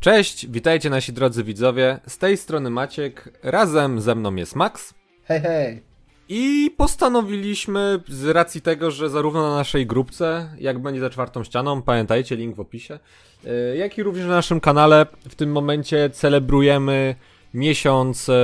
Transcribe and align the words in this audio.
Cześć, 0.00 0.46
witajcie 0.46 0.90
nasi 0.90 1.12
drodzy 1.12 1.44
widzowie. 1.44 1.98
Z 2.06 2.18
tej 2.18 2.36
strony 2.36 2.70
Maciek, 2.70 3.38
razem 3.42 4.00
ze 4.00 4.14
mną 4.14 4.34
jest 4.34 4.56
Max. 4.56 4.94
Hej, 5.24 5.40
hej. 5.40 5.82
I 6.28 6.74
postanowiliśmy, 6.76 8.00
z 8.08 8.24
racji 8.26 8.60
tego, 8.60 8.90
że 8.90 9.10
zarówno 9.10 9.50
na 9.50 9.56
naszej 9.56 9.86
grupce, 9.86 10.50
jak 10.58 10.78
będzie 10.78 11.00
za 11.00 11.10
czwartą 11.10 11.44
ścianą, 11.44 11.82
pamiętajcie, 11.82 12.36
link 12.36 12.56
w 12.56 12.60
opisie, 12.60 12.98
y, 13.44 13.76
jak 13.76 13.98
i 13.98 14.02
również 14.02 14.26
na 14.26 14.34
naszym 14.34 14.60
kanale, 14.60 15.06
w 15.28 15.34
tym 15.34 15.52
momencie 15.52 16.10
celebrujemy 16.10 17.14
miesiąc 17.54 18.28
e, 18.28 18.34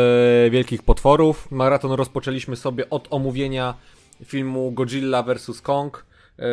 Wielkich 0.51 0.83
Potworów. 0.83 1.51
Maraton 1.51 1.93
rozpoczęliśmy 1.93 2.57
sobie 2.57 2.91
od 2.91 3.09
omówienia 3.11 3.75
filmu 4.25 4.73
Godzilla 4.73 5.23
vs. 5.23 5.61
Kong, 5.61 6.07
e, 6.39 6.45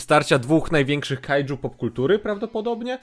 starcia 0.00 0.38
dwóch 0.38 0.72
największych 0.72 1.20
kaiju 1.20 1.56
popkultury 1.56 2.18
prawdopodobnie. 2.18 2.98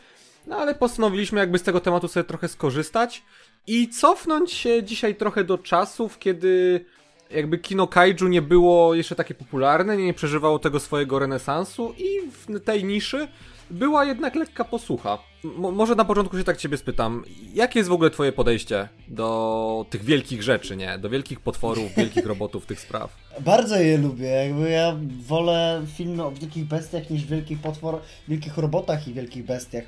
No 0.47 0.57
ale 0.57 0.75
postanowiliśmy 0.75 1.39
jakby 1.39 1.59
z 1.59 1.63
tego 1.63 1.79
tematu 1.79 2.07
sobie 2.07 2.23
trochę 2.23 2.47
skorzystać 2.47 3.23
i 3.67 3.89
cofnąć 3.89 4.51
się 4.51 4.83
dzisiaj 4.83 5.15
trochę 5.15 5.43
do 5.43 5.57
czasów, 5.57 6.19
kiedy 6.19 6.85
jakby 7.29 7.57
kino 7.57 7.87
kaiju 7.87 8.27
nie 8.27 8.41
było 8.41 8.95
jeszcze 8.95 9.15
takie 9.15 9.33
popularne, 9.33 9.97
nie 9.97 10.13
przeżywało 10.13 10.59
tego 10.59 10.79
swojego 10.79 11.19
renesansu 11.19 11.93
i 11.97 12.31
w 12.31 12.59
tej 12.63 12.83
niszy 12.83 13.27
była 13.69 14.05
jednak 14.05 14.35
lekka 14.35 14.63
posłucha. 14.63 15.17
Może 15.57 15.95
na 15.95 16.05
początku 16.05 16.37
się 16.37 16.43
tak 16.43 16.57
ciebie 16.57 16.77
spytam, 16.77 17.23
jakie 17.53 17.79
jest 17.79 17.89
w 17.89 17.93
ogóle 17.93 18.09
twoje 18.09 18.31
podejście 18.31 18.89
do 19.07 19.85
tych 19.89 20.03
wielkich 20.03 20.43
rzeczy, 20.43 20.77
nie? 20.77 20.97
Do 20.97 21.09
wielkich 21.09 21.39
potworów, 21.39 21.95
wielkich 21.97 22.25
robotów, 22.33 22.65
tych 22.65 22.79
spraw? 22.79 23.17
Bardzo 23.39 23.75
je 23.75 23.97
lubię, 23.97 24.27
jakby 24.27 24.69
ja 24.69 24.97
wolę 25.27 25.81
filmy 25.95 26.23
o 26.23 26.31
wielkich 26.31 26.65
bestiach 26.65 27.09
niż 27.09 27.25
wielkich 27.25 27.59
potwor, 27.59 28.01
wielkich 28.27 28.57
robotach 28.57 29.07
i 29.07 29.13
wielkich 29.13 29.45
bestiach. 29.45 29.83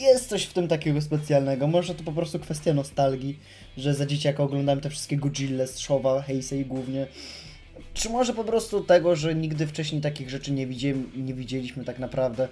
Jest 0.00 0.28
coś 0.28 0.44
w 0.44 0.52
tym 0.52 0.68
takiego 0.68 1.00
specjalnego, 1.00 1.66
może 1.66 1.94
to 1.94 2.04
po 2.04 2.12
prostu 2.12 2.38
kwestia 2.38 2.74
nostalgii, 2.74 3.38
że 3.76 3.94
za 3.94 4.06
dzieciaka 4.06 4.42
oglądałem 4.42 4.80
te 4.80 4.90
wszystkie 4.90 5.16
Godzilla 5.16 5.66
Showa, 5.66 6.22
Heisei 6.22 6.64
głównie. 6.64 7.06
Czy 7.94 8.10
może 8.10 8.32
po 8.32 8.44
prostu 8.44 8.80
tego, 8.84 9.16
że 9.16 9.34
nigdy 9.34 9.66
wcześniej 9.66 10.00
takich 10.00 10.30
rzeczy 10.30 10.52
nie, 10.52 10.66
nie 11.16 11.34
widzieliśmy 11.34 11.84
tak 11.84 11.98
naprawdę? 11.98 12.48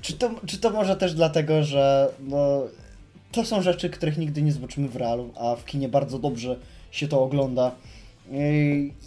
Czy 0.00 0.12
to, 0.12 0.30
czy 0.46 0.58
to 0.58 0.70
może 0.70 0.96
też 0.96 1.14
dlatego, 1.14 1.64
że 1.64 2.12
no, 2.20 2.62
to 3.32 3.44
są 3.44 3.62
rzeczy, 3.62 3.90
których 3.90 4.18
nigdy 4.18 4.42
nie 4.42 4.52
zobaczymy 4.52 4.88
w 4.88 4.96
realu, 4.96 5.32
a 5.36 5.56
w 5.56 5.64
kinie 5.64 5.88
bardzo 5.88 6.18
dobrze 6.18 6.56
się 6.90 7.08
to 7.08 7.22
ogląda. 7.22 7.74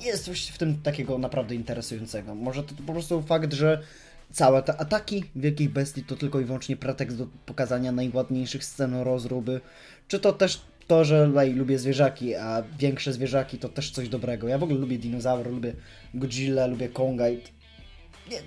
Jest 0.04 0.26
coś 0.26 0.48
w 0.48 0.58
tym 0.58 0.82
takiego 0.82 1.18
naprawdę 1.18 1.56
interesującego. 1.56 2.36
Może 2.36 2.64
to, 2.64 2.76
to 2.76 2.84
po 2.88 2.94
prostu 2.94 3.22
fakt, 3.22 3.54
że 3.54 3.82
całe 4.32 4.64
te 4.64 4.78
ataki 4.78 5.24
wielkich 5.36 5.70
bestii 5.70 6.04
to 6.04 6.16
tylko 6.16 6.40
i 6.40 6.46
wyłącznie 6.46 6.78
pretekst 6.78 7.18
do 7.18 7.28
pokazania 7.46 7.92
najładniejszych 7.92 8.66
scen 8.66 8.96
rozruby. 8.96 9.62
Czy 10.08 10.20
to 10.20 10.34
też 10.34 10.62
to, 10.92 11.06
że 11.06 11.28
lej, 11.28 11.54
lubię 11.54 11.80
zwierzaki, 11.80 12.36
a 12.36 12.64
większe 12.80 13.14
zwierzaki 13.14 13.58
to 13.58 13.70
też 13.70 13.92
coś 13.92 14.10
dobrego. 14.10 14.48
Ja 14.48 14.58
w 14.58 14.64
ogóle 14.64 14.80
lubię 14.80 14.98
dinozaury, 14.98 15.52
lubię 15.52 15.74
Godzilla, 16.14 16.68
lubię 16.68 16.90
Konga 16.90 17.30
i 17.30 17.40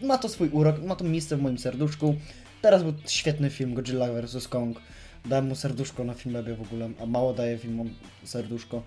ma 0.02 0.18
to 0.18 0.28
swój 0.28 0.48
urok, 0.48 0.82
ma 0.82 0.96
to 0.96 1.04
miejsce 1.04 1.36
w 1.36 1.42
moim 1.42 1.58
serduszku. 1.58 2.14
Teraz 2.62 2.82
był 2.82 2.92
świetny 3.06 3.50
film 3.50 3.74
Godzilla 3.74 4.08
vs. 4.12 4.48
Kong. 4.48 4.80
Dałem 5.24 5.46
mu 5.48 5.54
serduszko 5.54 6.04
na 6.04 6.14
Filmwebie 6.14 6.54
w 6.54 6.62
ogóle, 6.62 6.90
a 7.02 7.06
mało 7.06 7.34
daje 7.34 7.58
filmom 7.58 7.90
serduszko 8.24 8.82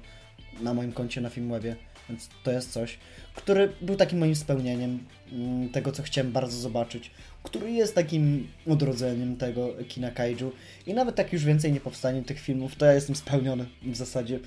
na 0.62 0.74
moim 0.74 0.92
koncie 0.92 1.22
na 1.22 1.30
Filmwebie, 1.30 1.76
więc 2.10 2.30
to 2.44 2.52
jest 2.52 2.72
coś, 2.72 2.98
który 3.36 3.74
był 3.82 3.96
takim 3.96 4.20
moim 4.20 4.36
spełnieniem 4.36 5.00
mm, 5.32 5.70
tego, 5.70 5.92
co 5.92 6.04
chciałem 6.04 6.32
bardzo 6.32 6.58
zobaczyć, 6.58 7.12
który 7.44 7.72
jest 7.72 7.96
takim 7.96 8.48
odrodzeniem 8.68 9.38
tego 9.38 9.74
kina 9.88 10.12
kaiju 10.12 10.52
i 10.86 10.94
nawet 10.94 11.16
tak 11.16 11.34
już 11.34 11.46
więcej 11.46 11.74
nie 11.74 11.80
powstanie 11.80 12.24
tych 12.24 12.40
filmów, 12.40 12.76
to 12.76 12.86
ja 12.86 12.94
jestem 12.94 13.16
spełniony 13.16 13.66
w 13.84 13.96
zasadzie. 13.96 14.40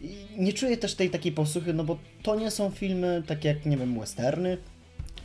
I 0.00 0.16
nie 0.36 0.52
czuję 0.52 0.76
też 0.76 0.94
tej 0.94 1.10
takiej 1.10 1.32
posłuchy, 1.32 1.72
no 1.72 1.84
bo 1.84 1.98
to 2.22 2.34
nie 2.34 2.50
są 2.50 2.70
filmy 2.70 3.22
takie 3.26 3.48
jak, 3.48 3.66
nie 3.66 3.76
wiem, 3.76 4.00
westerny 4.00 4.58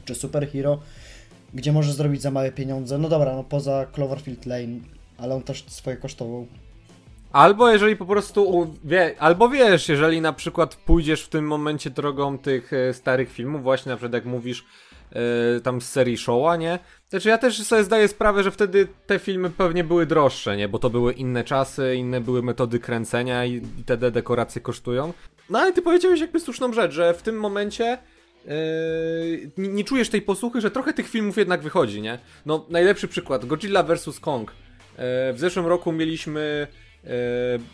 czy 0.05 0.15
superhero, 0.15 0.79
gdzie 1.53 1.71
możesz 1.71 1.93
zrobić 1.93 2.21
za 2.21 2.31
małe 2.31 2.51
pieniądze. 2.51 2.97
No 2.97 3.09
dobra, 3.09 3.35
no 3.35 3.43
poza 3.43 3.85
Cloverfield 3.85 4.45
Lane, 4.45 4.79
ale 5.17 5.35
on 5.35 5.43
też 5.43 5.65
swoje 5.67 5.97
kosztował. 5.97 6.47
Albo 7.31 7.69
jeżeli 7.69 7.95
po 7.95 8.05
prostu, 8.05 8.73
wie, 8.83 9.15
albo 9.19 9.49
wiesz, 9.49 9.89
jeżeli 9.89 10.21
na 10.21 10.33
przykład 10.33 10.75
pójdziesz 10.75 11.23
w 11.23 11.29
tym 11.29 11.47
momencie 11.47 11.89
drogą 11.89 12.37
tych 12.37 12.73
e, 12.73 12.93
starych 12.93 13.31
filmów, 13.31 13.63
właśnie 13.63 13.89
na 13.89 13.95
przykład 13.95 14.13
jak 14.13 14.25
mówisz 14.25 14.65
e, 15.11 15.59
tam 15.59 15.81
z 15.81 15.89
serii 15.89 16.17
Showa, 16.17 16.55
nie? 16.55 16.79
Znaczy 17.09 17.29
ja 17.29 17.37
też 17.37 17.63
sobie 17.63 17.83
zdaję 17.83 18.07
sprawę, 18.07 18.43
że 18.43 18.51
wtedy 18.51 18.87
te 19.07 19.19
filmy 19.19 19.49
pewnie 19.49 19.83
były 19.83 20.05
droższe, 20.05 20.57
nie? 20.57 20.69
Bo 20.69 20.79
to 20.79 20.89
były 20.89 21.13
inne 21.13 21.43
czasy, 21.43 21.95
inne 21.95 22.21
były 22.21 22.43
metody 22.43 22.79
kręcenia 22.79 23.45
i, 23.45 23.55
i 23.55 23.83
te 23.85 23.97
dekoracje 23.97 24.61
kosztują. 24.61 25.13
No 25.49 25.59
ale 25.59 25.73
ty 25.73 25.81
powiedziałeś 25.81 26.19
jakby 26.19 26.39
słuszną 26.39 26.73
rzecz, 26.73 26.91
że 26.91 27.13
w 27.13 27.21
tym 27.21 27.39
momencie 27.39 27.97
Yy, 28.45 29.51
nie, 29.57 29.83
czujesz 29.83 30.09
tej 30.09 30.21
posłuchy, 30.21 30.61
że 30.61 30.71
trochę 30.71 30.93
tych 30.93 31.09
filmów 31.09 31.37
jednak 31.37 31.61
wychodzi, 31.61 32.01
nie? 32.01 32.19
No, 32.45 32.65
najlepszy 32.69 33.07
przykład, 33.07 33.45
Godzilla 33.45 33.83
vs. 33.83 34.19
Kong. 34.19 34.51
W 35.33 35.35
zeszłym 35.37 35.67
roku 35.67 35.91
mieliśmy 35.91 36.67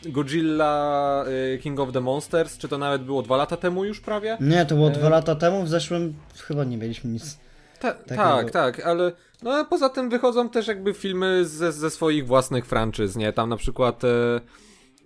Godzilla 0.06 1.26
yy, 1.52 1.58
King 1.58 1.80
of 1.80 1.92
the 1.92 2.02
Monsters, 2.02 2.58
czy 2.58 2.68
to 2.68 2.78
nawet 2.78 3.04
było 3.04 3.22
dwa 3.22 3.38
lata 3.38 3.58
temu 3.58 3.86
już 3.86 4.02
prawie? 4.02 4.38
Nie, 4.42 4.66
to 4.66 4.76
było 4.76 4.90
dwa 4.90 5.10
lata 5.10 5.36
temu, 5.36 5.64
w 5.64 5.70
zeszłym 5.70 6.14
chyba 6.48 6.64
nie 6.64 6.78
mieliśmy 6.78 7.12
nic. 7.12 7.38
Ta, 7.80 7.94
tak, 7.94 8.52
tak, 8.52 8.86
ale 8.86 9.12
no, 9.44 9.54
a 9.54 9.66
poza 9.66 9.90
tym 9.90 10.10
wychodzą 10.10 10.50
też 10.50 10.68
jakby 10.68 10.94
filmy 10.94 11.46
ze, 11.46 11.72
ze 11.72 11.90
swoich 11.90 12.28
własnych 12.28 12.66
franczyz, 12.66 13.16
nie? 13.16 13.34
Tam 13.34 13.50
na 13.50 13.58
przykład... 13.58 14.02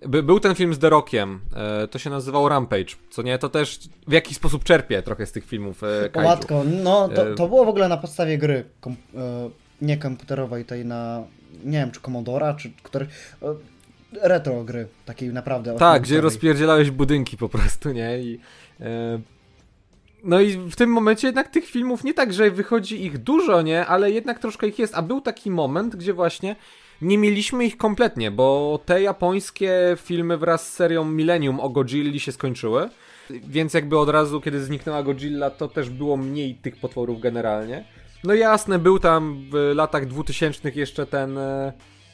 By, 0.08 0.24
był 0.24 0.40
ten 0.40 0.56
film 0.56 0.74
z 0.74 0.80
The 0.80 0.90
Rockiem, 0.90 1.40
e, 1.56 1.88
to 1.88 2.00
się 2.00 2.10
nazywał 2.10 2.50
Rampage, 2.50 2.96
co 3.10 3.22
nie, 3.22 3.38
to 3.38 3.50
też 3.50 3.80
w 4.08 4.12
jakiś 4.12 4.38
sposób 4.38 4.64
czerpie 4.64 5.02
trochę 5.02 5.26
z 5.26 5.32
tych 5.32 5.46
filmów 5.46 5.84
e, 5.84 6.10
kaiju. 6.10 6.30
Matko, 6.30 6.64
no 6.84 7.10
to, 7.10 7.32
e, 7.32 7.36
to 7.36 7.48
było 7.48 7.66
w 7.66 7.70
ogóle 7.70 7.88
na 7.88 7.98
podstawie 7.98 8.38
gry, 8.38 8.66
kom, 8.82 8.96
e, 9.16 9.50
nie 9.82 9.98
komputerowej, 9.98 10.66
tej 10.66 10.86
na, 10.86 11.24
nie 11.64 11.78
wiem, 11.78 11.92
czy 11.92 12.02
Commodora, 12.02 12.54
czy 12.54 12.72
który, 12.84 13.08
e, 13.42 13.56
retro 14.22 14.64
gry, 14.64 14.88
takiej 15.06 15.30
naprawdę. 15.30 15.76
Tak, 15.76 16.02
gdzie 16.02 16.22
rozpierdzielałeś 16.22 16.92
budynki 16.92 17.38
po 17.38 17.50
prostu, 17.50 17.92
nie, 17.92 18.20
i... 18.20 18.40
E, 18.82 19.20
no 20.24 20.42
i 20.42 20.58
w 20.58 20.76
tym 20.76 20.90
momencie 20.90 21.28
jednak 21.28 21.48
tych 21.48 21.66
filmów 21.66 22.04
nie 22.04 22.14
tak, 22.14 22.34
że 22.34 22.52
wychodzi 22.52 23.06
ich 23.06 23.18
dużo, 23.18 23.62
nie, 23.62 23.86
ale 23.86 24.12
jednak 24.12 24.40
troszkę 24.40 24.68
ich 24.68 24.80
jest, 24.80 24.96
a 24.96 25.02
był 25.02 25.22
taki 25.22 25.52
moment, 25.52 25.96
gdzie 25.96 26.14
właśnie 26.14 26.56
nie 27.02 27.18
mieliśmy 27.18 27.66
ich 27.66 27.78
kompletnie, 27.78 28.32
bo 28.32 28.80
te 28.86 29.02
japońskie 29.02 29.98
filmy 29.98 30.38
wraz 30.38 30.68
z 30.68 30.74
serią 30.74 31.06
Millennium 31.06 31.60
o 31.60 31.70
Godzilli 31.70 32.20
się 32.20 32.32
skończyły. 32.32 32.90
Więc 33.30 33.74
jakby 33.74 33.98
od 33.98 34.10
razu, 34.10 34.42
kiedy 34.42 34.64
zniknęła 34.64 35.04
Godzilla, 35.04 35.50
to 35.50 35.68
też 35.68 35.90
było 35.90 36.18
mniej 36.18 36.56
tych 36.56 36.78
potworów 36.78 37.22
generalnie. 37.22 37.86
No 38.24 38.34
jasne, 38.34 38.80
był 38.80 39.00
tam 39.00 39.46
w 39.52 39.72
latach 39.76 40.06
2000 40.06 40.70
jeszcze 40.70 41.06
ten, 41.06 41.38
e, 41.38 41.74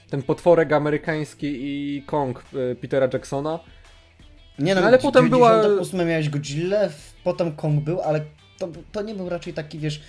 ten 0.09 0.23
potworek 0.23 0.71
amerykański 0.71 1.47
i 1.47 2.03
Kong 2.05 2.43
e, 2.71 2.75
Petera 2.75 3.07
Jacksona. 3.13 3.59
Nie 4.59 4.75
no, 4.75 4.81
no 4.81 4.88
ale 4.88 4.99
potem 4.99 5.29
była... 5.29 5.63
W 5.83 5.93
miałeś 5.93 6.29
Godzilla, 6.29 6.79
potem 7.23 7.55
Kong 7.55 7.83
był, 7.83 8.01
ale 8.01 8.21
to, 8.57 8.67
to 8.91 9.01
nie 9.01 9.16
był 9.16 9.29
raczej 9.29 9.53
taki, 9.53 9.79
wiesz, 9.79 10.01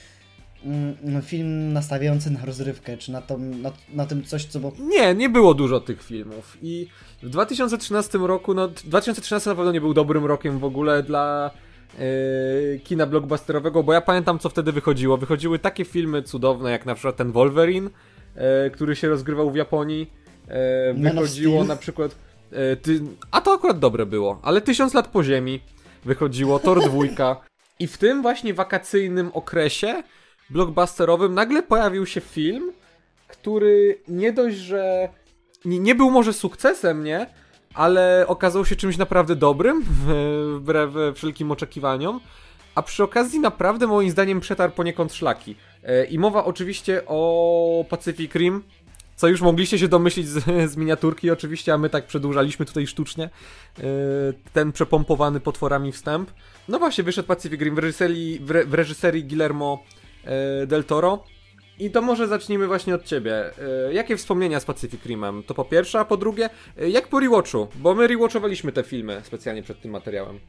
Mm, 0.66 1.22
film 1.22 1.72
nastawiający 1.72 2.30
na 2.30 2.44
rozrywkę, 2.44 2.96
czy 2.96 3.12
na, 3.12 3.22
to, 3.22 3.38
na, 3.38 3.72
na, 3.94 4.06
tym 4.06 4.24
coś, 4.24 4.44
co. 4.44 4.60
Nie, 4.78 5.14
nie 5.14 5.28
było 5.28 5.54
dużo 5.54 5.80
tych 5.80 6.02
filmów 6.02 6.58
i 6.62 6.88
w 7.22 7.28
2013 7.28 8.18
roku, 8.18 8.54
no 8.54 8.68
2013 8.68 9.50
na 9.50 9.56
pewno 9.56 9.72
nie 9.72 9.80
był 9.80 9.94
dobrym 9.94 10.24
rokiem 10.24 10.58
w 10.58 10.64
ogóle 10.64 11.02
dla 11.02 11.50
yy, 11.98 12.80
kina 12.84 13.06
blockbusterowego, 13.06 13.82
bo 13.82 13.92
ja 13.92 14.00
pamiętam 14.00 14.38
co 14.38 14.48
wtedy 14.48 14.72
wychodziło. 14.72 15.16
Wychodziły 15.16 15.58
takie 15.58 15.84
filmy 15.84 16.22
cudowne 16.22 16.70
jak 16.70 16.86
na 16.86 16.94
przykład 16.94 17.16
ten 17.16 17.32
Wolverine, 17.32 17.90
który 18.72 18.96
się 18.96 19.08
rozgrywał 19.08 19.50
w 19.50 19.56
Japonii. 19.56 20.10
Yy, 20.48 20.54
wychodziło 20.94 21.64
na 21.64 21.76
przykład... 21.76 22.16
Ty... 22.82 23.00
A 23.30 23.40
to 23.40 23.52
akurat 23.52 23.78
dobre 23.78 24.06
było, 24.06 24.40
ale 24.42 24.60
Tysiąc 24.60 24.94
lat 24.94 25.08
po 25.08 25.24
ziemi 25.24 25.60
wychodziło, 26.04 26.58
Thor 26.58 26.84
dwójka. 26.84 27.36
I 27.80 27.86
w 27.86 27.98
tym 27.98 28.22
właśnie 28.22 28.54
wakacyjnym 28.54 29.30
okresie 29.34 30.02
blockbusterowym 30.50 31.34
nagle 31.34 31.62
pojawił 31.62 32.06
się 32.06 32.20
film, 32.20 32.72
który 33.28 33.98
nie 34.08 34.32
dość, 34.32 34.56
że 34.56 35.08
nie, 35.64 35.78
nie 35.78 35.94
był 35.94 36.10
może 36.10 36.32
sukcesem, 36.32 37.04
nie? 37.04 37.26
Ale 37.74 38.24
okazał 38.28 38.64
się 38.64 38.76
czymś 38.76 38.96
naprawdę 38.96 39.36
dobrym, 39.36 39.84
wbrew 40.56 40.90
wszelkim 41.14 41.50
oczekiwaniom. 41.50 42.20
A 42.74 42.82
przy 42.82 43.04
okazji 43.04 43.40
naprawdę 43.40 43.86
moim 43.86 44.10
zdaniem 44.10 44.40
przetarł 44.40 44.72
poniekąd 44.72 45.14
szlaki. 45.14 45.56
E, 45.86 46.04
I 46.04 46.18
mowa 46.18 46.44
oczywiście 46.44 47.02
o 47.06 47.84
Pacific 47.88 48.34
Rim, 48.34 48.62
co 49.16 49.28
już 49.28 49.40
mogliście 49.40 49.78
się 49.78 49.88
domyślić 49.88 50.28
z, 50.28 50.44
z, 50.72 50.76
miniaturki 50.76 51.30
oczywiście, 51.30 51.74
a 51.74 51.78
my 51.78 51.90
tak 51.90 52.06
przedłużaliśmy 52.06 52.66
tutaj 52.66 52.86
sztucznie 52.86 53.24
e, 53.24 53.82
ten 54.52 54.72
przepompowany 54.72 55.40
potworami 55.40 55.92
wstęp. 55.92 56.30
No 56.68 56.78
właśnie, 56.78 57.04
wyszedł 57.04 57.28
Pacific 57.28 57.60
Rim 57.60 57.74
w 57.74 57.78
reżyserii, 57.78 58.40
w, 58.40 58.50
re, 58.50 58.64
w 58.64 58.74
reżyserii 58.74 59.24
Guillermo 59.24 59.84
E, 60.24 60.66
Del 60.66 60.84
Toro. 60.84 61.24
I 61.78 61.90
to 61.90 62.02
może 62.02 62.28
zacznijmy 62.28 62.66
właśnie 62.66 62.94
od 62.94 63.04
ciebie. 63.04 63.50
Jakie 63.92 64.16
wspomnienia 64.16 64.60
z 64.60 64.64
Pacific 64.64 65.06
Rimem? 65.06 65.42
To 65.42 65.54
po 65.54 65.64
pierwsze, 65.64 66.00
a 66.00 66.04
po 66.04 66.16
drugie, 66.16 66.50
jak 66.88 67.08
po 67.08 67.20
rewatchu? 67.20 67.68
Bo 67.74 67.94
my 67.94 68.06
rewatchowaliśmy 68.06 68.72
te 68.72 68.82
filmy 68.82 69.20
specjalnie 69.24 69.62
przed 69.62 69.80
tym 69.80 69.90
materiałem. 69.90 70.40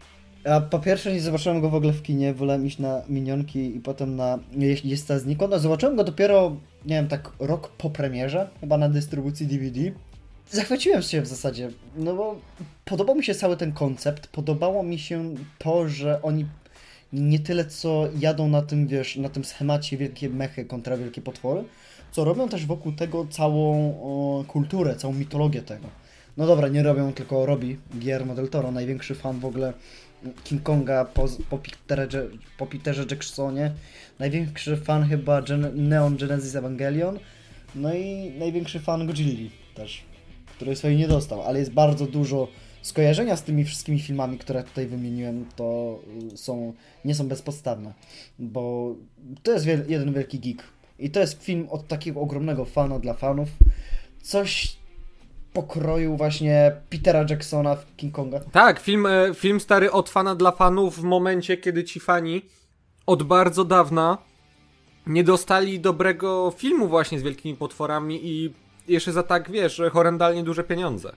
A 0.49 0.61
po 0.61 0.79
pierwsze 0.79 1.13
nie 1.13 1.21
zobaczyłem 1.21 1.61
go 1.61 1.69
w 1.69 1.75
ogóle 1.75 1.93
w 1.93 2.03
kinie, 2.03 2.33
wolałem 2.33 2.65
iść 2.65 2.79
na 2.79 3.01
Minionki 3.09 3.75
i 3.75 3.79
potem 3.79 4.15
na 4.15 4.39
Jeśli 4.51 4.89
jest 4.89 5.07
ta 5.07 5.19
znikąd. 5.19 5.53
Zobaczyłem 5.53 5.95
go 5.95 6.03
dopiero, 6.03 6.55
nie 6.85 6.95
wiem, 6.95 7.07
tak 7.07 7.31
rok 7.39 7.69
po 7.69 7.89
premierze, 7.89 8.49
chyba 8.59 8.77
na 8.77 8.89
dystrybucji 8.89 9.47
DVD. 9.47 9.79
Zachwyciłem 10.51 11.01
się 11.01 11.21
w 11.21 11.27
zasadzie, 11.27 11.69
no 11.95 12.15
bo 12.15 12.35
podobał 12.85 13.15
mi 13.15 13.23
się 13.23 13.35
cały 13.35 13.57
ten 13.57 13.71
koncept, 13.71 14.27
podobało 14.27 14.83
mi 14.83 14.99
się 14.99 15.35
to, 15.57 15.89
że 15.89 16.21
oni 16.21 16.45
nie 17.13 17.39
tyle 17.39 17.65
co 17.65 18.07
jadą 18.19 18.47
na 18.47 18.61
tym, 18.61 18.87
wiesz, 18.87 19.15
na 19.15 19.29
tym 19.29 19.45
schemacie 19.45 19.97
wielkie 19.97 20.29
mechy 20.29 20.65
kontra 20.65 20.97
wielkie 20.97 21.21
potwory, 21.21 21.63
co 22.11 22.23
robią 22.23 22.49
też 22.49 22.65
wokół 22.65 22.91
tego 22.91 23.27
całą 23.29 23.89
o, 24.03 24.43
kulturę, 24.47 24.95
całą 24.95 25.13
mitologię 25.13 25.61
tego. 25.61 25.87
No 26.37 26.47
dobra, 26.47 26.67
nie 26.67 26.83
robią, 26.83 27.13
tylko 27.13 27.45
robi 27.45 27.77
Guillermo 27.93 28.35
del 28.35 28.49
Toro, 28.49 28.71
największy 28.71 29.15
fan 29.15 29.39
w 29.39 29.45
ogóle 29.45 29.73
King 30.43 30.63
Konga 30.63 31.05
po, 31.05 31.27
po, 31.49 31.57
Peterze, 31.57 32.27
po 32.57 32.67
Peterze 32.67 33.05
Jacksonie, 33.11 33.71
największy 34.19 34.77
fan 34.77 35.03
chyba 35.03 35.41
Gen 35.41 35.89
Neon 35.89 36.17
Genesis 36.17 36.55
Evangelion, 36.55 37.19
no 37.75 37.93
i 37.93 38.31
największy 38.39 38.79
fan 38.79 39.07
Godzilli 39.07 39.51
też, 39.75 40.03
której 40.55 40.75
swojej 40.75 40.97
nie 40.97 41.07
dostał, 41.07 41.41
ale 41.41 41.59
jest 41.59 41.71
bardzo 41.71 42.05
dużo 42.05 42.47
skojarzenia 42.81 43.35
z 43.35 43.43
tymi 43.43 43.65
wszystkimi 43.65 43.99
filmami, 43.99 44.37
które 44.37 44.63
tutaj 44.63 44.87
wymieniłem, 44.87 45.45
to 45.55 45.99
są, 46.35 46.73
nie 47.05 47.15
są 47.15 47.27
bezpodstawne, 47.27 47.93
bo 48.39 48.95
to 49.43 49.51
jest 49.51 49.65
wiel 49.65 49.85
jeden 49.87 50.13
wielki 50.13 50.39
geek. 50.39 50.63
I 50.99 51.09
to 51.09 51.19
jest 51.19 51.43
film 51.43 51.67
od 51.69 51.87
takiego 51.87 52.21
ogromnego 52.21 52.65
fana 52.65 52.99
dla 52.99 53.13
fanów, 53.13 53.49
coś 54.21 54.77
pokroju 55.57 56.17
właśnie 56.17 56.71
Petera 56.89 57.25
Jacksona 57.29 57.75
w 57.75 57.95
King 57.95 58.15
Konga. 58.15 58.39
Tak, 58.39 58.79
film, 58.79 59.05
e, 59.05 59.33
film 59.33 59.59
stary 59.59 59.91
od 59.91 60.09
fana 60.09 60.35
dla 60.35 60.51
fanów 60.51 60.99
w 60.99 61.03
momencie, 61.03 61.57
kiedy 61.57 61.83
ci 61.83 61.99
fani 61.99 62.41
od 63.05 63.23
bardzo 63.23 63.65
dawna 63.65 64.17
nie 65.07 65.23
dostali 65.23 65.79
dobrego 65.79 66.53
filmu 66.57 66.87
właśnie 66.87 67.19
z 67.19 67.23
wielkimi 67.23 67.55
potworami 67.55 68.19
i 68.23 68.53
jeszcze 68.87 69.11
za 69.11 69.23
tak, 69.23 69.51
wiesz, 69.51 69.81
horrendalnie 69.91 70.43
duże 70.43 70.63
pieniądze. 70.63 71.13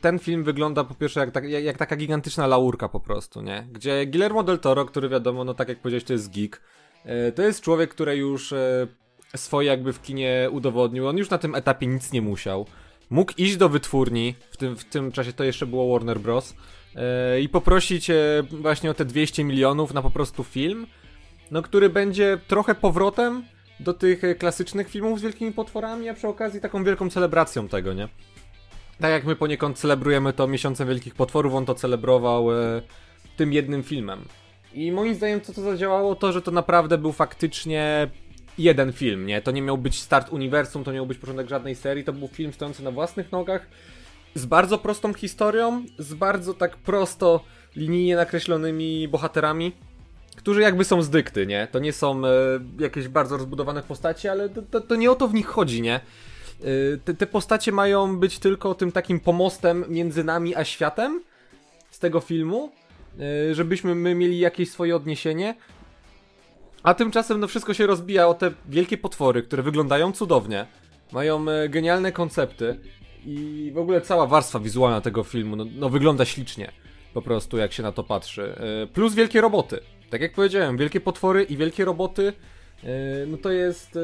Ten 0.00 0.18
film 0.18 0.44
wygląda 0.44 0.84
po 0.84 0.94
pierwsze 0.94 1.20
jak, 1.20 1.30
tak, 1.30 1.44
jak, 1.44 1.64
jak, 1.64 1.78
taka 1.78 1.96
gigantyczna 1.96 2.46
laurka 2.46 2.88
po 2.88 3.00
prostu, 3.00 3.42
nie? 3.42 3.66
Gdzie 3.72 4.06
Guillermo 4.06 4.42
del 4.42 4.58
Toro, 4.58 4.84
który 4.84 5.08
wiadomo, 5.08 5.44
no 5.44 5.54
tak 5.54 5.68
jak 5.68 5.78
powiedziałeś, 5.78 6.04
to 6.04 6.12
jest 6.12 6.30
geek, 6.30 6.60
e, 7.04 7.32
to 7.32 7.42
jest 7.42 7.60
człowiek, 7.60 7.90
który 7.90 8.16
już 8.16 8.52
e, 8.52 8.86
swoje 9.36 9.68
jakby 9.68 9.92
w 9.92 10.02
kinie 10.02 10.48
udowodnił. 10.50 11.08
On 11.08 11.18
już 11.18 11.30
na 11.30 11.38
tym 11.38 11.54
etapie 11.54 11.86
nic 11.86 12.12
nie 12.12 12.22
musiał. 12.22 12.66
Mógł 13.10 13.32
iść 13.38 13.56
do 13.56 13.68
wytwórni, 13.68 14.34
w 14.50 14.56
tym, 14.56 14.76
w 14.76 14.84
tym 14.84 15.12
czasie 15.12 15.32
to 15.32 15.44
jeszcze 15.44 15.66
było 15.66 15.92
Warner 15.92 16.20
Bros. 16.20 16.54
Yy, 17.34 17.40
i 17.40 17.48
poprosić 17.48 18.10
e, 18.10 18.42
właśnie 18.50 18.90
o 18.90 18.94
te 18.94 19.04
200 19.04 19.44
milionów 19.44 19.94
na 19.94 20.02
po 20.02 20.10
prostu 20.10 20.44
film, 20.44 20.86
no 21.50 21.62
który 21.62 21.88
będzie 21.88 22.38
trochę 22.48 22.74
powrotem 22.74 23.44
do 23.80 23.94
tych 23.94 24.24
e, 24.24 24.34
klasycznych 24.34 24.88
filmów 24.88 25.18
z 25.18 25.22
wielkimi 25.22 25.52
potworami, 25.52 26.08
a 26.08 26.14
przy 26.14 26.28
okazji 26.28 26.60
taką 26.60 26.84
wielką 26.84 27.10
celebracją 27.10 27.68
tego, 27.68 27.92
nie? 27.92 28.08
Tak 29.00 29.10
jak 29.10 29.24
my 29.24 29.36
poniekąd 29.36 29.78
celebrujemy 29.78 30.32
to 30.32 30.48
miesiącem 30.48 30.88
wielkich 30.88 31.14
potworów, 31.14 31.54
on 31.54 31.66
to 31.66 31.74
celebrował 31.74 32.46
tym 33.36 33.52
jednym 33.52 33.82
filmem. 33.82 34.24
I 34.74 34.92
moim 34.92 35.14
zdaniem 35.14 35.40
to, 35.40 35.52
co 35.52 35.62
zadziałało, 35.62 36.14
to, 36.14 36.32
że 36.32 36.42
to 36.42 36.50
naprawdę 36.50 36.98
był 36.98 37.12
faktycznie 37.12 38.10
jeden 38.58 38.92
film, 38.92 39.26
nie? 39.26 39.42
To 39.42 39.50
nie 39.50 39.62
miał 39.62 39.78
być 39.78 40.00
start 40.00 40.32
uniwersum, 40.32 40.84
to 40.84 40.92
nie 40.92 40.96
miał 40.96 41.06
być 41.06 41.18
początek 41.18 41.48
żadnej 41.48 41.74
serii, 41.74 42.04
to 42.04 42.12
był 42.12 42.28
film 42.28 42.52
stojący 42.52 42.82
na 42.82 42.90
własnych 42.90 43.32
nogach, 43.32 43.66
z 44.34 44.46
bardzo 44.46 44.78
prostą 44.78 45.14
historią, 45.14 45.84
z 45.98 46.14
bardzo 46.14 46.54
tak 46.54 46.76
prosto 46.76 47.44
linijnie 47.76 48.16
nakreślonymi 48.16 49.08
bohaterami, 49.08 49.72
którzy 50.36 50.60
jakby 50.60 50.84
są 50.84 51.02
z 51.02 51.10
dykty, 51.10 51.46
nie? 51.46 51.68
To 51.72 51.78
nie 51.78 51.92
są 51.92 52.26
e, 52.26 52.30
jakieś 52.78 53.08
bardzo 53.08 53.36
rozbudowane 53.36 53.82
postacie, 53.82 54.30
ale 54.30 54.48
to, 54.48 54.62
to, 54.62 54.80
to, 54.80 54.96
nie 54.96 55.10
o 55.10 55.14
to 55.14 55.28
w 55.28 55.34
nich 55.34 55.46
chodzi, 55.46 55.82
nie? 55.82 55.94
E, 55.94 56.00
te, 57.04 57.14
te 57.14 57.26
postacie 57.26 57.72
mają 57.72 58.18
być 58.18 58.38
tylko 58.38 58.74
tym 58.74 58.92
takim 58.92 59.20
pomostem 59.20 59.84
między 59.88 60.24
nami 60.24 60.56
a 60.56 60.64
światem 60.64 61.22
z 61.90 61.98
tego 61.98 62.20
filmu, 62.20 62.72
e, 63.50 63.54
żebyśmy 63.54 63.94
my 63.94 64.14
mieli 64.14 64.38
jakieś 64.38 64.70
swoje 64.70 64.96
odniesienie, 64.96 65.54
a 66.82 66.94
tymczasem 66.94 67.40
no 67.40 67.48
wszystko 67.48 67.74
się 67.74 67.86
rozbija 67.86 68.28
o 68.28 68.34
te 68.34 68.52
wielkie 68.68 68.98
potwory, 68.98 69.42
które 69.42 69.62
wyglądają 69.62 70.12
cudownie, 70.12 70.66
mają 71.12 71.48
e, 71.48 71.68
genialne 71.68 72.12
koncepty 72.12 72.78
i 73.26 73.70
w 73.74 73.78
ogóle 73.78 74.00
cała 74.00 74.26
warstwa 74.26 74.60
wizualna 74.60 75.00
tego 75.00 75.22
filmu 75.22 75.56
no, 75.56 75.64
no 75.74 75.88
wygląda 75.88 76.24
ślicznie 76.24 76.72
po 77.14 77.22
prostu 77.22 77.56
jak 77.56 77.72
się 77.72 77.82
na 77.82 77.92
to 77.92 78.04
patrzy. 78.04 78.54
E, 78.82 78.86
plus 78.86 79.14
wielkie 79.14 79.40
roboty. 79.40 79.80
Tak 80.10 80.20
jak 80.20 80.32
powiedziałem, 80.32 80.76
wielkie 80.76 81.00
potwory 81.00 81.42
i 81.42 81.56
wielkie 81.56 81.84
roboty 81.84 82.32
e, 82.84 82.88
no 83.26 83.36
to 83.36 83.52
jest 83.52 83.98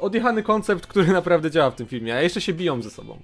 odjechany 0.00 0.42
koncept, 0.42 0.86
który 0.86 1.06
naprawdę 1.20 1.50
działa 1.50 1.70
w 1.70 1.74
tym 1.74 1.86
filmie, 1.86 2.14
a 2.14 2.22
jeszcze 2.22 2.40
się 2.40 2.52
biją 2.52 2.82
ze 2.82 2.90
sobą. 2.90 3.18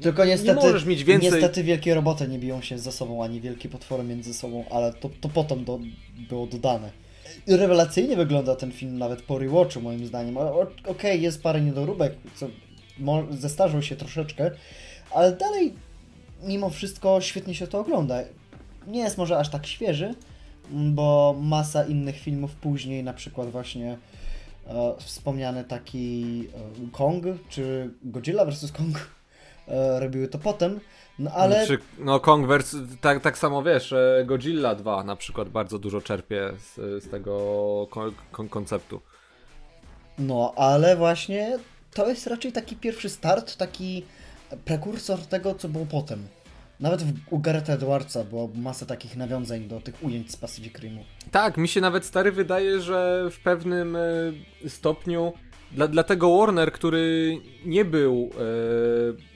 Tylko 0.00 0.24
niestety, 0.24 0.60
nie 0.60 0.66
możesz 0.66 0.84
mieć 0.84 1.04
więcej... 1.04 1.30
niestety 1.30 1.64
wielkie 1.64 1.94
roboty 1.94 2.28
nie 2.28 2.38
biją 2.38 2.60
się 2.60 2.78
ze 2.78 2.92
sobą, 2.92 3.24
ani 3.24 3.40
wielkie 3.40 3.68
potwory 3.68 4.04
między 4.04 4.34
sobą, 4.34 4.64
ale 4.70 4.92
to, 4.92 5.10
to 5.20 5.28
potem 5.28 5.64
do, 5.64 5.78
było 6.28 6.46
dodane 6.46 7.01
rewelacyjnie 7.46 8.16
wygląda 8.16 8.56
ten 8.56 8.72
film 8.72 8.98
nawet 8.98 9.22
po 9.22 9.38
rewatchu 9.38 9.80
moim 9.80 10.06
zdaniem. 10.06 10.36
Okej, 10.36 10.66
okay, 10.86 11.16
jest 11.16 11.42
parę 11.42 11.60
niedoróbek, 11.60 12.14
co 12.34 12.46
zestarzał 13.30 13.82
się 13.82 13.96
troszeczkę, 13.96 14.50
ale 15.10 15.32
dalej 15.32 15.74
mimo 16.42 16.70
wszystko 16.70 17.20
świetnie 17.20 17.54
się 17.54 17.66
to 17.66 17.78
ogląda. 17.78 18.18
Nie 18.86 19.00
jest 19.00 19.18
może 19.18 19.38
aż 19.38 19.50
tak 19.50 19.66
świeży, 19.66 20.14
bo 20.70 21.36
masa 21.40 21.84
innych 21.84 22.18
filmów 22.18 22.54
później, 22.54 23.04
na 23.04 23.12
przykład 23.12 23.50
właśnie 23.50 23.98
e, 24.66 24.94
wspomniany 24.98 25.64
taki 25.64 26.48
e, 26.54 26.90
Kong, 26.92 27.24
czy 27.48 27.90
Godzilla 28.02 28.44
vs. 28.44 28.72
Kong 28.72 29.10
e, 29.68 30.00
robiły 30.00 30.28
to 30.28 30.38
potem, 30.38 30.80
no 31.18 31.30
ale... 31.30 31.66
Czy, 31.66 31.78
no 31.98 32.20
Kong 32.20 32.46
vs. 32.46 32.76
Tak, 33.00 33.22
tak 33.22 33.38
samo 33.38 33.62
wiesz, 33.62 33.94
Godzilla 34.24 34.74
2 34.74 35.04
na 35.04 35.16
przykład 35.16 35.48
bardzo 35.48 35.78
dużo 35.78 36.00
czerpie 36.00 36.52
z, 36.58 37.04
z 37.04 37.10
tego 37.10 37.88
kon 38.32 38.48
konceptu. 38.48 39.00
No, 40.18 40.52
ale 40.56 40.96
właśnie 40.96 41.58
to 41.94 42.08
jest 42.08 42.26
raczej 42.26 42.52
taki 42.52 42.76
pierwszy 42.76 43.08
start, 43.08 43.56
taki 43.56 44.04
prekursor 44.64 45.18
tego, 45.18 45.54
co 45.54 45.68
było 45.68 45.86
potem. 45.86 46.26
Nawet 46.80 47.02
w, 47.02 47.12
u 47.30 47.38
Garetha 47.38 47.72
Edwardsa 47.72 48.24
było 48.24 48.48
masa 48.54 48.86
takich 48.86 49.16
nawiązań 49.16 49.68
do 49.68 49.80
tych 49.80 50.04
ujęć 50.04 50.32
z 50.32 50.36
Pacific 50.36 50.78
Rimu. 50.78 51.04
Tak, 51.30 51.56
mi 51.56 51.68
się 51.68 51.80
nawet 51.80 52.04
stary 52.04 52.32
wydaje, 52.32 52.80
że 52.80 53.28
w 53.30 53.40
pewnym 53.40 53.96
e, 53.96 54.68
stopniu 54.68 55.32
dla, 55.74 55.88
dlatego 55.88 56.38
Warner, 56.38 56.72
który 56.72 57.36
nie 57.64 57.84
był. 57.84 58.30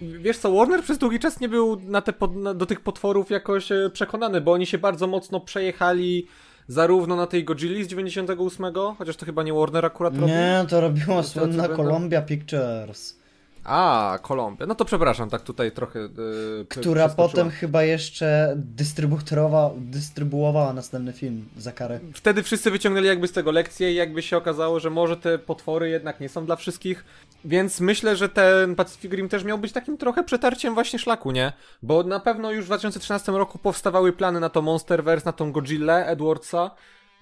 E, 0.02 0.18
wiesz 0.18 0.38
co, 0.38 0.52
Warner 0.52 0.82
przez 0.82 0.98
długi 0.98 1.18
czas 1.18 1.40
nie 1.40 1.48
był 1.48 1.80
na 1.80 2.02
te 2.02 2.12
pod, 2.12 2.36
na, 2.36 2.54
do 2.54 2.66
tych 2.66 2.80
potworów 2.80 3.30
jakoś 3.30 3.72
e, 3.72 3.90
przekonany, 3.92 4.40
bo 4.40 4.52
oni 4.52 4.66
się 4.66 4.78
bardzo 4.78 5.06
mocno 5.06 5.40
przejechali 5.40 6.26
zarówno 6.68 7.16
na 7.16 7.26
tej 7.26 7.44
Godzilli 7.44 7.84
z 7.84 7.88
98, 7.88 8.66
chociaż 8.98 9.16
to 9.16 9.26
chyba 9.26 9.42
nie 9.42 9.52
Warner 9.52 9.86
akurat 9.86 10.14
robił. 10.14 10.28
Nie, 10.28 10.64
to 10.68 10.80
robiła 10.80 11.22
słynna 11.22 11.68
Columbia 11.68 12.22
Pictures. 12.22 13.18
A, 13.66 14.18
Kolumbia. 14.22 14.66
No 14.66 14.74
to 14.74 14.84
przepraszam, 14.84 15.30
tak 15.30 15.42
tutaj 15.42 15.72
trochę. 15.72 15.98
Yy, 15.98 16.66
Która 16.68 17.08
potem 17.08 17.50
chyba 17.50 17.82
jeszcze 17.82 18.54
dystrybuowała, 18.56 19.70
dystrybuowała 19.76 20.72
następny 20.72 21.12
film 21.12 21.48
za 21.56 21.72
karę. 21.72 22.00
Wtedy 22.14 22.42
wszyscy 22.42 22.70
wyciągnęli 22.70 23.06
jakby 23.06 23.28
z 23.28 23.32
tego 23.32 23.52
lekcję 23.52 23.92
i 23.92 23.94
jakby 23.94 24.22
się 24.22 24.36
okazało, 24.36 24.80
że 24.80 24.90
może 24.90 25.16
te 25.16 25.38
potwory 25.38 25.88
jednak 25.88 26.20
nie 26.20 26.28
są 26.28 26.46
dla 26.46 26.56
wszystkich. 26.56 27.04
Więc 27.44 27.80
myślę, 27.80 28.16
że 28.16 28.28
ten 28.28 28.74
Pacific 28.74 29.12
Rim 29.12 29.28
też 29.28 29.44
miał 29.44 29.58
być 29.58 29.72
takim 29.72 29.96
trochę 29.98 30.24
przetarciem 30.24 30.74
właśnie 30.74 30.98
szlaku, 30.98 31.30
nie? 31.30 31.52
Bo 31.82 32.02
na 32.02 32.20
pewno 32.20 32.52
już 32.52 32.64
w 32.64 32.68
2013 32.68 33.32
roku 33.32 33.58
powstawały 33.58 34.12
plany 34.12 34.40
na 34.40 34.48
to 34.48 34.62
Monsterverse, 34.62 35.26
na 35.26 35.32
tą 35.32 35.52
Godzilla 35.52 36.04
Edwardsa. 36.04 36.70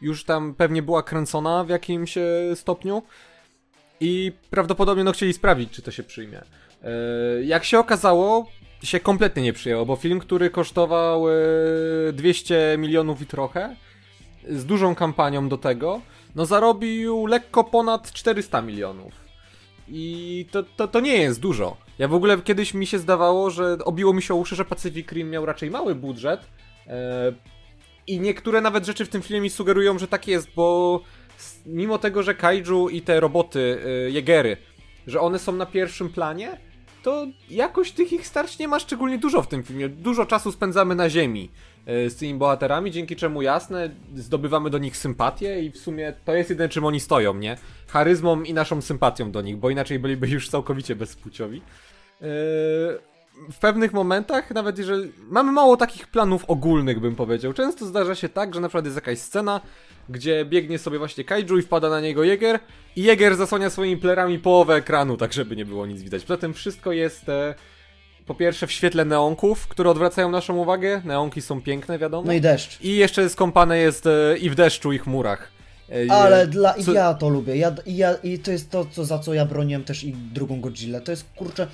Już 0.00 0.24
tam 0.24 0.54
pewnie 0.54 0.82
była 0.82 1.02
kręcona 1.02 1.64
w 1.64 1.68
jakimś 1.68 2.18
e, 2.18 2.22
stopniu 2.54 3.02
i 4.00 4.32
prawdopodobnie 4.50 5.04
no 5.04 5.12
chcieli 5.12 5.32
sprawdzić, 5.32 5.70
czy 5.70 5.82
to 5.82 5.90
się 5.90 6.02
przyjmie. 6.02 6.40
E, 6.82 6.90
jak 7.44 7.64
się 7.64 7.78
okazało, 7.78 8.46
się 8.82 9.00
kompletnie 9.00 9.42
nie 9.42 9.52
przyjęło, 9.52 9.86
bo 9.86 9.96
film, 9.96 10.20
który 10.20 10.50
kosztował 10.50 11.24
200 12.12 12.72
e, 12.72 12.78
milionów 12.78 13.22
i 13.22 13.26
trochę, 13.26 13.76
z 14.48 14.66
dużą 14.66 14.94
kampanią 14.94 15.48
do 15.48 15.58
tego, 15.58 16.00
no 16.34 16.46
zarobił 16.46 17.26
lekko 17.26 17.64
ponad 17.64 18.12
400 18.12 18.62
milionów. 18.62 19.24
I 19.88 20.46
to, 20.50 20.62
to, 20.76 20.88
to 20.88 21.00
nie 21.00 21.16
jest 21.16 21.40
dużo. 21.40 21.76
Ja 21.98 22.08
w 22.08 22.14
ogóle 22.14 22.38
kiedyś 22.40 22.74
mi 22.74 22.86
się 22.86 22.98
zdawało, 22.98 23.50
że 23.50 23.78
obiło 23.84 24.12
mi 24.12 24.22
się 24.22 24.34
o 24.34 24.36
uszy, 24.36 24.56
że 24.56 24.64
Pacific 24.64 25.12
Rim 25.12 25.30
miał 25.30 25.46
raczej 25.46 25.70
mały 25.70 25.94
budżet. 25.94 26.40
E, 26.86 27.32
I 28.06 28.20
niektóre 28.20 28.60
nawet 28.60 28.86
rzeczy 28.86 29.04
w 29.04 29.08
tym 29.08 29.22
filmie 29.22 29.40
mi 29.40 29.50
sugerują, 29.50 29.98
że 29.98 30.08
tak 30.08 30.28
jest, 30.28 30.48
bo 30.56 31.00
mimo 31.66 31.98
tego, 31.98 32.22
że 32.22 32.34
kaiju 32.34 32.88
i 32.88 33.02
te 33.02 33.20
roboty, 33.20 33.78
y, 34.06 34.10
jegery, 34.10 34.56
że 35.06 35.20
one 35.20 35.38
są 35.38 35.52
na 35.52 35.66
pierwszym 35.66 36.08
planie, 36.08 36.58
to 37.02 37.26
jakoś 37.50 37.92
tych 37.92 38.12
ich 38.12 38.26
starć 38.26 38.58
nie 38.58 38.68
ma 38.68 38.78
szczególnie 38.78 39.18
dużo 39.18 39.42
w 39.42 39.48
tym 39.48 39.62
filmie. 39.62 39.88
Dużo 39.88 40.26
czasu 40.26 40.52
spędzamy 40.52 40.94
na 40.94 41.10
ziemi 41.10 41.50
y, 42.06 42.10
z 42.10 42.16
tymi 42.16 42.34
bohaterami, 42.34 42.90
dzięki 42.90 43.16
czemu 43.16 43.42
jasne, 43.42 43.90
zdobywamy 44.14 44.70
do 44.70 44.78
nich 44.78 44.96
sympatię 44.96 45.62
i 45.62 45.70
w 45.70 45.78
sumie 45.78 46.12
to 46.24 46.34
jest 46.34 46.50
jedyne 46.50 46.68
czym 46.68 46.84
oni 46.84 47.00
stoją, 47.00 47.34
nie? 47.34 47.56
Charyzmą 47.88 48.42
i 48.42 48.54
naszą 48.54 48.82
sympatią 48.82 49.30
do 49.30 49.42
nich, 49.42 49.56
bo 49.56 49.70
inaczej 49.70 49.98
byliby 49.98 50.28
już 50.28 50.48
całkowicie 50.48 50.96
bezpłciowi. 50.96 51.62
Yy, 52.20 52.28
w 53.52 53.58
pewnych 53.60 53.92
momentach, 53.92 54.50
nawet 54.50 54.78
jeżeli. 54.78 55.12
Mamy 55.30 55.52
mało 55.52 55.76
takich 55.76 56.06
planów 56.06 56.44
ogólnych, 56.44 57.00
bym 57.00 57.16
powiedział. 57.16 57.52
Często 57.52 57.86
zdarza 57.86 58.14
się 58.14 58.28
tak, 58.28 58.54
że 58.54 58.60
na 58.60 58.68
przykład 58.68 58.84
jest 58.84 58.96
jakaś 58.96 59.18
scena, 59.18 59.60
gdzie 60.08 60.44
biegnie 60.44 60.78
sobie 60.78 60.98
właśnie 60.98 61.24
kaiju 61.24 61.58
i 61.58 61.62
wpada 61.62 61.90
na 61.90 62.00
niego 62.00 62.22
Jäger 62.22 62.58
i 62.96 63.02
Jäger 63.02 63.36
zasłania 63.36 63.70
swoimi 63.70 63.96
plerami 63.96 64.38
połowę 64.38 64.74
ekranu, 64.74 65.16
tak 65.16 65.32
żeby 65.32 65.56
nie 65.56 65.64
było 65.64 65.86
nic 65.86 66.02
widać. 66.02 66.22
Poza 66.22 66.36
tym 66.36 66.54
wszystko 66.54 66.92
jest 66.92 67.28
e, 67.28 67.54
po 68.26 68.34
pierwsze 68.34 68.66
w 68.66 68.72
świetle 68.72 69.04
neonków, 69.04 69.68
które 69.68 69.90
odwracają 69.90 70.30
naszą 70.30 70.56
uwagę. 70.56 71.02
Neonki 71.04 71.42
są 71.42 71.62
piękne, 71.62 71.98
wiadomo. 71.98 72.26
No 72.26 72.32
i 72.32 72.40
deszcz. 72.40 72.80
I 72.80 72.96
jeszcze 72.96 73.28
skąpane 73.30 73.78
jest 73.78 74.06
e, 74.06 74.38
i 74.38 74.50
w 74.50 74.54
deszczu, 74.54 74.92
i 74.92 74.98
chmurach. 74.98 75.50
E, 76.08 76.12
Ale 76.12 76.46
dla, 76.46 76.74
co- 76.74 76.92
ja 76.92 77.14
to 77.14 77.28
lubię. 77.28 77.56
Ja, 77.56 77.74
i 77.86 77.96
ja, 77.96 78.14
I 78.22 78.38
to 78.38 78.50
jest 78.50 78.70
to, 78.70 78.84
co, 78.84 79.04
za 79.04 79.18
co 79.18 79.34
ja 79.34 79.46
broniłem 79.46 79.84
też 79.84 80.04
i 80.04 80.12
drugą 80.12 80.60
Godzilla. 80.60 81.00
To 81.00 81.10
jest 81.10 81.24
kurczę. 81.36 81.66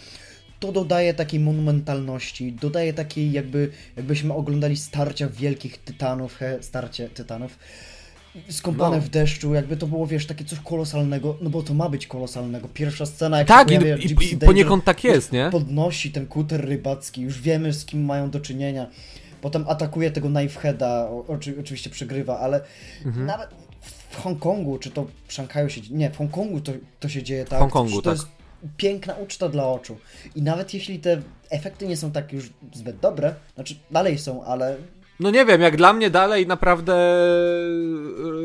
To 0.61 0.73
dodaje 0.73 1.15
takiej 1.15 1.41
monumentalności, 1.41 2.53
dodaje 2.53 2.93
takiej 2.93 3.33
jakby, 3.33 3.71
jakbyśmy 3.97 4.35
oglądali 4.35 4.77
starcia 4.77 5.29
wielkich 5.29 5.79
tytanów, 5.79 6.37
he, 6.37 6.63
starcie 6.63 7.09
tytanów, 7.09 7.59
skąpane 8.49 8.97
No. 8.97 9.03
w 9.03 9.09
deszczu, 9.09 9.55
jakby 9.55 9.77
to 9.77 9.87
było, 9.87 10.07
wiesz, 10.07 10.27
takie 10.27 10.45
coś 10.45 10.61
kolosalnego, 10.61 11.37
no 11.41 11.51
bo 11.51 11.63
to 11.63 11.75
ma 11.75 11.89
być 11.89 12.07
kolosalnego. 12.07 12.69
Pierwsza 12.75 13.07
scena, 13.07 13.39
jak 13.39 13.49
Tak, 13.49 13.69
się 13.69 13.75
i, 13.75 13.79
pojawia 13.79 14.05
i, 14.05 14.09
Gypsy 14.09 14.25
i 14.25 14.29
Danger, 14.31 14.47
poniekąd 14.47 14.85
tak 14.85 15.05
jest, 15.05 15.33
nie? 15.33 15.49
podnosi 15.53 16.13
ten 16.13 16.27
kuter 16.27 16.65
rybacki, 16.65 17.23
już 17.23 17.41
wiemy 17.41 17.73
z 17.73 17.85
kim 17.85 18.05
mają 18.05 18.31
do 18.31 18.41
czynienia. 18.41 18.87
Potem 19.41 19.65
atakuje 19.69 20.11
tego 20.11 20.29
Knifeheada, 20.29 21.09
oczy, 21.29 21.55
oczywiście 21.61 21.91
przegrywa, 21.91 22.39
ale 22.39 22.61
Mhm. 23.05 23.27
nawet 23.27 23.51
w 24.11 24.17
Hongkongu, 24.17 24.79
czy 24.79 24.91
to 24.91 25.07
w 25.27 25.33
Szanghaju 25.33 25.69
się 25.71 25.81
Nie, 25.91 26.11
w 26.11 26.17
Hongkongu 26.17 26.61
to, 26.61 26.73
to 27.01 27.09
się 27.09 27.23
dzieje 27.23 27.45
tak. 27.45 27.59
Hongkongu, 27.59 28.03
to 28.03 28.11
tak. 28.11 28.19
jest 28.19 28.29
piękna 28.77 29.15
uczta 29.15 29.49
dla 29.49 29.69
oczu. 29.69 29.97
I 30.35 30.43
nawet 30.43 30.75
jeśli 30.75 30.99
te 30.99 31.23
efekty 31.51 31.87
nie 31.87 31.97
są 31.97 32.11
tak 32.13 32.33
już 32.33 32.51
zbyt 32.75 32.99
dobre, 33.01 33.35
znaczy 33.55 33.75
dalej 33.91 34.19
są, 34.19 34.45
ale 34.45 34.77
No 35.21 35.31
nie 35.31 35.45
wiem, 35.45 35.61
jak 35.61 35.77
dla 35.77 35.93
mnie 35.93 36.11
dalej 36.11 36.47
naprawdę 36.47 36.93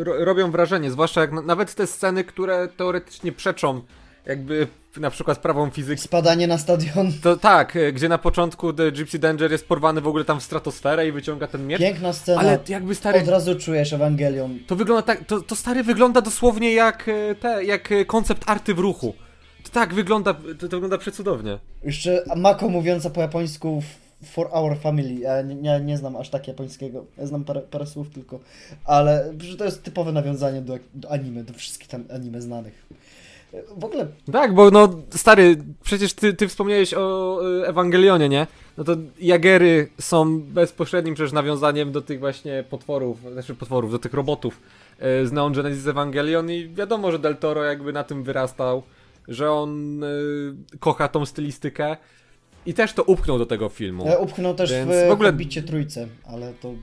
ro 0.03 0.25
robią 0.25 0.51
wrażenie, 0.51 0.91
zwłaszcza 0.91 1.22
jak 1.22 1.32
na 1.32 1.41
nawet 1.41 1.75
te 1.75 1.88
sceny, 1.88 2.24
które 2.24 2.67
teoretycznie 2.77 3.32
przeczą 3.32 3.82
jakby 4.25 4.67
na 4.98 5.10
przykład 5.10 5.39
prawom 5.39 5.72
fizyki. 5.72 6.01
spadanie 6.01 6.48
na 6.48 6.58
stadion. 6.58 7.12
To 7.24 7.38
tak, 7.38 7.75
e, 7.75 7.91
gdzie 7.94 8.10
na 8.10 8.17
początku 8.17 8.74
The 8.74 8.91
Gypsy 8.91 9.20
Danger 9.20 9.51
jest 9.51 9.67
porwany 9.67 10.01
w 10.01 10.08
ogóle 10.08 10.25
tam 10.25 10.39
w 10.39 10.44
stratosferę 10.44 11.08
i 11.08 11.12
wyciąga 11.12 11.48
ten 11.48 11.67
miecz. 11.67 11.79
Piękna 11.79 12.13
scena. 12.13 12.39
Ale 12.41 12.60
jakby 12.70 12.96
stary, 12.96 13.20
Od 13.20 13.27
razu 13.27 13.55
czujesz 13.60 13.94
Ewangelion. 13.94 14.60
to 14.67 14.75
wygląda 14.75 15.01
tak, 15.01 15.25
to, 15.25 15.41
to 15.41 15.55
stary 15.55 15.84
wygląda 15.84 16.22
dosłownie 16.22 16.74
jak 16.74 17.10
e, 17.10 17.36
te, 17.36 17.63
jak 17.65 17.91
e, 17.91 18.05
koncept 18.05 18.44
arty 18.50 18.74
w 18.74 18.79
ruchu. 18.79 19.13
To 19.63 19.70
tak 19.72 19.94
wygląda, 19.94 20.34
to, 20.34 20.39
to 20.60 20.67
wygląda 20.67 20.98
przecudownie. 20.98 21.60
Jeszcze 21.84 22.24
Mako 22.36 22.70
mówiąca 22.70 23.10
po 23.10 23.22
japońsku 23.22 23.84
for 24.25 24.50
our 24.51 24.77
family. 24.77 25.13
Ja 25.13 25.41
nie, 25.41 25.79
nie, 25.79 25.98
znam 25.98 26.15
aż 26.15 26.29
tak 26.29 26.48
japońskiego. 26.48 27.05
Ja 27.17 27.25
znam 27.25 27.44
parę, 27.44 27.62
parę 27.62 27.88
słów 27.88 28.10
tylko. 28.10 28.39
Ale 28.86 29.34
to 29.58 29.65
jest 29.65 29.84
typowe 29.84 30.12
nawiązanie 30.12 30.62
do, 30.62 30.77
do 30.94 31.12
anime, 31.12 31.44
do 31.44 31.53
wszystkich 31.53 31.88
tam 31.88 32.03
anime 32.13 32.41
znanych. 32.41 32.86
W 33.77 33.84
ogóle 33.84 34.08
Tak, 34.32 34.53
bo 34.53 34.72
no 34.72 34.89
stary, 35.10 35.58
przecież 35.84 36.13
ty, 36.13 36.34
ty 36.34 36.48
wspomniałeś 36.48 36.94
o 36.94 37.39
e, 37.62 37.67
Ewangelionie, 37.67 38.29
nie? 38.29 38.48
No 38.77 38.84
to 38.84 38.96
Jagery 39.20 39.89
są 40.01 40.41
bezpośrednim 40.41 41.15
przecież 41.15 41.32
nawiązaniem 41.32 41.91
do 41.91 42.01
tych 42.01 42.20
właśnie 42.20 42.63
potworów, 42.70 43.20
znaczy 43.32 43.55
potworów, 43.55 43.91
do 43.91 44.00
tych 44.00 44.13
robotów 44.13 44.60
e, 45.00 45.25
z 45.25 45.32
Neon 45.32 45.53
Genesis 45.53 45.88
Evangelion 45.88 46.51
i 46.51 46.70
wiadomo, 46.70 47.12
że 47.12 47.20
Del 47.20 47.38
Toro 47.38 47.63
jakby 47.63 47.94
na 47.94 48.03
tym 48.03 48.24
wyrastał, 48.24 48.84
że 49.27 49.51
on 49.51 50.03
e, 50.03 50.08
kocha 50.79 51.08
tą 51.08 51.25
stylistykę 51.25 51.98
i 52.65 52.74
też 52.74 52.93
to 52.93 53.03
upchnął 53.03 53.38
do 53.38 53.45
tego 53.45 53.69
filmu. 53.69 54.07
e, 54.07 54.17
upchnął 54.19 54.53
też 54.53 54.72
Więc 54.72 54.91
w, 54.91 55.07
w 55.07 55.12
ogóle- 55.12 55.34
Bicie 55.34 55.63
Trójce, 55.63 56.07
ale 56.25 56.53
to 56.53 56.74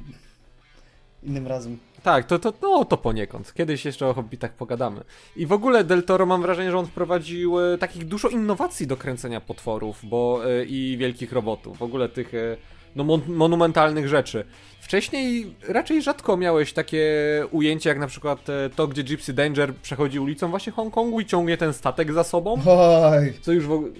innym 1.22 1.46
razem. 1.46 1.78
Tak, 2.02 2.26
to, 2.26 2.38
to, 2.38 2.52
no, 2.62 2.84
to 2.84 2.96
poniekąd. 2.96 3.54
Kiedyś 3.54 3.84
jeszcze 3.84 4.06
o 4.06 4.14
Hobbitach 4.14 4.52
pogadamy. 4.52 5.00
I 5.36 5.46
w 5.46 5.52
ogóle 5.52 5.84
Del 5.84 6.02
Toro 6.02 6.26
mam 6.26 6.42
wrażenie, 6.42 6.70
że 6.70 6.78
on 6.78 6.86
wprowadził 6.86 7.60
e, 7.60 7.78
takich 7.78 8.04
dużo 8.04 8.28
innowacji 8.28 8.86
do 8.86 8.96
kręcenia 8.96 9.40
potworów 9.40 10.00
bo, 10.02 10.40
e, 10.50 10.64
i 10.64 10.96
wielkich 10.96 11.32
robotów. 11.32 11.78
W 11.78 11.82
ogóle 11.82 12.08
tych 12.08 12.34
e, 12.34 12.56
no, 12.96 13.04
mon 13.04 13.22
monumentalnych 13.26 14.08
rzeczy. 14.08 14.44
Wcześniej 14.80 15.54
raczej 15.68 16.02
rzadko 16.02 16.36
miałeś 16.36 16.72
takie 16.72 17.06
ujęcie, 17.50 17.88
jak 17.88 17.98
na 17.98 18.06
przykład 18.06 18.48
e, 18.48 18.70
to, 18.76 18.88
gdzie 18.88 19.04
Gypsy 19.04 19.32
Danger 19.32 19.74
przechodzi 19.74 20.20
ulicą 20.20 20.50
właśnie 20.50 20.72
Hongkongu 20.72 21.20
i 21.20 21.26
ciągnie 21.26 21.56
ten 21.56 21.72
statek 21.72 22.12
za 22.12 22.24
sobą. 22.24 22.62
Oj, 22.66 23.32
Co 23.40 23.52
już 23.52 23.66
w 23.66 23.72
ogóle. 23.72 23.90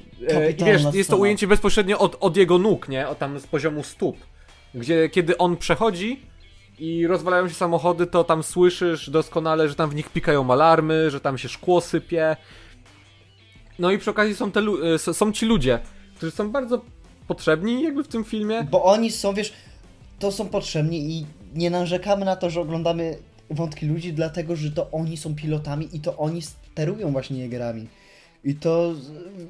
I 0.58 0.64
wiesz, 0.64 0.82
jest 0.92 1.10
to 1.10 1.16
ujęcie 1.16 1.46
bezpośrednio 1.46 1.98
od, 1.98 2.16
od 2.20 2.36
jego 2.36 2.58
nóg, 2.58 2.88
nie? 2.88 3.08
O 3.08 3.14
tam 3.14 3.40
z 3.40 3.46
poziomu 3.46 3.82
stóp. 3.82 4.16
Gdzie 4.74 5.08
kiedy 5.08 5.38
on 5.38 5.56
przechodzi 5.56 6.20
i 6.78 7.06
rozwalają 7.06 7.48
się 7.48 7.54
samochody, 7.54 8.06
to 8.06 8.24
tam 8.24 8.42
słyszysz 8.42 9.10
doskonale, 9.10 9.68
że 9.68 9.74
tam 9.74 9.90
w 9.90 9.94
nich 9.94 10.08
pikają 10.08 10.50
alarmy, 10.50 11.10
że 11.10 11.20
tam 11.20 11.38
się 11.38 11.48
szkło 11.48 11.80
sypie. 11.80 12.36
No 13.78 13.90
i 13.90 13.98
przy 13.98 14.10
okazji 14.10 14.36
są, 14.36 14.52
te, 14.52 14.60
e, 14.94 14.98
są 14.98 15.32
ci 15.32 15.46
ludzie, 15.46 15.78
którzy 16.16 16.32
są 16.32 16.50
bardzo 16.50 16.80
potrzebni 17.28 17.82
jakby 17.82 18.04
w 18.04 18.08
tym 18.08 18.24
filmie. 18.24 18.64
bo 18.70 18.84
oni 18.84 19.10
są, 19.10 19.34
wiesz, 19.34 19.52
to 20.18 20.32
są 20.32 20.48
potrzebni 20.48 21.10
i 21.10 21.26
nie 21.54 21.70
narzekamy 21.70 22.24
na 22.24 22.36
to, 22.36 22.50
że 22.50 22.60
oglądamy 22.60 23.18
wątki 23.50 23.86
ludzi, 23.86 24.12
dlatego 24.12 24.56
że 24.56 24.70
to 24.70 24.90
oni 24.90 25.16
są 25.16 25.34
pilotami 25.34 25.88
i 25.92 26.00
to 26.00 26.16
oni 26.16 26.42
sterują 26.42 27.12
właśnie 27.12 27.38
jegerami. 27.38 27.88
I 28.44 28.54
to, 28.54 28.94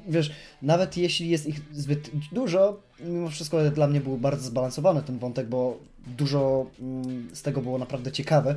wiesz, 0.07 0.31
nawet 0.61 0.97
jeśli 0.97 1.29
jest 1.29 1.47
ich 1.47 1.61
zbyt 1.71 2.11
dużo, 2.31 2.79
mimo 2.99 3.29
wszystko 3.29 3.71
dla 3.71 3.87
mnie 3.87 4.01
był 4.01 4.17
bardzo 4.17 4.47
zbalansowany 4.47 5.01
ten 5.01 5.19
wątek, 5.19 5.47
bo 5.47 5.77
dużo 6.17 6.65
mm, 6.79 7.29
z 7.33 7.41
tego 7.41 7.61
było 7.61 7.77
naprawdę 7.77 8.11
ciekawe. 8.11 8.55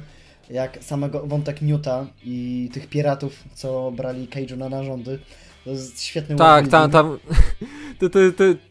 Jak 0.50 0.85
samego 0.85 1.26
wątek 1.26 1.62
Newta 1.62 2.06
i 2.25 2.68
tych 2.73 2.87
piratów, 2.87 3.44
co 3.54 3.92
brali 3.96 4.28
Cage'u 4.28 4.56
na 4.56 4.68
narządy. 4.68 5.18
To 5.66 5.70
jest 5.70 6.02
świetny 6.02 6.37
Tak, 6.37 6.68
tam, 6.68 6.90
tam. 6.90 7.18
To, 7.99 8.11
to, 8.11 8.18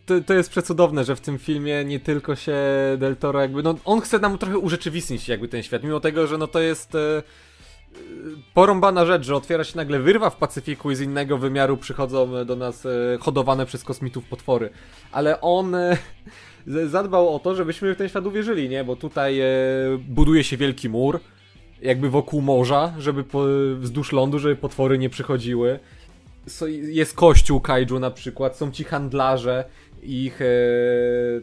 to, 0.05 0.21
to, 0.21 0.33
jest 0.33 0.49
przecudowne, 0.49 1.03
że 1.03 1.15
w 1.15 1.21
tym 1.21 1.39
filmie 1.39 1.85
nie 1.85 1.99
tylko 1.99 2.35
się 2.35 2.55
Del 2.97 3.15
Toro 3.15 3.41
jakby. 3.41 3.63
No, 3.63 3.75
on 3.85 4.01
chce 4.01 4.19
nam 4.19 4.37
trochę 4.37 4.57
urzeczywistnić 4.57 5.27
jakby 5.27 5.47
ten 5.47 5.63
świat, 5.63 5.83
mimo 5.83 5.99
tego, 5.99 6.27
że 6.27 6.37
no 6.37 6.47
to 6.47 6.59
jest. 6.59 6.95
E, 6.95 7.17
e, 7.17 7.21
porąbana 8.53 9.05
rzecz, 9.05 9.25
że 9.25 9.35
otwiera 9.35 9.63
się 9.63 9.77
nagle 9.77 9.99
wyrwa 9.99 10.29
w 10.29 10.35
Pacyfiku 10.35 10.91
i 10.91 10.95
z 10.95 11.01
innego 11.01 11.37
wymiaru 11.37 11.77
przychodzą 11.77 12.45
do 12.45 12.55
nas 12.55 12.85
e, 12.85 12.89
hodowane 13.19 13.65
przez 13.65 13.83
kosmitów 13.83 14.25
potwory. 14.25 14.69
Ale 15.11 15.41
on 15.41 15.75
e, 15.75 15.97
zadbał 16.87 17.35
o 17.35 17.39
to, 17.39 17.55
żebyśmy 17.55 17.93
w 17.93 17.97
ten 17.97 18.09
świat 18.09 18.25
uwierzyli, 18.25 18.69
nie? 18.69 18.83
Bo 18.83 18.95
tutaj 18.95 19.39
e, 19.39 19.45
buduje 20.07 20.43
się 20.43 20.57
wielki 20.57 20.89
mur, 20.89 21.19
jakby 21.81 22.09
wokół 22.09 22.41
morza, 22.41 22.93
żeby 22.99 23.23
po, 23.23 23.43
wzdłuż 23.77 24.11
lądu, 24.11 24.39
żeby 24.39 24.55
potwory 24.55 24.97
nie 24.97 25.09
przychodziły. 25.09 25.79
Jest 26.81 27.13
kościół 27.13 27.59
kaiju 27.59 27.99
na 27.99 28.11
przykład, 28.11 28.57
są 28.57 28.71
ci 28.71 28.83
handlarze 28.83 29.65
ich 30.03 30.41
e, 30.41 30.45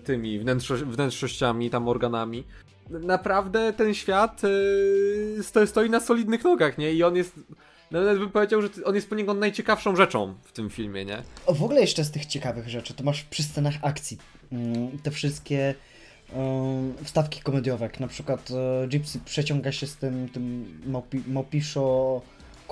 tymi 0.04 0.38
wnętrzo, 0.38 0.76
wnętrznościami, 0.76 1.70
tam 1.70 1.88
organami. 1.88 2.44
Naprawdę 2.90 3.72
ten 3.72 3.94
świat 3.94 4.42
e, 4.44 5.42
sto, 5.42 5.66
stoi 5.66 5.90
na 5.90 6.00
solidnych 6.00 6.44
nogach, 6.44 6.78
nie? 6.78 6.92
I 6.92 7.02
on 7.02 7.16
jest, 7.16 7.40
nawet 7.90 8.18
bym 8.18 8.30
powiedział, 8.30 8.62
że 8.62 8.68
on 8.84 8.94
jest 8.94 9.08
poniekąd 9.08 9.40
najciekawszą 9.40 9.96
rzeczą 9.96 10.34
w 10.42 10.52
tym 10.52 10.70
filmie, 10.70 11.04
nie? 11.04 11.22
O, 11.46 11.54
w 11.54 11.62
ogóle 11.62 11.80
jeszcze 11.80 12.04
z 12.04 12.10
tych 12.10 12.26
ciekawych 12.26 12.68
rzeczy, 12.68 12.94
to 12.94 13.04
masz 13.04 13.22
przy 13.22 13.42
scenach 13.42 13.74
akcji 13.82 14.18
mm, 14.52 14.98
te 14.98 15.10
wszystkie 15.10 15.74
um, 16.34 16.94
wstawki 17.04 17.40
komediowe, 17.40 17.84
jak 17.84 18.00
na 18.00 18.08
przykład 18.08 18.50
e, 18.50 18.88
Gypsy 18.88 19.20
przeciąga 19.24 19.72
się 19.72 19.86
z 19.86 19.96
tym, 19.96 20.28
tym 20.28 20.64
Mopisho 21.26 22.22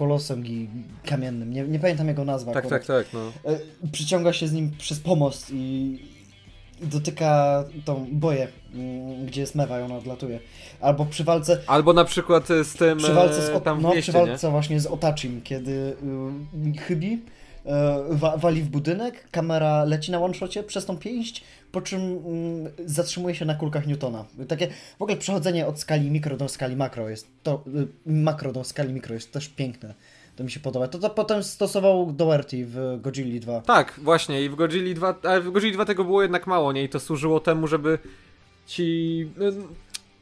kolosem 0.01 0.45
kamiennym, 1.07 1.53
nie, 1.53 1.63
nie 1.63 1.79
pamiętam 1.79 2.09
jego 2.09 2.25
nazwa. 2.25 2.53
Tak, 2.53 2.65
akurat. 2.65 2.87
tak, 2.87 3.05
tak, 3.05 3.13
no. 3.13 3.53
E, 3.53 3.59
Przyciąga 3.93 4.33
się 4.33 4.49
z 4.49 4.53
nim 4.53 4.71
przez 4.79 5.01
pomost 5.01 5.51
i, 5.53 5.99
i 6.83 6.87
dotyka 6.87 7.65
tą 7.85 8.07
boję, 8.13 8.49
mm, 8.75 9.27
gdzie 9.27 9.41
jest 9.41 9.55
mewa 9.55 9.81
i 9.81 9.83
ona 9.83 9.97
odlatuje. 9.97 10.41
Albo 10.81 11.07
przy 11.07 11.25
walce, 11.25 11.59
Albo 11.67 11.93
na 11.93 12.05
przykład 12.05 12.49
z 12.49 12.75
tym 12.75 12.99
przy 12.99 13.15
walce 13.15 13.43
z, 13.43 13.49
e, 13.49 13.55
o, 13.55 13.61
tam 13.61 13.79
w 13.79 13.83
no, 13.83 13.95
mieście, 13.95 14.13
przy 14.13 14.21
nie? 14.21 14.27
walce 14.27 14.51
właśnie 14.51 14.81
z 14.81 14.87
Otachim, 14.87 15.41
kiedy 15.43 15.97
y, 16.77 16.79
chybi, 16.79 17.23
wa 18.11 18.37
wali 18.37 18.63
w 18.63 18.69
budynek, 18.69 19.31
kamera 19.31 19.85
leci 19.85 20.13
na 20.13 20.21
one-shocie 20.21 20.63
przez 20.63 20.87
tą 20.87 20.97
pięść, 20.97 21.45
po 21.73 21.81
czym 21.81 22.01
mm, 22.01 22.73
zatrzymuje 22.87 23.35
się 23.35 23.45
na 23.45 23.55
kulkach 23.55 23.87
Newtona. 23.87 24.25
Takie 24.49 24.69
w 24.99 25.03
ogóle 25.03 25.17
przechodzenie 25.17 25.67
od 25.67 25.81
skali 25.81 26.11
mikro 26.11 26.37
do 26.37 26.49
skali 26.49 26.77
makro 26.77 27.09
jest 27.09 27.29
to, 27.43 27.65
y, 28.07 28.13
makro 28.13 28.53
do 28.53 28.65
skali 28.65 28.93
mikro 28.93 29.15
jest 29.15 29.33
też 29.33 29.49
piękne. 29.49 29.95
To 30.37 30.45
mi 30.45 30.51
się 30.51 30.61
podoba. 30.61 30.89
To, 30.89 30.99
to 30.99 31.11
potem 31.11 31.43
stosował 31.43 32.13
Doherty 32.13 32.67
w 32.67 32.99
Godzilla 33.01 33.41
2. 33.41 33.61
Tak, 33.61 34.01
właśnie 34.03 34.45
i 34.45 34.49
w 34.49 34.55
Godzilla 34.55 34.95
2, 34.95 35.15
ale 35.23 35.41
w 35.41 35.51
Godzilla 35.51 35.75
2 35.75 35.85
tego 35.85 36.05
było 36.05 36.23
jednak 36.23 36.47
mało, 36.47 36.73
nie? 36.73 36.85
I 36.85 36.89
to 36.89 37.01
służyło 37.01 37.41
temu, 37.41 37.67
żeby 37.67 37.99
ci... 38.67 39.29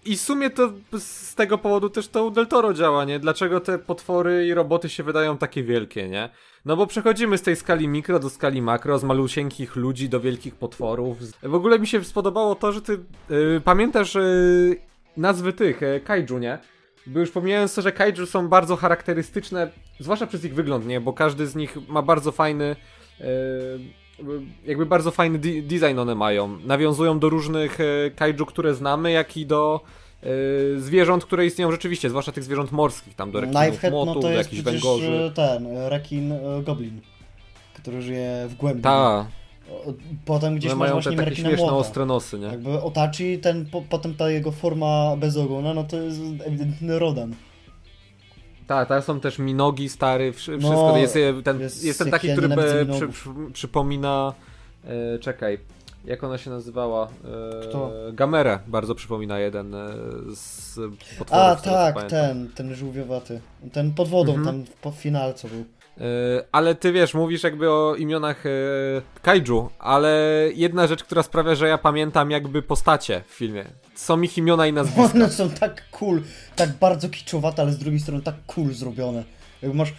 I 0.04 0.16
w 0.16 0.20
sumie 0.20 0.50
to 0.50 0.72
z 0.98 1.34
tego 1.34 1.58
powodu 1.58 1.90
też 1.90 2.08
to 2.08 2.24
u 2.24 2.30
Del 2.30 2.46
Toro 2.46 2.74
działa, 2.74 3.04
nie? 3.04 3.18
Dlaczego 3.18 3.60
te 3.60 3.78
potwory 3.78 4.46
i 4.46 4.54
roboty 4.54 4.88
się 4.88 5.02
wydają 5.02 5.38
takie 5.38 5.62
wielkie, 5.62 6.08
nie? 6.08 6.30
No 6.64 6.76
bo 6.76 6.86
przechodzimy 6.86 7.38
z 7.38 7.42
tej 7.42 7.56
skali 7.56 7.88
mikro 7.88 8.18
do 8.18 8.30
skali 8.30 8.62
makro, 8.62 8.98
z 8.98 9.04
malusieńkich 9.04 9.76
ludzi 9.76 10.08
do 10.08 10.20
wielkich 10.20 10.54
potworów. 10.54 11.18
W 11.42 11.54
ogóle 11.54 11.78
mi 11.78 11.86
się 11.86 12.04
spodobało 12.04 12.54
to, 12.54 12.72
że 12.72 12.82
ty 12.82 12.98
yy, 13.30 13.60
pamiętasz 13.64 14.14
yy, 14.14 14.80
nazwy 15.16 15.52
tych, 15.52 15.80
yy, 15.80 16.00
kaiju, 16.00 16.38
nie? 16.38 16.58
Bo 17.06 17.20
już 17.20 17.30
pomijając 17.30 17.74
to, 17.74 17.82
że 17.82 17.92
kaiju 17.92 18.26
są 18.26 18.48
bardzo 18.48 18.76
charakterystyczne, 18.76 19.70
zwłaszcza 20.00 20.26
przez 20.26 20.44
ich 20.44 20.54
wygląd, 20.54 20.86
nie? 20.86 21.00
Bo 21.00 21.12
każdy 21.12 21.46
z 21.46 21.54
nich 21.54 21.76
ma 21.88 22.02
bardzo 22.02 22.32
fajny, 22.32 22.76
yy, 23.20 23.26
jakby 24.66 24.86
bardzo 24.86 25.10
fajny 25.10 25.38
de- 25.38 25.62
design 25.62 25.98
one 25.98 26.14
mają. 26.14 26.58
Nawiązują 26.66 27.18
do 27.18 27.28
różnych 27.28 27.78
yy, 27.78 28.10
kaiju, 28.16 28.46
które 28.46 28.74
znamy, 28.74 29.10
jak 29.12 29.36
i 29.36 29.46
do 29.46 29.80
yy, 30.22 30.30
zwierząt, 30.80 31.24
które 31.24 31.46
istnieją 31.46 31.72
rzeczywiście, 31.72 32.10
zwłaszcza 32.10 32.32
tych 32.32 32.44
zwierząt 32.44 32.72
morskich, 32.72 33.14
tam 33.14 33.30
do 33.30 33.40
rekinów, 33.40 33.62
Knifehead, 33.62 33.92
no 33.92 34.04
motów, 34.04 34.22
to 34.22 34.28
do 34.28 34.34
jakichś 34.34 34.62
węgorzy. 34.62 35.12
e, 35.12 35.30
ten, 35.30 35.66
e, 35.66 35.88
rekin 35.88 36.32
e, 36.32 36.38
goblin, 36.62 37.00
który 37.74 38.02
żyje 38.02 38.46
w 38.48 38.54
głębi. 38.54 38.82
Ta, 38.82 39.26
Potem 40.24 40.56
gdzieś 40.56 40.70
one 40.70 40.78
masz 40.78 40.88
mają 40.88 40.92
właśnie 41.00 41.16
te 41.16 41.24
takie 41.24 41.36
śmieszne, 41.36 41.56
młota. 41.56 41.76
ostre 41.76 42.06
nosy, 42.06 42.38
nie? 42.38 42.46
Jakby 42.46 42.82
Otachi, 42.82 43.38
ten, 43.38 43.66
po, 43.66 43.82
potem 43.82 44.14
ta 44.14 44.30
jego 44.30 44.52
forma 44.52 45.16
bez 45.16 45.36
ogona, 45.36 45.74
no 45.74 45.84
to 45.84 45.96
jest 45.96 46.20
ewidentny 46.44 46.98
Rodan. 46.98 47.34
Tak, 48.68 48.88
tak, 48.88 49.04
są 49.04 49.20
też 49.20 49.38
Minogi 49.38 49.88
stary, 49.88 50.26
No, 50.26 50.32
wszystko. 50.32 50.96
jest, 50.96 51.16
e, 51.16 51.42
ten, 51.42 51.60
jest- 51.60 51.84
jest 51.84 51.98
ten 51.98 52.08
jak 52.08 52.12
taki, 52.12 52.32
który 52.32 52.48
przy, 52.92 53.08
przy, 53.08 53.28
przypomina. 53.52 54.32
E, 55.14 55.18
czekaj, 55.18 55.58
jak 56.04 56.24
ona 56.24 56.38
się 56.38 56.50
nazywała? 56.50 57.08
E, 57.64 57.68
Kto? 57.68 57.90
Gamerę 58.12 58.58
bardzo 58.66 58.94
przypomina 58.94 59.38
jeden 59.38 59.74
e, 59.74 59.88
z 60.34 60.74
potworów. 61.18 61.44
A 61.44 61.56
tak, 61.56 62.10
ten, 62.10 62.48
ten 62.54 62.74
żółwiowaty. 62.74 63.40
Ten 63.72 63.94
pod 63.94 64.08
wodą 64.08 64.34
Mhm. 64.34 64.46
tam 64.56 64.72
w- 64.72 64.76
co 65.34 65.48
był. 65.48 65.64
E, 66.00 66.04
ale 66.52 66.74
ty 66.74 66.92
wiesz, 66.92 67.14
mówisz 67.14 67.42
jakby 67.42 67.70
o 67.70 67.94
imionach 67.96 68.46
e, 68.46 68.50
kaiju, 69.22 69.70
ale 69.78 70.10
jedna 70.54 70.86
rzecz, 70.86 71.04
która 71.04 71.22
sprawia, 71.22 71.54
że 71.54 71.68
ja 71.68 71.78
pamiętam 71.78 72.30
jakby 72.30 72.62
postacie 72.62 73.22
w 73.28 73.32
filmie. 73.34 73.64
Są 73.94 74.20
ich 74.20 74.38
imiona 74.38 74.66
i 74.66 74.72
nazwiska. 74.72 75.14
One 75.14 75.30
są 75.30 75.50
tak 75.50 75.90
cool, 75.90 76.22
tak 76.56 76.70
bardzo 76.70 77.08
kiczowate, 77.08 77.62
ale 77.62 77.72
z 77.72 77.78
drugiej 77.78 78.00
strony 78.00 78.22
tak 78.22 78.34
cool 78.46 78.72
zrobione. 78.74 79.24
Jakby 79.62 79.76
masz 79.78 79.92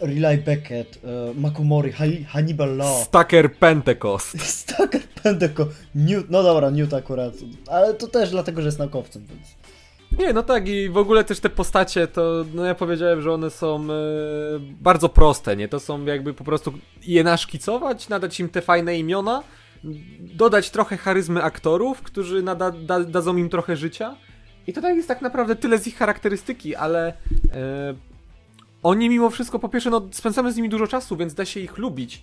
Relay 0.00 0.38
Beckett, 0.38 0.98
e, 1.04 1.34
Makomori, 1.40 1.92
Hi- 1.92 2.24
Hannibal 2.24 2.76
Law, 2.76 3.04
Stacker 3.04 3.54
Pentecost. 3.54 4.40
Stacker 4.60 5.02
Pendeco, 5.22 5.66
Newt, 5.94 6.30
no 6.30 6.42
dobra, 6.42 6.70
Newt 6.70 6.94
akurat, 6.94 7.34
ale 7.70 7.94
to 7.94 8.06
też 8.08 8.30
dlatego, 8.30 8.60
że 8.62 8.68
jest 8.68 8.78
naukowcem, 8.78 9.26
więc... 9.26 9.63
Nie, 10.18 10.32
no 10.32 10.42
tak 10.42 10.68
i 10.68 10.88
w 10.88 10.96
ogóle 10.96 11.24
też 11.24 11.40
te 11.40 11.50
postacie, 11.50 12.06
to 12.06 12.44
no 12.54 12.64
ja 12.64 12.74
powiedziałem, 12.74 13.22
że 13.22 13.32
one 13.32 13.50
są 13.50 13.84
e, 13.84 13.86
bardzo 14.60 15.08
proste, 15.08 15.56
nie? 15.56 15.68
To 15.68 15.80
są 15.80 16.04
jakby 16.04 16.34
po 16.34 16.44
prostu 16.44 16.72
je 17.06 17.24
naszkicować, 17.24 18.08
nadać 18.08 18.40
im 18.40 18.48
te 18.48 18.62
fajne 18.62 18.98
imiona, 18.98 19.42
dodać 20.20 20.70
trochę 20.70 20.96
charyzmy 20.96 21.42
aktorów, 21.42 22.02
którzy 22.02 22.42
nada, 22.42 22.70
da, 22.70 23.00
dadzą 23.00 23.36
im 23.36 23.48
trochę 23.48 23.76
życia. 23.76 24.16
I 24.66 24.72
to 24.72 24.80
tak 24.80 24.96
jest 24.96 25.08
tak 25.08 25.22
naprawdę 25.22 25.56
tyle 25.56 25.78
z 25.78 25.86
ich 25.86 25.96
charakterystyki, 25.96 26.76
ale 26.76 27.08
e, 27.08 27.14
oni 28.82 29.08
mimo 29.08 29.30
wszystko, 29.30 29.58
po 29.58 29.68
pierwsze, 29.68 29.90
no 29.90 30.08
spędzamy 30.12 30.52
z 30.52 30.56
nimi 30.56 30.68
dużo 30.68 30.86
czasu, 30.86 31.16
więc 31.16 31.34
da 31.34 31.44
się 31.44 31.60
ich 31.60 31.78
lubić. 31.78 32.22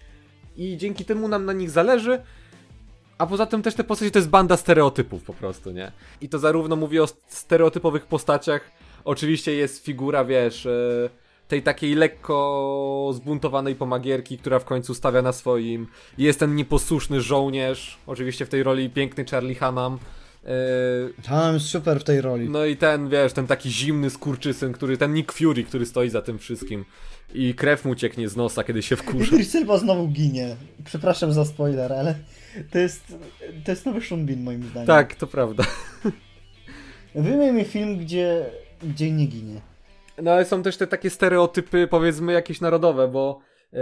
I 0.57 0.77
dzięki 0.77 1.05
temu 1.05 1.27
nam 1.27 1.45
na 1.45 1.53
nich 1.53 1.69
zależy. 1.69 2.21
A 3.21 3.25
poza 3.25 3.45
tym 3.45 3.61
też 3.61 3.75
te 3.75 3.83
postacie 3.83 4.11
to 4.11 4.19
jest 4.19 4.29
banda 4.29 4.57
stereotypów 4.57 5.23
po 5.23 5.33
prostu, 5.33 5.71
nie? 5.71 5.91
I 6.21 6.29
to 6.29 6.39
zarówno 6.39 6.75
mówię 6.75 7.03
o 7.03 7.07
stereotypowych 7.27 8.05
postaciach, 8.05 8.71
oczywiście 9.05 9.53
jest 9.53 9.85
figura, 9.85 10.25
wiesz, 10.25 10.65
e, 10.65 11.09
tej 11.47 11.63
takiej 11.63 11.95
lekko 11.95 13.11
zbuntowanej 13.13 13.75
pomagierki, 13.75 14.37
która 14.37 14.59
w 14.59 14.65
końcu 14.65 14.93
stawia 14.93 15.21
na 15.21 15.31
swoim. 15.31 15.87
Jest 16.17 16.39
ten 16.39 16.55
nieposłuszny 16.55 17.21
żołnierz, 17.21 17.97
oczywiście 18.07 18.45
w 18.45 18.49
tej 18.49 18.63
roli 18.63 18.89
piękny 18.89 19.25
Charlie 19.25 19.55
Hunnam. 19.55 19.99
E, 20.45 21.21
Tam 21.23 21.53
jest 21.53 21.65
super 21.65 21.99
w 21.99 22.03
tej 22.03 22.21
roli. 22.21 22.49
no 22.49 22.65
i 22.65 22.77
ten, 22.77 23.09
wiesz, 23.09 23.33
ten 23.33 23.47
taki 23.47 23.69
zimny 23.71 24.09
skurczysyn, 24.09 24.73
który, 24.73 24.97
ten 24.97 25.13
Nick 25.13 25.31
Fury, 25.31 25.63
który 25.63 25.85
stoi 25.85 26.09
za 26.09 26.21
tym 26.21 26.39
wszystkim. 26.39 26.85
I 27.33 27.53
krew 27.55 27.85
mu 27.85 27.95
cieknie 27.95 28.29
z 28.29 28.35
nosa, 28.35 28.63
kiedy 28.63 28.81
się 28.81 28.95
wkurza. 28.95 29.25
Idris 29.25 29.55
Elba 29.55 29.77
znowu 29.77 30.07
ginie. 30.07 30.55
Przepraszam 30.85 31.31
za 31.33 31.45
spoiler, 31.45 31.93
ale 31.93 32.15
to 32.71 32.79
jest, 32.79 33.17
to 33.65 33.71
jest 33.71 33.85
nowy 33.85 34.01
Sean 34.01 34.25
Bean 34.25 34.43
moim 34.43 34.63
zdaniem. 34.63 34.87
Tak, 34.87 35.15
to 35.15 35.27
prawda. 35.27 35.63
Wymień 37.15 37.55
mi 37.55 37.63
film, 37.65 37.97
gdzie, 37.99 38.45
gdzie 38.83 39.11
nie 39.11 39.25
ginie. 39.25 39.61
No 40.21 40.31
ale 40.31 40.45
są 40.45 40.63
też 40.63 40.77
te 40.77 40.87
takie 40.87 41.09
stereotypy, 41.09 41.87
powiedzmy, 41.87 42.33
jakieś 42.33 42.61
narodowe, 42.61 43.07
bo 43.07 43.39
e, 43.73 43.77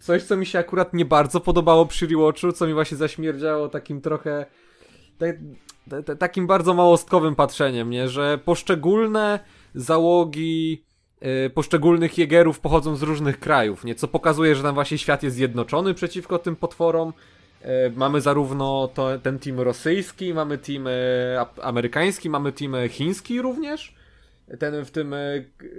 coś, 0.00 0.22
co 0.22 0.36
mi 0.36 0.46
się 0.46 0.58
akurat 0.58 0.94
nie 0.94 1.04
bardzo 1.04 1.40
podobało 1.40 1.86
przy 1.86 2.06
rewatchu, 2.06 2.52
co 2.52 2.66
mi 2.66 2.74
właśnie 2.74 2.96
zaśmierdziało 2.96 3.68
takim 3.68 4.00
trochę 4.00 4.46
te, 5.18 5.38
takim 6.18 6.46
bardzo 6.46 6.74
małostkowym 6.74 7.34
patrzeniem, 7.34 7.90
nie? 7.90 8.08
Że 8.08 8.38
poszczególne 8.38 9.40
załogi 9.74 10.84
e, 11.20 11.50
poszczególnych 11.50 12.18
jegerów 12.18 12.60
pochodzą 12.60 12.96
z 12.96 13.02
różnych 13.02 13.40
krajów, 13.40 13.84
nie? 13.84 13.94
Co 13.94 14.08
pokazuje, 14.08 14.54
że 14.54 14.62
tam 14.62 14.74
właśnie 14.74 14.98
świat 14.98 15.22
jest 15.22 15.36
zjednoczony 15.36 15.94
przeciwko 15.94 16.38
tym 16.38 16.56
potworom. 16.56 17.12
E, 17.62 17.90
Mamy 17.90 18.20
zarówno 18.20 18.88
to, 18.94 19.18
ten 19.18 19.38
team 19.38 19.60
rosyjski, 19.60 20.34
mamy 20.34 20.58
team 20.58 20.84
ap- 21.40 21.60
amerykański, 21.62 22.30
mamy 22.30 22.52
team 22.52 22.74
chiński 22.88 23.42
również. 23.42 23.94
Ten 24.58 24.84
w 24.84 24.90
tym, 24.90 25.14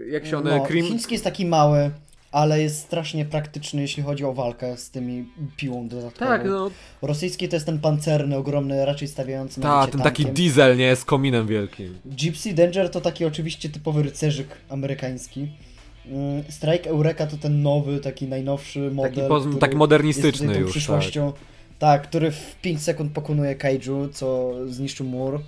jak 0.09 0.25
się 0.25 0.37
one, 0.37 0.57
No, 0.57 0.65
Krim... 0.65 0.85
Chiński 0.85 1.13
jest 1.13 1.23
taki 1.23 1.45
mały, 1.45 1.91
ale 2.35 2.61
jest 2.61 2.79
strasznie 2.79 3.25
praktyczny, 3.25 3.81
jeśli 3.81 4.03
chodzi 4.03 4.25
o 4.25 4.33
walkę 4.33 4.77
z 4.77 4.89
tymi 4.89 5.25
piłą 5.57 5.87
dodatkową. 5.87 6.31
Tak, 6.31 6.45
no, 6.45 6.71
Rosyjski 7.01 7.49
to 7.49 7.55
jest 7.55 7.65
ten 7.65 7.79
pancerny, 7.79 8.37
ogromny, 8.37 8.85
raczej 8.85 9.07
stawiający 9.07 9.59
na 9.59 9.67
ta, 9.69 9.79
bycie 9.79 9.91
ten 9.91 10.01
taki 10.01 10.25
diesel, 10.25 10.77
nie, 10.77 10.95
z 10.95 11.05
kominem 11.05 11.47
wielkim. 11.47 11.97
Gypsy 12.05 12.53
Danger 12.53 12.91
to 12.91 13.01
taki 13.01 13.25
oczywiście 13.25 13.69
typowy 13.69 14.03
rycerzyk 14.03 14.47
amerykański. 14.69 15.47
Mm, 16.05 16.43
Strike 16.49 16.89
Eureka 16.89 17.27
to 17.27 17.37
ten 17.37 17.61
nowy, 17.61 17.99
taki 17.99 18.27
najnowszy 18.27 18.91
model. 18.91 19.13
Taki, 19.13 19.27
po, 19.27 19.39
który 19.39 19.57
taki 19.57 19.75
modernistyczny 19.75 20.47
jest 20.47 20.59
już, 20.59 20.69
tak. 20.69 20.71
przyszłością. 20.71 21.33
Tak. 21.79 22.01
który 22.01 22.31
w 22.31 22.55
5 22.61 22.81
sekund 22.81 23.11
pokonuje 23.11 23.55
kaiju, 23.55 24.09
co 24.13 24.53
zniszczył 24.67 25.05
mur. 25.05 25.41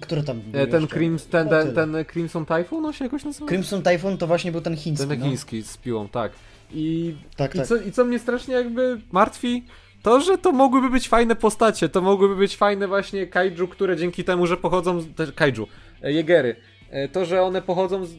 Który 0.00 0.22
tam 0.22 0.40
był 0.40 0.60
E, 0.60 0.66
Ten, 0.66 0.80
jeszcze? 0.80 0.96
Crims, 0.96 1.26
ten, 1.26 1.48
ten, 1.48 1.74
ten 1.74 2.04
Crimson 2.12 2.46
Typhoon, 2.46 2.86
on 2.86 2.92
się 2.92 3.04
jakoś 3.04 3.24
nazywa? 3.24 3.46
Crimson 3.46 3.82
Typhoon 3.82 4.18
to 4.18 4.26
właśnie 4.26 4.52
był 4.52 4.60
ten 4.60 4.76
chiński. 4.76 5.08
Ten 5.08 5.18
no. 5.18 5.24
chiński 5.26 5.62
z 5.62 5.76
piłą, 5.76 6.08
tak. 6.08 6.32
I, 6.72 7.14
Tak, 7.36 7.54
i, 7.54 7.58
tak. 7.58 7.66
co, 7.66 7.76
I 7.76 7.92
co 7.92 8.04
mnie 8.04 8.18
strasznie 8.18 8.54
jakby 8.54 9.00
martwi, 9.12 9.64
to, 10.02 10.20
że 10.20 10.38
to 10.38 10.52
mogłyby 10.52 10.90
być 10.90 11.08
fajne 11.08 11.36
postacie, 11.36 11.88
to 11.88 12.00
mogłyby 12.02 12.36
być 12.36 12.56
fajne 12.56 12.88
właśnie 12.88 13.26
kaiju, 13.26 13.68
które 13.68 13.96
dzięki 13.96 14.24
temu, 14.24 14.46
że 14.46 14.56
pochodzą 14.56 15.00
z... 15.00 15.06
Kaiju, 15.34 15.66
e, 16.02 16.12
jegery. 16.12 16.56
E, 16.90 17.08
To, 17.08 17.24
że 17.24 17.42
one 17.42 17.62
pochodzą 17.62 18.04
z, 18.06 18.10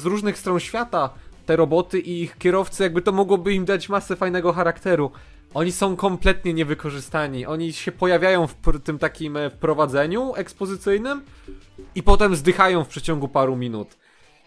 z 0.00 0.04
różnych 0.04 0.38
stron 0.38 0.60
świata, 0.60 1.10
te 1.46 1.56
roboty 1.56 2.00
i 2.00 2.22
ich 2.22 2.38
kierowcy, 2.38 2.82
jakby 2.82 3.02
to 3.02 3.12
mogłoby 3.12 3.54
im 3.54 3.64
dać 3.64 3.88
masę 3.88 4.16
fajnego 4.16 4.52
charakteru. 4.52 5.10
Oni 5.54 5.72
są 5.72 5.96
kompletnie 5.96 6.54
niewykorzystani. 6.54 7.46
Oni 7.46 7.72
się 7.72 7.92
pojawiają 7.92 8.46
w 8.46 8.54
tym 8.84 8.98
takim 8.98 9.36
e, 9.36 9.50
wprowadzeniu 9.50 10.34
ekspozycyjnym 10.34 11.22
i 11.94 12.02
potem 12.02 12.36
zdychają 12.36 12.84
w 12.84 12.88
przeciągu 12.88 13.28
paru 13.28 13.56
minut. 13.56 13.88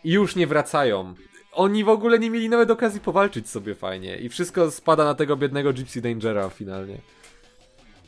I 0.03 0.11
już 0.11 0.35
nie 0.35 0.47
wracają. 0.47 1.13
Oni 1.53 1.83
w 1.83 1.89
ogóle 1.89 2.19
nie 2.19 2.29
mieli 2.29 2.49
nawet 2.49 2.71
okazji 2.71 2.99
powalczyć 2.99 3.49
sobie 3.49 3.75
fajnie. 3.75 4.15
I 4.17 4.29
wszystko 4.29 4.71
spada 4.71 5.05
na 5.05 5.15
tego 5.15 5.37
biednego 5.37 5.73
Gypsy 5.73 6.01
Dangera 6.01 6.49
finalnie. 6.49 6.97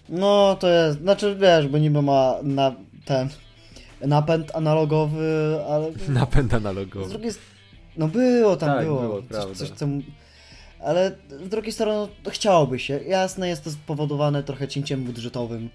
No 0.10 0.58
to 0.60 0.68
jest, 0.70 1.00
znaczy 1.00 1.36
wiesz, 1.40 1.68
bo 1.68 1.78
niby 1.78 2.02
ma 2.02 2.34
na 2.44 2.76
ten 3.06 3.30
napęd 4.02 4.56
analogowy, 4.56 5.58
ale 5.70 5.92
Napęd 6.10 6.52
z 6.52 6.54
analogowy. 6.54 7.10
drugiej 7.10 7.30
s- 7.30 7.40
no 7.98 8.08
było 8.08 8.56
tam, 8.56 8.70
Tak, 8.70 8.86
było, 8.86 9.02
było, 9.02 9.22
coś, 9.32 9.58
coś 9.58 9.70
co, 9.70 9.86
ale 10.86 11.16
z 11.30 11.50
drugiej 11.50 11.72
strony 11.72 12.12
no, 12.26 12.32
chciałoby 12.32 12.80
się, 12.80 13.00
jasne 13.08 13.50
jest 13.50 13.64
to 13.64 13.72
spowodowane 13.72 14.44
trochę 14.44 14.68
cięciem 14.68 15.04
budżetowym, 15.04 15.70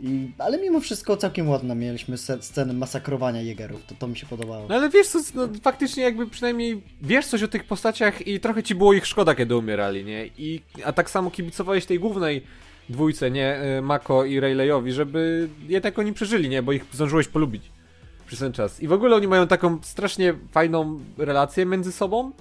I, 0.00 0.30
ale 0.38 0.58
mimo 0.58 0.80
wszystko 0.80 1.16
całkiem 1.16 1.48
ładne 1.48 1.74
mieliśmy 1.74 2.18
sceny 2.18 2.72
masakrowania 2.72 3.40
Jägerów, 3.42 3.86
to, 3.86 3.94
to 3.98 4.08
mi 4.08 4.16
się 4.16 4.26
podobało. 4.26 4.66
No 4.68 4.74
ale 4.74 4.88
wiesz 4.88 5.08
co, 5.08 5.18
no, 5.34 5.48
faktycznie 5.62 6.02
jakby 6.02 6.26
przynajmniej 6.26 6.82
wiesz 7.02 7.26
coś 7.26 7.42
o 7.42 7.48
tych 7.48 7.64
postaciach 7.64 8.26
i 8.26 8.40
trochę 8.40 8.62
ci 8.62 8.74
było 8.74 8.92
ich 8.92 9.06
szkoda, 9.06 9.34
kiedy 9.34 9.56
umierali, 9.56 10.04
nie? 10.04 10.26
I, 10.26 10.62
a 10.84 10.92
tak 10.92 11.10
samo 11.10 11.30
kibicowałeś 11.30 11.86
tej 11.86 11.98
głównej 11.98 12.42
dwójce, 12.88 13.30
nie? 13.30 13.78
Y, 13.78 13.82
Mako 13.82 14.24
i 14.24 14.40
Rayleighowi, 14.40 14.92
żeby 14.92 15.48
jednak 15.68 15.98
oni 15.98 16.12
przeżyli, 16.12 16.48
nie? 16.48 16.62
Bo 16.62 16.72
ich 16.72 16.84
zdążyłeś 16.92 17.28
polubić 17.28 17.62
przez 18.26 18.38
ten 18.38 18.52
czas. 18.52 18.82
I 18.82 18.88
w 18.88 18.92
ogóle 18.92 19.16
oni 19.16 19.28
mają 19.28 19.46
taką 19.46 19.78
strasznie 19.82 20.34
fajną 20.50 21.00
relację 21.18 21.66
między 21.66 21.92
sobą, 21.92 22.32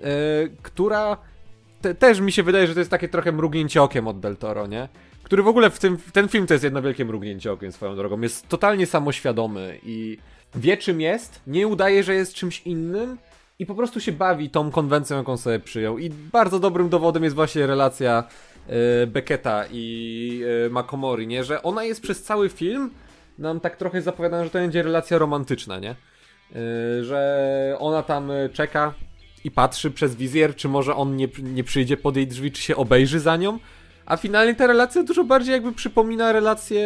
yy, 0.00 0.06
która 0.62 1.18
te, 1.84 1.94
też 1.94 2.20
mi 2.20 2.32
się 2.32 2.42
wydaje, 2.42 2.66
że 2.66 2.74
to 2.74 2.80
jest 2.80 2.90
takie 2.90 3.08
trochę 3.08 3.32
mrugnięcie 3.32 3.82
okiem 3.82 4.08
od 4.08 4.20
Del 4.20 4.36
Toro, 4.36 4.66
nie? 4.66 4.88
Który 5.22 5.42
w 5.42 5.48
ogóle 5.48 5.70
w 5.70 5.78
tym, 5.78 5.98
ten 6.12 6.28
film 6.28 6.46
to 6.46 6.54
jest 6.54 6.64
jedno 6.64 6.82
wielkie 6.82 7.04
mrugnięcie 7.04 7.52
okiem 7.52 7.72
swoją 7.72 7.96
drogą. 7.96 8.20
Jest 8.20 8.48
totalnie 8.48 8.86
samoświadomy 8.86 9.78
i 9.82 10.18
wie 10.54 10.76
czym 10.76 11.00
jest, 11.00 11.40
nie 11.46 11.66
udaje, 11.66 12.02
że 12.02 12.14
jest 12.14 12.34
czymś 12.34 12.62
innym 12.62 13.18
i 13.58 13.66
po 13.66 13.74
prostu 13.74 14.00
się 14.00 14.12
bawi 14.12 14.50
tą 14.50 14.70
konwencją, 14.70 15.16
jaką 15.16 15.36
sobie 15.36 15.60
przyjął. 15.60 15.98
I 15.98 16.10
bardzo 16.10 16.58
dobrym 16.58 16.88
dowodem 16.88 17.24
jest 17.24 17.36
właśnie 17.36 17.66
relacja 17.66 18.24
yy, 18.68 18.74
Becketa 19.06 19.64
i 19.70 20.40
yy, 20.62 20.70
Makomori, 20.70 21.26
nie? 21.26 21.44
Że 21.44 21.62
ona 21.62 21.84
jest 21.84 22.00
przez 22.02 22.22
cały 22.22 22.48
film 22.48 22.90
nam 23.38 23.60
tak 23.60 23.76
trochę 23.76 24.02
zapowiadana, 24.02 24.44
że 24.44 24.50
to 24.50 24.58
będzie 24.58 24.82
relacja 24.82 25.18
romantyczna, 25.18 25.78
nie? 25.78 25.94
Yy, 26.54 27.04
że 27.04 27.76
ona 27.78 28.02
tam 28.02 28.30
czeka 28.52 28.94
i 29.44 29.50
patrzy 29.50 29.90
przez 29.90 30.14
wizjer, 30.14 30.56
czy 30.56 30.68
może 30.68 30.96
on 30.96 31.16
nie, 31.16 31.28
nie 31.42 31.64
przyjdzie 31.64 31.96
pod 31.96 32.16
jej 32.16 32.26
drzwi, 32.26 32.52
czy 32.52 32.62
się 32.62 32.76
obejrzy 32.76 33.20
za 33.20 33.36
nią. 33.36 33.58
A 34.06 34.16
finalnie 34.16 34.54
ta 34.54 34.66
relacja 34.66 35.02
dużo 35.02 35.24
bardziej 35.24 35.52
jakby 35.52 35.72
przypomina 35.72 36.32
relację 36.32 36.80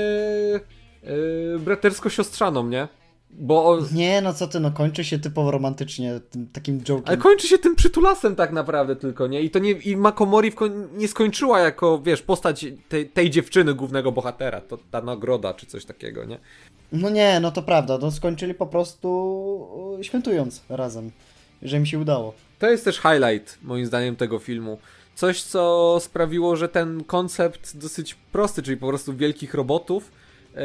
yy, 1.03 1.59
bratersko-siostrzaną, 1.59 2.69
nie? 2.69 2.89
Bo... 3.31 3.79
Nie, 3.93 4.21
no 4.21 4.35
co 4.35 4.49
ty, 4.49 4.61
no 4.61 4.71
kończy 4.71 5.05
się 5.05 5.19
typowo 5.19 5.51
romantycznie, 5.51 6.21
tym, 6.31 6.47
takim 6.47 6.81
joke'em. 6.81 7.03
Ale 7.05 7.17
kończy 7.17 7.49
się 7.49 7.59
tym 7.59 7.77
przytulasem 7.77 8.37
tak 8.37 8.53
naprawdę 8.53 8.97
tylko, 8.97 9.27
nie? 9.27 9.41
I 9.43 9.51
to 9.51 9.59
nie, 9.59 9.71
i 9.71 9.97
Makomori 9.97 10.53
nie 10.93 11.09
skończyła 11.09 11.61
jako, 11.61 11.99
wiesz, 11.99 12.23
postać 12.23 12.67
tej, 12.89 13.09
tej 13.09 13.31
dziewczyny 13.31 13.75
głównego 13.75 14.13
bohatera, 14.13 14.61
to 14.61 14.79
ta 14.91 15.03
nagroda 15.03 15.55
czy 15.55 15.67
coś 15.67 15.85
takiego, 15.85 16.25
nie? 16.25 16.39
No 16.93 17.11
nie, 17.11 17.41
no 17.41 17.51
to 17.51 17.63
prawda, 17.63 17.99
no 18.03 18.11
skończyli 18.11 18.55
po 18.55 18.67
prostu 18.67 19.99
świętując 20.03 20.63
razem, 20.69 21.11
że 21.63 21.81
mi 21.81 21.87
się 21.87 21.99
udało. 21.99 22.35
To 22.59 22.71
jest 22.71 22.85
też 22.85 23.01
highlight, 23.01 23.59
moim 23.63 23.87
zdaniem, 23.87 24.17
tego 24.17 24.39
filmu. 24.39 24.79
Coś, 25.15 25.43
co 25.43 25.97
sprawiło, 26.01 26.57
że 26.57 26.69
ten 26.69 27.05
koncept 27.05 27.77
dosyć 27.77 28.15
prosty, 28.15 28.63
czyli 28.63 28.77
po 28.77 28.89
prostu 28.89 29.17
wielkich 29.17 29.55
robotów, 29.55 30.13
yy, 30.55 30.61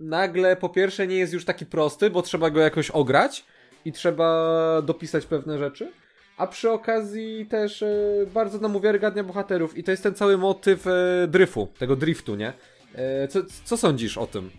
nagle 0.00 0.56
po 0.56 0.68
pierwsze 0.68 1.06
nie 1.06 1.16
jest 1.16 1.32
już 1.32 1.44
taki 1.44 1.66
prosty, 1.66 2.10
bo 2.10 2.22
trzeba 2.22 2.50
go 2.50 2.60
jakoś 2.60 2.90
ograć 2.90 3.44
i 3.84 3.92
trzeba 3.92 4.82
dopisać 4.82 5.26
pewne 5.26 5.58
rzeczy. 5.58 5.92
A 6.36 6.46
przy 6.46 6.70
okazji 6.70 7.46
też 7.46 7.80
yy, 7.80 8.28
bardzo 8.34 8.58
nam 8.58 8.76
uwiarygadnia 8.76 9.24
bohaterów. 9.24 9.78
I 9.78 9.84
to 9.84 9.90
jest 9.90 10.02
ten 10.02 10.14
cały 10.14 10.38
motyw 10.38 10.86
yy, 10.86 11.28
dryfu, 11.28 11.68
tego 11.78 11.96
driftu, 11.96 12.34
nie? 12.34 12.52
Co, 13.28 13.40
co 13.64 13.76
sądzisz 13.76 14.18
o 14.18 14.26
tym? 14.26 14.50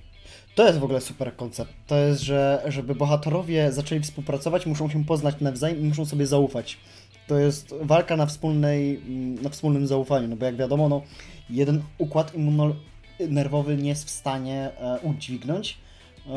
To 0.57 0.67
jest 0.67 0.79
w 0.79 0.83
ogóle 0.83 1.01
super 1.01 1.35
koncept. 1.35 1.73
To 1.87 1.97
jest, 1.97 2.21
że 2.21 2.63
żeby 2.67 2.95
bohaterowie 2.95 3.71
zaczęli 3.71 4.01
współpracować, 4.01 4.65
muszą 4.65 4.89
się 4.89 5.05
poznać 5.05 5.35
nawzajem 5.41 5.79
i 5.79 5.83
muszą 5.83 6.05
sobie 6.05 6.27
zaufać. 6.27 6.77
To 7.27 7.37
jest 7.37 7.75
walka 7.81 8.17
na, 8.17 8.25
wspólnej, 8.25 9.01
na 9.41 9.49
wspólnym 9.49 9.87
zaufaniu, 9.87 10.27
no 10.27 10.35
bo 10.35 10.45
jak 10.45 10.55
wiadomo, 10.55 10.89
no, 10.89 11.01
jeden 11.49 11.81
układ 11.97 12.35
immunonerwowy 12.35 13.77
nie 13.77 13.89
jest 13.89 14.05
w 14.05 14.09
stanie 14.09 14.71
e, 14.79 14.99
udźwignąć 14.99 15.77
e, 16.27 16.31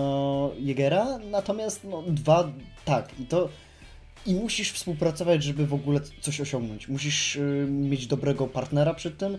Jegera, 0.58 1.18
natomiast 1.30 1.84
no, 1.84 2.02
dwa 2.02 2.52
tak. 2.84 3.20
I 3.20 3.24
to 3.24 3.48
i 4.26 4.34
musisz 4.34 4.72
współpracować, 4.72 5.42
żeby 5.42 5.66
w 5.66 5.74
ogóle 5.74 6.00
coś 6.20 6.40
osiągnąć. 6.40 6.88
Musisz 6.88 7.36
y, 7.36 7.66
mieć 7.70 8.06
dobrego 8.06 8.46
partnera 8.46 8.94
przy 8.94 9.10
tym, 9.10 9.38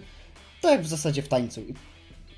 tak 0.62 0.72
jak 0.72 0.82
w 0.82 0.88
zasadzie 0.88 1.22
w 1.22 1.28
tańcu. 1.28 1.62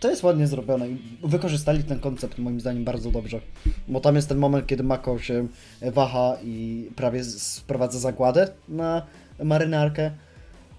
To 0.03 0.09
jest 0.09 0.23
ładnie 0.23 0.47
zrobione 0.47 0.85
wykorzystali 1.23 1.83
ten 1.83 1.99
koncept 1.99 2.37
moim 2.37 2.59
zdaniem 2.59 2.83
bardzo 2.83 3.11
dobrze. 3.11 3.39
Bo 3.87 3.99
tam 3.99 4.15
jest 4.15 4.29
ten 4.29 4.37
moment, 4.37 4.67
kiedy 4.67 4.83
Mako 4.83 5.19
się 5.19 5.47
waha 5.81 6.37
i 6.43 6.89
prawie 6.95 7.23
sprowadza 7.23 7.99
zagładę 7.99 8.47
na 8.69 9.05
marynarkę. 9.43 10.11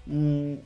Mm. 0.07 0.57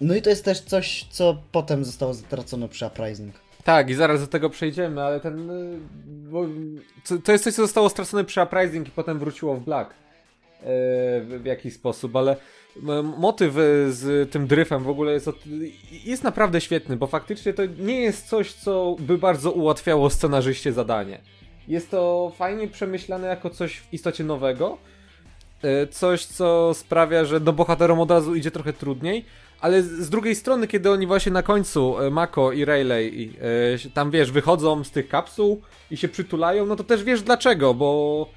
No 0.00 0.14
i 0.14 0.22
to 0.22 0.30
jest 0.30 0.44
też 0.44 0.60
coś, 0.60 1.06
co 1.10 1.42
potem 1.52 1.84
zostało 1.84 2.14
zatracone 2.14 2.68
przy 2.68 2.86
Uprising. 2.86 3.34
Tak, 3.64 3.90
i 3.90 3.94
zaraz 3.94 4.20
do 4.20 4.26
tego 4.26 4.50
przejdziemy, 4.50 5.02
ale 5.02 5.20
ten. 5.20 5.50
Y, 7.10 7.18
to 7.24 7.32
jest 7.32 7.44
coś, 7.44 7.54
co 7.54 7.62
zostało 7.62 7.88
stracone 7.88 8.24
przy 8.24 8.42
Uprising 8.42 8.88
i 8.88 8.90
potem 8.90 9.18
wróciło 9.18 9.56
w 9.56 9.64
Black. 9.64 9.90
E, 9.90 9.94
w, 11.20 11.40
w 11.42 11.44
jakiś 11.44 11.74
sposób, 11.74 12.16
ale 12.16 12.36
motyw 13.18 13.54
z 13.88 14.30
tym 14.30 14.46
dryfem 14.46 14.82
w 14.82 14.88
ogóle 14.88 15.12
jest, 15.12 15.30
jest 16.04 16.24
naprawdę 16.24 16.60
świetny, 16.60 16.96
bo 16.96 17.06
faktycznie 17.06 17.52
to 17.52 17.62
nie 17.78 18.00
jest 18.00 18.28
coś, 18.28 18.52
co 18.52 18.96
by 18.98 19.18
bardzo 19.18 19.52
ułatwiało 19.52 20.10
scenarzyście 20.10 20.72
zadanie. 20.72 21.20
Jest 21.68 21.90
to 21.90 22.32
fajnie 22.36 22.68
przemyślane 22.68 23.28
jako 23.28 23.50
coś 23.50 23.76
w 23.76 23.92
istocie 23.92 24.24
nowego, 24.24 24.78
e, 25.62 25.86
coś, 25.86 26.26
co 26.26 26.74
sprawia, 26.74 27.24
że 27.24 27.40
do 27.40 27.52
bohaterom 27.52 28.00
od 28.00 28.10
razu 28.10 28.34
idzie 28.34 28.50
trochę 28.50 28.72
trudniej, 28.72 29.24
ale 29.60 29.82
z 29.82 30.10
drugiej 30.10 30.34
strony, 30.34 30.66
kiedy 30.66 30.90
oni 30.90 31.06
właśnie 31.06 31.32
na 31.32 31.42
końcu, 31.42 32.00
e, 32.00 32.10
Mako 32.10 32.52
i 32.52 32.64
Rayleigh, 32.64 33.36
tam 33.94 34.10
wiesz, 34.10 34.30
wychodzą 34.30 34.84
z 34.84 34.90
tych 34.90 35.08
kapsuł 35.08 35.60
i 35.90 35.96
się 35.96 36.08
przytulają, 36.08 36.66
no 36.66 36.76
to 36.76 36.84
też 36.84 37.04
wiesz 37.04 37.22
dlaczego, 37.22 37.74
bo 37.74 38.28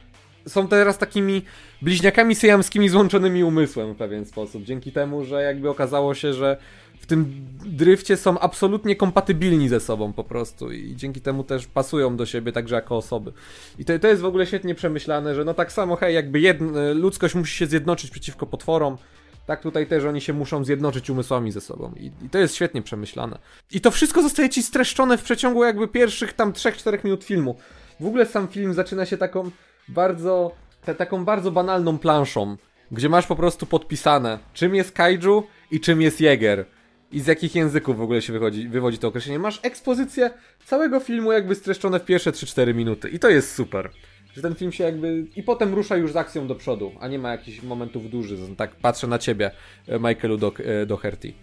są 0.47 0.67
teraz 0.67 0.97
takimi 0.97 1.41
bliźniakami 1.81 2.36
syjamskimi 2.36 2.89
złączonymi 2.89 3.43
umysłem 3.43 3.93
w 3.93 3.97
pewien 3.97 4.25
sposób. 4.25 4.63
Dzięki 4.63 4.91
temu, 4.91 5.23
że 5.23 5.43
jakby 5.43 5.69
okazało 5.69 6.13
się, 6.13 6.33
że 6.33 6.57
w 6.99 7.05
tym 7.05 7.47
dryfcie 7.65 8.17
są 8.17 8.39
absolutnie 8.39 8.95
kompatybilni 8.95 9.69
ze 9.69 9.79
sobą 9.79 10.13
po 10.13 10.23
prostu 10.23 10.71
i 10.71 10.95
dzięki 10.95 11.21
temu 11.21 11.43
też 11.43 11.67
pasują 11.67 12.17
do 12.17 12.25
siebie 12.25 12.51
także 12.51 12.75
jako 12.75 12.97
osoby. 12.97 13.33
I 13.79 13.86
to, 13.86 13.99
to 13.99 14.07
jest 14.07 14.21
w 14.21 14.25
ogóle 14.25 14.45
świetnie 14.45 14.75
przemyślane, 14.75 15.36
że 15.36 15.45
no 15.45 15.53
tak 15.53 15.71
samo, 15.71 15.95
hej, 15.95 16.15
jakby 16.15 16.39
jedna, 16.39 16.93
ludzkość 16.93 17.36
musi 17.36 17.57
się 17.57 17.65
zjednoczyć 17.67 18.12
przeciwko 18.12 18.45
potworom, 18.45 18.97
tak 19.45 19.62
tutaj 19.62 19.88
też 19.88 20.03
oni 20.03 20.21
się 20.21 20.33
muszą 20.33 20.63
zjednoczyć 20.63 21.10
umysłami 21.10 21.51
ze 21.51 21.62
sobą. 21.62 21.93
I, 21.97 22.12
I, 22.25 22.29
to 22.29 22.38
jest 22.38 22.55
świetnie 22.55 22.81
przemyślane. 22.81 23.39
I 23.71 23.81
to 23.81 23.91
wszystko 23.91 24.21
zostaje 24.21 24.49
ci 24.49 24.63
streszczone 24.63 25.17
w 25.17 25.23
przeciągu 25.23 25.63
jakby 25.63 25.88
pierwszych 25.88 26.33
tam 26.33 26.53
3-4 26.53 27.03
minut 27.03 27.23
filmu. 27.23 27.55
W 27.99 28.05
ogóle 28.05 28.25
sam 28.25 28.47
film 28.47 28.73
zaczyna 28.73 29.05
się 29.05 29.17
taką 29.17 29.51
bardzo, 29.89 30.52
te, 30.86 30.95
taką 30.95 31.26
bardzo 31.26 31.52
banalną 31.52 31.97
planszą, 31.97 32.58
gdzie 32.91 33.10
masz 33.10 33.28
po 33.28 33.36
prostu 33.36 33.65
podpisane, 33.65 34.39
czym 34.54 34.76
jest 34.76 34.91
kaiju 34.91 35.43
i 35.71 35.80
czym 35.80 36.02
jest 36.02 36.21
Jäger. 36.21 36.65
I 37.12 37.19
z 37.19 37.28
jakich 37.28 37.56
języków 37.56 37.97
w 37.97 38.02
ogóle 38.02 38.21
się 38.21 38.34
wychodzi, 38.34 38.69
wywodzi 38.69 38.97
to 38.97 39.08
określenie. 39.08 39.39
Masz 39.39 39.60
ekspozycję 39.63 40.30
całego 40.65 41.00
filmu 41.00 41.32
jakby 41.32 41.56
streszczone 41.56 42.00
w 42.00 42.06
pierwsze 42.06 42.32
3-4 42.32 42.76
minuty. 42.76 43.10
I 43.10 43.19
to 43.19 43.30
jest 43.30 43.56
super. 43.56 43.89
Że 44.34 44.41
ten 44.41 44.56
film 44.56 44.71
się 44.71 44.84
jakby... 44.84 45.26
I 45.36 45.43
potem 45.43 45.73
rusza 45.73 45.97
już 45.97 46.12
z 46.12 46.15
akcją 46.15 46.47
do 46.47 46.56
przodu, 46.56 46.91
a 47.00 47.08
nie 47.08 47.19
ma 47.19 47.32
jakichś 47.32 47.63
momentów 47.63 48.10
dużych. 48.10 48.39
Tak 48.58 48.76
patrzę 48.76 49.08
na 49.08 49.19
ciebie, 49.19 49.52
e, 49.88 50.00
Michaelu 50.00 50.38
do, 50.38 50.54
e, 50.65 50.86
Doherty. 50.86 51.34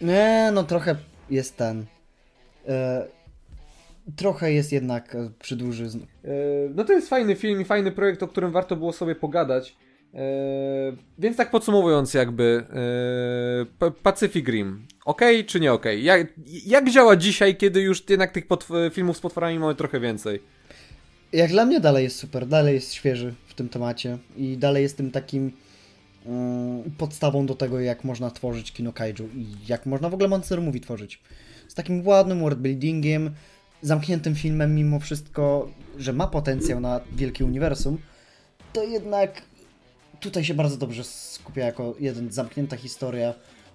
Nie, 0.00 0.50
no 0.52 0.64
trochę 0.64 0.96
jest 1.30 1.56
ten... 1.56 1.86
E, 2.68 3.06
trochę 4.16 4.52
jest 4.52 4.72
jednak 4.72 5.14
e, 5.14 5.30
przydłużyzn. 5.38 6.00
E, 6.24 6.28
no 6.74 6.84
to 6.84 6.92
jest 6.92 7.08
fajny 7.08 7.36
film 7.36 7.60
i 7.60 7.64
fajny 7.64 7.92
projekt, 7.92 8.22
o 8.22 8.28
którym 8.28 8.52
warto 8.52 8.76
było 8.76 8.92
sobie 8.92 9.14
pogadać. 9.14 9.76
E, 10.14 10.18
więc 11.18 11.36
tak 11.36 11.50
podsumowując 11.50 12.14
jakby 12.14 12.66
Pacific 14.02 14.48
Rim, 14.48 14.86
ok 15.04 15.20
czy 15.46 15.60
nie 15.60 15.72
ok? 15.72 15.84
Jak, 15.98 16.26
jak 16.66 16.90
działa 16.90 17.16
dzisiaj, 17.16 17.56
kiedy 17.56 17.80
już 17.80 18.08
jednak 18.08 18.32
tych 18.32 18.44
filmów 18.92 19.16
z 19.16 19.20
potworami 19.20 19.58
mamy 19.58 19.74
trochę 19.74 20.00
więcej? 20.00 20.40
Jak 21.32 21.50
dla 21.50 21.66
mnie 21.66 21.80
dalej 21.80 22.04
jest 22.04 22.16
super, 22.16 22.46
dalej 22.46 22.74
jest 22.74 22.92
świeży 22.92 23.34
w 23.46 23.54
tym 23.54 23.68
temacie 23.68 24.18
i 24.36 24.58
dalej 24.58 24.82
jest 24.82 24.96
tym 24.96 25.10
takim 25.10 25.52
um, 26.24 26.82
podstawą 26.98 27.46
do 27.46 27.54
tego, 27.54 27.80
jak 27.80 28.04
można 28.04 28.30
tworzyć 28.30 28.72
kino 28.72 28.92
kaiju 28.92 29.28
i 29.34 29.46
jak 29.68 29.86
można 29.86 30.08
w 30.08 30.14
ogóle 30.14 30.28
Monster 30.28 30.60
Movie 30.60 30.80
tworzyć. 30.80 31.20
Z 31.68 31.74
takim 31.74 32.06
ładnym 32.06 32.40
worldbuildingiem, 32.40 33.30
zamkniętym 33.84 34.34
filmem, 34.34 34.74
mimo 34.74 35.00
wszystko, 35.00 35.68
że 35.98 36.12
ma 36.12 36.26
potencjał 36.26 36.80
na 36.80 37.00
wielkie 37.12 37.44
uniwersum, 37.44 37.98
to 38.72 38.84
jednak 38.84 39.42
tutaj 40.20 40.44
się 40.44 40.54
bardzo 40.54 40.76
dobrze 40.76 41.04
skupia 41.04 41.64
jako 41.64 41.94
jeden 42.00 42.32
zamknięta 42.32 42.76
historia, 42.76 43.34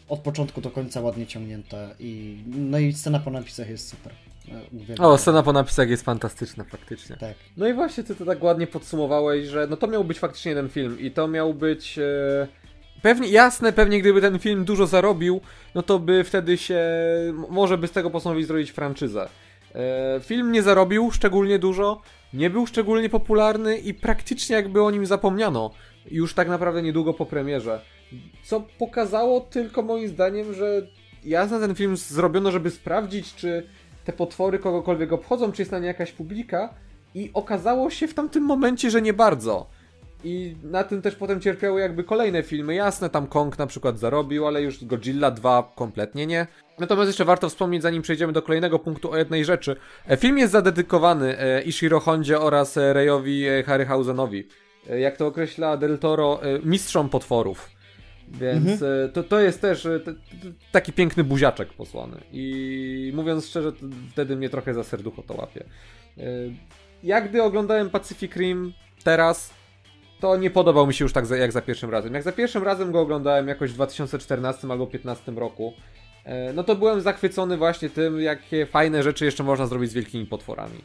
od 0.10 0.20
początku 0.20 0.62
do 0.62 0.72
końca 0.72 1.02
ładnie 1.02 1.28
ciągnięta 1.28 1.78
i 2.00 2.44
no 2.48 2.80
i 2.80 2.94
scena 2.94 3.20
po 3.20 3.32
napisach 3.32 3.70
jest 3.70 3.90
super. 3.90 4.14
Uwielbiam. 4.74 5.06
O, 5.06 5.18
scena 5.18 5.44
po 5.44 5.54
napisach 5.54 5.90
jest 5.90 6.04
fantastyczna 6.04 6.64
faktycznie. 6.64 7.18
Tak. 7.18 7.34
No 7.58 7.68
i 7.68 7.74
właśnie 7.74 8.04
ty 8.04 8.16
to 8.16 8.26
tak 8.26 8.44
ładnie 8.44 8.68
podsumowałeś, 8.68 9.48
że 9.48 9.68
no 9.70 9.78
to 9.78 9.88
miał 9.88 10.04
być 10.04 10.20
faktycznie 10.20 10.56
ten 10.56 10.70
film 10.70 11.00
i 11.00 11.12
to 11.12 11.28
miał 11.28 11.54
być 11.54 12.00
e, 12.00 12.48
pewnie, 13.02 13.28
jasne, 13.28 13.74
pewnie 13.74 14.02
gdyby 14.02 14.22
ten 14.22 14.40
film 14.40 14.66
dużo 14.66 14.88
zarobił, 14.88 15.42
no 15.76 15.84
to 15.84 16.00
by 16.00 16.24
wtedy 16.24 16.58
się, 16.58 16.84
może 17.50 17.78
by 17.78 17.88
z 17.88 17.92
tego 17.92 18.10
postanowić 18.10 18.48
zrobić 18.48 18.72
franczyzę. 18.72 19.30
E, 19.76 20.20
film 20.20 20.52
nie 20.52 20.62
zarobił 20.62 21.12
szczególnie 21.12 21.60
dużo, 21.60 22.02
nie 22.34 22.50
był 22.50 22.68
szczególnie 22.68 23.10
popularny 23.10 23.78
i 23.78 23.94
praktycznie 23.94 24.56
jakby 24.56 24.84
o 24.84 24.92
nim 24.92 25.06
zapomniano. 25.06 25.72
Już 26.12 26.34
tak 26.34 26.48
naprawdę 26.48 26.82
niedługo 26.82 27.14
po 27.14 27.26
premierze. 27.26 27.82
Co 28.44 28.64
pokazało 28.80 29.42
tylko 29.42 29.82
moim 29.82 30.08
zdaniem, 30.08 30.54
że 30.54 30.88
jasne 31.26 31.60
ten 31.60 31.76
film 31.76 31.98
zrobiono, 31.98 32.52
żeby 32.52 32.72
sprawdzić, 32.72 33.36
czy 33.36 33.68
te 34.06 34.14
potwory 34.14 34.60
kogokolwiek 34.60 35.14
obchodzą, 35.14 35.52
czy 35.52 35.62
jest 35.62 35.72
na 35.72 35.80
nie 35.80 35.88
jakaś 35.88 36.12
publika. 36.12 36.74
I 37.16 37.32
okazało 37.34 37.90
się 37.90 38.08
w 38.08 38.14
tamtym 38.14 38.44
momencie, 38.44 38.92
że 38.92 39.02
nie 39.02 39.14
bardzo. 39.14 39.70
I 40.24 40.56
na 40.64 40.84
tym 40.84 41.02
też 41.02 41.16
potem 41.16 41.42
cierpiały 41.42 41.82
jakby 41.82 42.04
kolejne 42.04 42.44
filmy. 42.44 42.76
Jasne, 42.76 43.10
tam 43.10 43.28
Kong 43.28 43.58
na 43.58 43.68
przykład 43.68 44.00
zarobił, 44.00 44.48
ale 44.48 44.62
już 44.62 44.86
Godzilla 44.86 45.32
2 45.32 45.72
kompletnie 45.76 46.28
nie. 46.28 46.48
Natomiast 46.80 47.08
jeszcze 47.08 47.26
warto 47.26 47.50
wspomnieć, 47.50 47.82
zanim 47.82 48.02
przejdziemy 48.02 48.34
do 48.34 48.42
kolejnego 48.42 48.80
punktu, 48.80 49.12
o 49.12 49.18
jednej 49.18 49.46
rzeczy. 49.46 49.76
E, 50.08 50.18
film 50.18 50.38
jest 50.38 50.52
zadedykowany 50.52 51.40
e, 51.40 51.62
Ishiro 51.62 52.00
Hondzie 52.00 52.40
oraz 52.40 52.78
e, 52.78 52.94
Rayowi 52.94 53.46
Harryhausenowi. 53.66 54.48
Jak 55.00 55.18
to 55.18 55.28
określa 55.28 55.78
Del 55.78 56.00
Toro, 56.00 56.40
mistrzom 56.64 57.10
potworów. 57.10 57.70
Więc 58.28 58.68
mhm. 58.72 59.12
to, 59.12 59.24
to 59.24 59.40
jest 59.40 59.62
też 59.62 59.88
taki 60.72 60.94
piękny 60.94 61.24
buziaczek 61.24 61.74
posłany. 61.74 62.18
I 62.32 63.12
mówiąc 63.16 63.48
szczerze, 63.48 63.72
wtedy 64.12 64.36
mnie 64.36 64.50
trochę 64.50 64.74
za 64.74 64.84
serducho 64.84 65.24
to 65.24 65.34
łapie. 65.34 65.64
Jak 67.04 67.30
gdy 67.30 67.44
oglądałem 67.44 67.90
Pacific 67.90 68.36
Rim 68.36 68.74
teraz, 69.04 69.54
to 70.20 70.38
nie 70.38 70.50
podobał 70.50 70.88
mi 70.88 70.94
się 70.94 71.06
już 71.06 71.14
tak 71.14 71.30
jak 71.30 71.52
za 71.52 71.62
pierwszym 71.62 71.90
razem. 71.90 72.14
Jak 72.14 72.24
za 72.24 72.32
pierwszym 72.32 72.64
razem 72.64 72.92
go 72.92 73.00
oglądałem 73.00 73.48
jakoś 73.48 73.72
w 73.72 73.74
2014 73.74 74.68
albo 74.68 74.86
2015 74.86 75.32
roku, 75.32 75.74
no 76.54 76.64
to 76.64 76.76
byłem 76.76 77.02
zachwycony 77.02 77.58
właśnie 77.58 77.90
tym, 77.90 78.22
jakie 78.22 78.66
fajne 78.66 79.04
rzeczy 79.04 79.26
jeszcze 79.26 79.44
można 79.44 79.68
zrobić 79.68 79.92
z 79.92 79.94
wielkimi 79.94 80.26
potworami. 80.26 80.82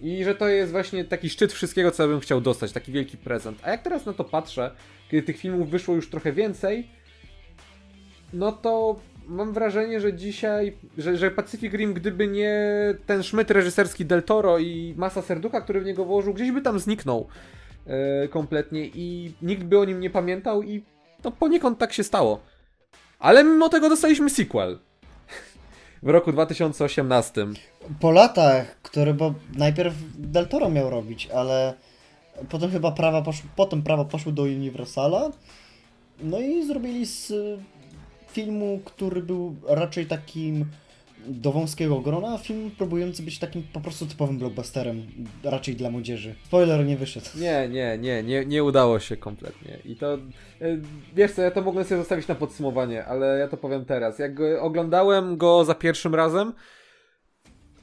I 0.00 0.24
że 0.24 0.34
to 0.34 0.48
jest 0.48 0.72
właśnie 0.72 1.04
taki 1.04 1.30
szczyt 1.30 1.52
wszystkiego, 1.52 1.90
co 1.90 2.02
ja 2.02 2.08
bym 2.08 2.20
chciał 2.20 2.40
dostać, 2.40 2.72
taki 2.72 2.92
wielki 2.92 3.16
prezent. 3.16 3.58
A 3.62 3.70
jak 3.70 3.82
teraz 3.82 4.06
na 4.06 4.12
to 4.12 4.24
patrzę, 4.24 4.70
kiedy 5.10 5.22
tych 5.22 5.38
filmów 5.38 5.70
wyszło 5.70 5.94
już 5.94 6.10
trochę 6.10 6.32
więcej, 6.32 6.88
no 8.32 8.52
to 8.52 9.00
mam 9.26 9.52
wrażenie, 9.52 10.00
że 10.00 10.12
dzisiaj, 10.12 10.76
że, 10.98 11.16
że 11.16 11.30
Pacific 11.30 11.72
Rim, 11.72 11.94
gdyby 11.94 12.28
nie 12.28 12.54
ten 13.06 13.22
szmyt 13.22 13.50
reżyserski 13.50 14.04
Del 14.04 14.22
Toro 14.22 14.58
i 14.58 14.94
masa 14.96 15.22
serducha, 15.22 15.60
który 15.60 15.80
w 15.80 15.84
niego 15.84 16.04
włożył, 16.04 16.34
gdzieś 16.34 16.52
by 16.52 16.62
tam 16.62 16.78
zniknął 16.78 17.28
e, 17.86 18.28
kompletnie 18.28 18.86
i 18.86 19.34
nikt 19.42 19.64
by 19.64 19.78
o 19.78 19.84
nim 19.84 20.00
nie 20.00 20.10
pamiętał 20.10 20.62
i 20.62 20.84
no 21.24 21.30
poniekąd 21.30 21.78
tak 21.78 21.92
się 21.92 22.04
stało. 22.04 22.40
Ale 23.24 23.44
mimo 23.44 23.68
tego 23.68 23.88
dostaliśmy 23.88 24.30
sequel. 24.30 24.78
w 26.02 26.08
roku 26.08 26.32
2018. 26.32 27.46
Po 28.00 28.10
latach, 28.10 28.76
który 28.82 29.14
bo 29.14 29.34
najpierw 29.54 29.94
Del 30.14 30.48
Toro 30.48 30.68
miał 30.68 30.90
robić, 30.90 31.28
ale 31.34 31.74
potem 32.48 32.70
chyba 32.70 32.92
prawa 32.92 33.22
poszły, 33.22 33.48
potem 33.56 33.82
prawa 33.82 34.04
poszły 34.04 34.32
do 34.32 34.42
Universala. 34.42 35.30
No 36.20 36.40
i 36.40 36.66
zrobili 36.66 37.06
z 37.06 37.32
filmu, 38.32 38.80
który 38.84 39.22
był 39.22 39.56
raczej 39.68 40.06
takim 40.06 40.64
do 41.26 41.52
wąskiego 41.52 42.00
grona, 42.00 42.38
film 42.38 42.70
próbujący 42.78 43.22
być 43.22 43.38
takim 43.38 43.62
po 43.72 43.80
prostu 43.80 44.06
typowym 44.06 44.38
blockbusterem, 44.38 45.06
raczej 45.44 45.76
dla 45.76 45.90
młodzieży. 45.90 46.34
Spoiler 46.44 46.86
nie 46.86 46.96
wyszedł. 46.96 47.26
Nie, 47.34 47.68
nie, 47.68 47.98
nie, 47.98 48.22
nie, 48.22 48.46
nie 48.46 48.64
udało 48.64 49.00
się 49.00 49.16
kompletnie. 49.16 49.78
I 49.84 49.96
to, 49.96 50.14
e, 50.14 50.18
wiesz 51.14 51.32
co, 51.32 51.42
ja 51.42 51.50
to 51.50 51.62
mogłem 51.62 51.84
sobie 51.84 52.00
zostawić 52.00 52.28
na 52.28 52.34
podsumowanie, 52.34 53.04
ale 53.04 53.38
ja 53.38 53.48
to 53.48 53.56
powiem 53.56 53.84
teraz. 53.84 54.18
Jak 54.18 54.32
oglądałem 54.60 55.36
go 55.36 55.64
za 55.64 55.74
pierwszym 55.74 56.14
razem, 56.14 56.52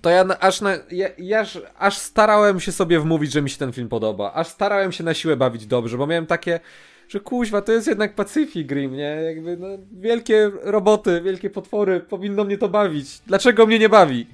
to 0.02 0.10
ja 0.10 0.26
aż, 0.40 0.62
na, 0.62 0.72
ja, 0.92 1.08
ja 1.18 1.46
aż 1.78 1.98
starałem 1.98 2.60
się 2.60 2.72
sobie 2.72 3.00
wmówić, 3.00 3.32
że 3.32 3.42
mi 3.42 3.50
się 3.50 3.58
ten 3.58 3.72
film 3.72 3.90
podoba. 3.90 4.34
Aż 4.34 4.48
starałem 4.48 4.92
się 4.92 5.04
na 5.04 5.14
siłę 5.14 5.38
bawić 5.38 5.66
dobrze, 5.66 5.98
bo 5.98 6.08
miałem 6.08 6.26
takie, 6.26 6.60
że 7.12 7.20
kuźwa, 7.20 7.62
to 7.62 7.72
jest 7.72 7.88
jednak 7.88 8.16
Pacific 8.16 8.72
Rim, 8.72 8.94
nie? 8.94 9.18
Jakby, 9.26 9.58
no, 9.58 9.68
wielkie 9.92 10.52
roboty, 10.62 11.22
wielkie 11.22 11.50
potwory, 11.50 12.00
powinno 12.00 12.44
mnie 12.44 12.58
to 12.58 12.70
bawić. 12.70 13.20
Dlaczego 13.28 13.66
mnie 13.66 13.80
nie 13.80 13.90
bawi? 13.90 14.28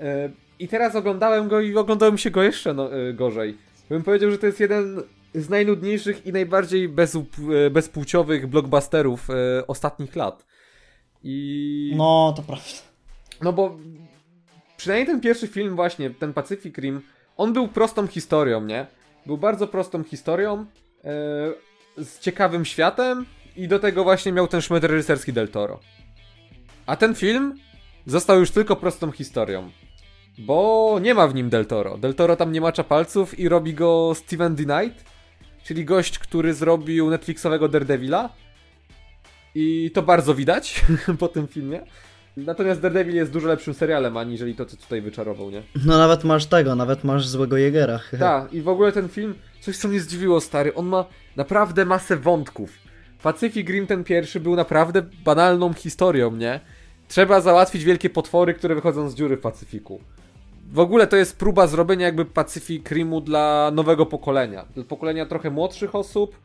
E, 0.00 0.30
I 0.58 0.68
teraz 0.68 0.94
oglądałem 0.94 1.48
go 1.48 1.60
i 1.60 1.76
oglądałem 1.76 2.18
się 2.18 2.30
go 2.30 2.42
jeszcze 2.42 2.74
no, 2.74 2.96
e, 2.96 3.12
gorzej. 3.12 3.58
Bym 3.88 4.02
powiedział, 4.02 4.30
że 4.30 4.38
to 4.38 4.46
jest 4.46 4.60
jeden 4.60 5.02
z 5.34 5.48
najnudniejszych 5.48 6.26
i 6.26 6.32
najbardziej 6.32 6.88
bez, 6.88 7.16
e, 7.16 7.20
bezpłciowych 7.70 8.46
blockbusterów 8.46 9.30
e, 9.30 9.66
ostatnich 9.66 10.16
lat. 10.16 10.46
I... 11.22 11.94
No, 11.96 12.34
to 12.36 12.42
prawda. 12.42 12.64
No 13.42 13.52
bo 13.52 13.76
przynajmniej 14.76 15.06
ten 15.06 15.20
pierwszy 15.20 15.48
film 15.48 15.76
właśnie, 15.76 16.10
ten 16.10 16.32
Pacific 16.32 16.78
Rim, 16.78 17.00
on 17.36 17.52
był 17.52 17.68
prostą 17.68 18.06
historią, 18.06 18.64
nie? 18.64 18.86
Był 19.26 19.38
bardzo 19.38 19.66
prostą 19.66 20.04
historią, 20.04 20.66
e, 21.04 21.65
z 21.96 22.18
ciekawym 22.20 22.64
światem 22.64 23.26
i 23.56 23.68
do 23.68 23.78
tego 23.78 24.04
właśnie 24.04 24.32
miał 24.32 24.48
ten 24.48 24.60
szmet 24.60 24.84
reżyserski 24.84 25.32
Del 25.32 25.48
Toro. 25.48 25.80
A 26.86 26.96
ten 26.96 27.14
film 27.14 27.54
został 28.06 28.40
już 28.40 28.50
tylko 28.50 28.76
prostą 28.76 29.10
historią. 29.10 29.70
Bo 30.38 30.98
nie 31.02 31.14
ma 31.14 31.28
w 31.28 31.34
nim 31.34 31.50
Del 31.50 31.66
Toro. 31.66 31.98
Del 31.98 32.14
Toro 32.14 32.36
tam 32.36 32.52
nie 32.52 32.60
macza 32.60 32.84
palców 32.84 33.38
i 33.38 33.48
robi 33.48 33.74
go 33.74 34.12
Steven 34.14 34.54
D. 34.54 34.64
Knight, 34.64 35.04
czyli 35.64 35.84
gość, 35.84 36.18
który 36.18 36.54
zrobił 36.54 37.10
Netflixowego 37.10 37.68
Daredevila. 37.68 38.30
I 39.54 39.90
to 39.94 40.02
bardzo 40.02 40.34
widać 40.34 40.84
po 41.18 41.28
tym 41.28 41.48
filmie. 41.48 41.80
Natomiast 42.36 42.80
Daredevil 42.80 43.14
jest 43.14 43.32
dużo 43.32 43.48
lepszym 43.48 43.74
serialem, 43.74 44.16
aniżeli 44.16 44.54
to, 44.54 44.66
co 44.66 44.76
tutaj 44.76 45.00
wyczarował, 45.00 45.50
nie? 45.50 45.62
No 45.86 45.98
nawet 45.98 46.24
masz 46.24 46.46
tego, 46.46 46.74
nawet 46.74 47.04
masz 47.04 47.28
złego 47.28 47.56
Jegera. 47.56 48.00
Tak, 48.18 48.52
i 48.52 48.62
w 48.62 48.68
ogóle 48.68 48.92
ten 48.92 49.08
film, 49.08 49.34
coś 49.60 49.76
co 49.76 49.88
mnie 49.88 50.00
zdziwiło, 50.00 50.40
stary, 50.40 50.74
on 50.74 50.86
ma 50.86 51.04
naprawdę 51.36 51.84
masę 51.84 52.16
wątków. 52.16 52.78
Pacific 53.22 53.68
Rim 53.68 53.86
ten 53.86 54.04
pierwszy 54.04 54.40
był 54.40 54.56
naprawdę 54.56 55.02
banalną 55.24 55.72
historią, 55.72 56.36
nie? 56.36 56.60
Trzeba 57.08 57.40
załatwić 57.40 57.84
wielkie 57.84 58.10
potwory, 58.10 58.54
które 58.54 58.74
wychodzą 58.74 59.10
z 59.10 59.14
dziury 59.14 59.36
w 59.36 59.40
Pacyfiku. 59.40 60.00
W 60.72 60.78
ogóle 60.78 61.06
to 61.06 61.16
jest 61.16 61.38
próba 61.38 61.66
zrobienia 61.66 62.06
jakby 62.06 62.24
Pacific 62.24 62.90
Rimu 62.90 63.20
dla 63.20 63.70
nowego 63.74 64.06
pokolenia. 64.06 64.64
Dla 64.74 64.84
pokolenia 64.84 65.26
trochę 65.26 65.50
młodszych 65.50 65.94
osób, 65.94 66.36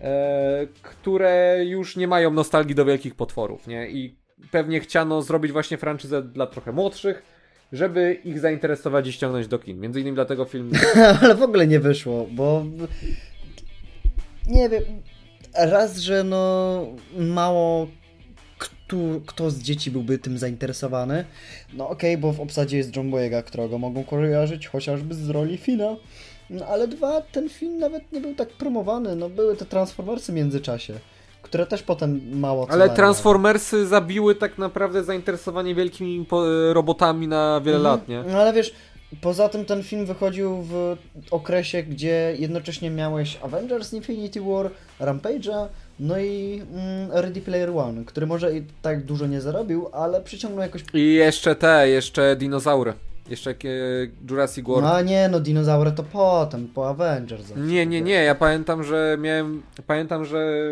e, 0.00 0.66
które 0.82 1.60
już 1.64 1.96
nie 1.96 2.08
mają 2.08 2.30
nostalgii 2.30 2.74
do 2.74 2.84
wielkich 2.84 3.14
potworów, 3.14 3.66
nie? 3.66 3.90
I 3.90 4.23
pewnie 4.50 4.80
chciano 4.80 5.22
zrobić 5.22 5.52
właśnie 5.52 5.78
franczyzę 5.78 6.22
dla 6.22 6.46
trochę 6.46 6.72
młodszych, 6.72 7.22
żeby 7.72 8.14
ich 8.24 8.40
zainteresować 8.40 9.06
i 9.06 9.12
ściągnąć 9.12 9.48
do 9.48 9.58
kin. 9.58 9.80
Między 9.80 10.00
innymi 10.00 10.14
dlatego 10.14 10.44
film... 10.44 10.70
Ale 11.22 11.34
w 11.34 11.42
ogóle 11.42 11.66
nie 11.66 11.80
wyszło, 11.80 12.26
bo 12.30 12.64
nie 14.46 14.68
wiem, 14.68 14.82
raz, 15.54 15.98
że 15.98 16.24
no 16.24 16.86
mało 17.18 17.88
kto, 18.58 18.96
kto 19.26 19.50
z 19.50 19.58
dzieci 19.58 19.90
byłby 19.90 20.18
tym 20.18 20.38
zainteresowany. 20.38 21.24
No 21.72 21.88
okej, 21.88 22.14
okay, 22.14 22.20
bo 22.20 22.32
w 22.32 22.40
obsadzie 22.40 22.76
jest 22.76 22.96
John 22.96 23.10
Boyega, 23.10 23.42
którego 23.42 23.78
mogą 23.78 24.04
kojarzyć 24.04 24.68
chociażby 24.68 25.14
z 25.14 25.30
roli 25.30 25.56
Fina. 25.56 25.96
No 26.50 26.66
ale 26.66 26.88
dwa, 26.88 27.20
ten 27.20 27.48
film 27.48 27.78
nawet 27.78 28.12
nie 28.12 28.20
był 28.20 28.34
tak 28.34 28.48
promowany, 28.48 29.16
no 29.16 29.28
były 29.28 29.56
te 29.56 29.64
Transformersy 29.64 30.32
w 30.32 30.34
międzyczasie 30.34 30.94
które 31.44 31.66
też 31.66 31.82
potem 31.82 32.38
mało 32.38 32.66
co 32.66 32.72
Ale 32.72 32.86
dają. 32.86 32.96
Transformersy 32.96 33.86
zabiły 33.86 34.34
tak 34.34 34.58
naprawdę 34.58 35.04
zainteresowanie 35.04 35.74
wielkimi 35.74 36.26
robotami 36.72 37.28
na 37.28 37.60
wiele 37.64 37.76
mhm. 37.76 37.94
lat, 37.94 38.08
nie? 38.08 38.32
No 38.32 38.38
ale 38.38 38.52
wiesz, 38.52 38.74
poza 39.20 39.48
tym 39.48 39.64
ten 39.64 39.82
film 39.82 40.06
wychodził 40.06 40.62
w 40.62 40.96
okresie, 41.30 41.82
gdzie 41.82 42.34
jednocześnie 42.38 42.90
miałeś 42.90 43.38
Avengers 43.42 43.92
Infinity 43.92 44.40
War, 44.40 44.70
Rampage'a, 45.00 45.66
no 46.00 46.18
i 46.18 46.62
mm, 46.72 47.12
Ready 47.12 47.40
Player 47.40 47.70
One, 47.70 48.04
który 48.04 48.26
może 48.26 48.56
i 48.56 48.62
tak 48.82 49.04
dużo 49.04 49.26
nie 49.26 49.40
zarobił, 49.40 49.88
ale 49.92 50.20
przyciągnął 50.20 50.62
jakoś... 50.62 50.84
I 50.94 51.14
jeszcze 51.14 51.54
te, 51.54 51.88
jeszcze 51.88 52.36
dinozaury. 52.36 52.92
Jeszcze 53.28 53.50
e, 53.50 53.54
Jurassic 54.30 54.66
World. 54.66 54.84
No 54.84 55.02
nie, 55.02 55.28
no 55.28 55.40
dinozaury 55.40 55.92
to 55.92 56.02
potem, 56.02 56.68
po 56.68 56.88
Avengers. 56.88 57.52
Nie, 57.56 57.86
nie, 57.86 58.00
nie, 58.02 58.14
ja 58.14 58.34
pamiętam, 58.34 58.84
że 58.84 59.16
miałem, 59.20 59.62
pamiętam, 59.86 60.24
że... 60.24 60.62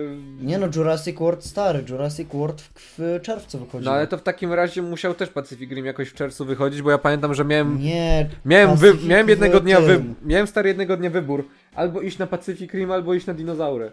Nie 0.40 0.58
no, 0.58 0.68
Jurassic 0.76 1.18
World 1.18 1.44
stary, 1.44 1.84
Jurassic 1.88 2.28
World 2.32 2.60
w, 2.62 2.70
w 2.98 3.18
czerwcu 3.22 3.58
wychodził. 3.58 3.84
No 3.84 3.92
ale 3.92 4.06
to 4.06 4.18
w 4.18 4.22
takim 4.22 4.52
razie 4.52 4.82
musiał 4.82 5.14
też 5.14 5.28
Pacific 5.28 5.70
Rim 5.70 5.86
jakoś 5.86 6.08
w 6.08 6.14
czerwcu 6.14 6.44
wychodzić, 6.44 6.82
bo 6.82 6.90
ja 6.90 6.98
pamiętam, 6.98 7.34
że 7.34 7.44
miałem... 7.44 7.82
Nie, 7.82 8.28
Miałem, 8.44 8.76
wy, 8.76 8.94
miałem 9.06 9.28
jednego 9.28 9.60
dnia, 9.60 9.80
wy, 9.80 10.04
miałem 10.24 10.46
stary 10.46 10.68
jednego 10.68 10.96
dnia 10.96 11.10
wybór. 11.10 11.48
Albo 11.74 12.00
iść 12.00 12.18
na 12.18 12.26
Pacific 12.26 12.72
Rim, 12.72 12.90
albo 12.90 13.14
iść 13.14 13.26
na 13.26 13.34
dinozaury. 13.34 13.92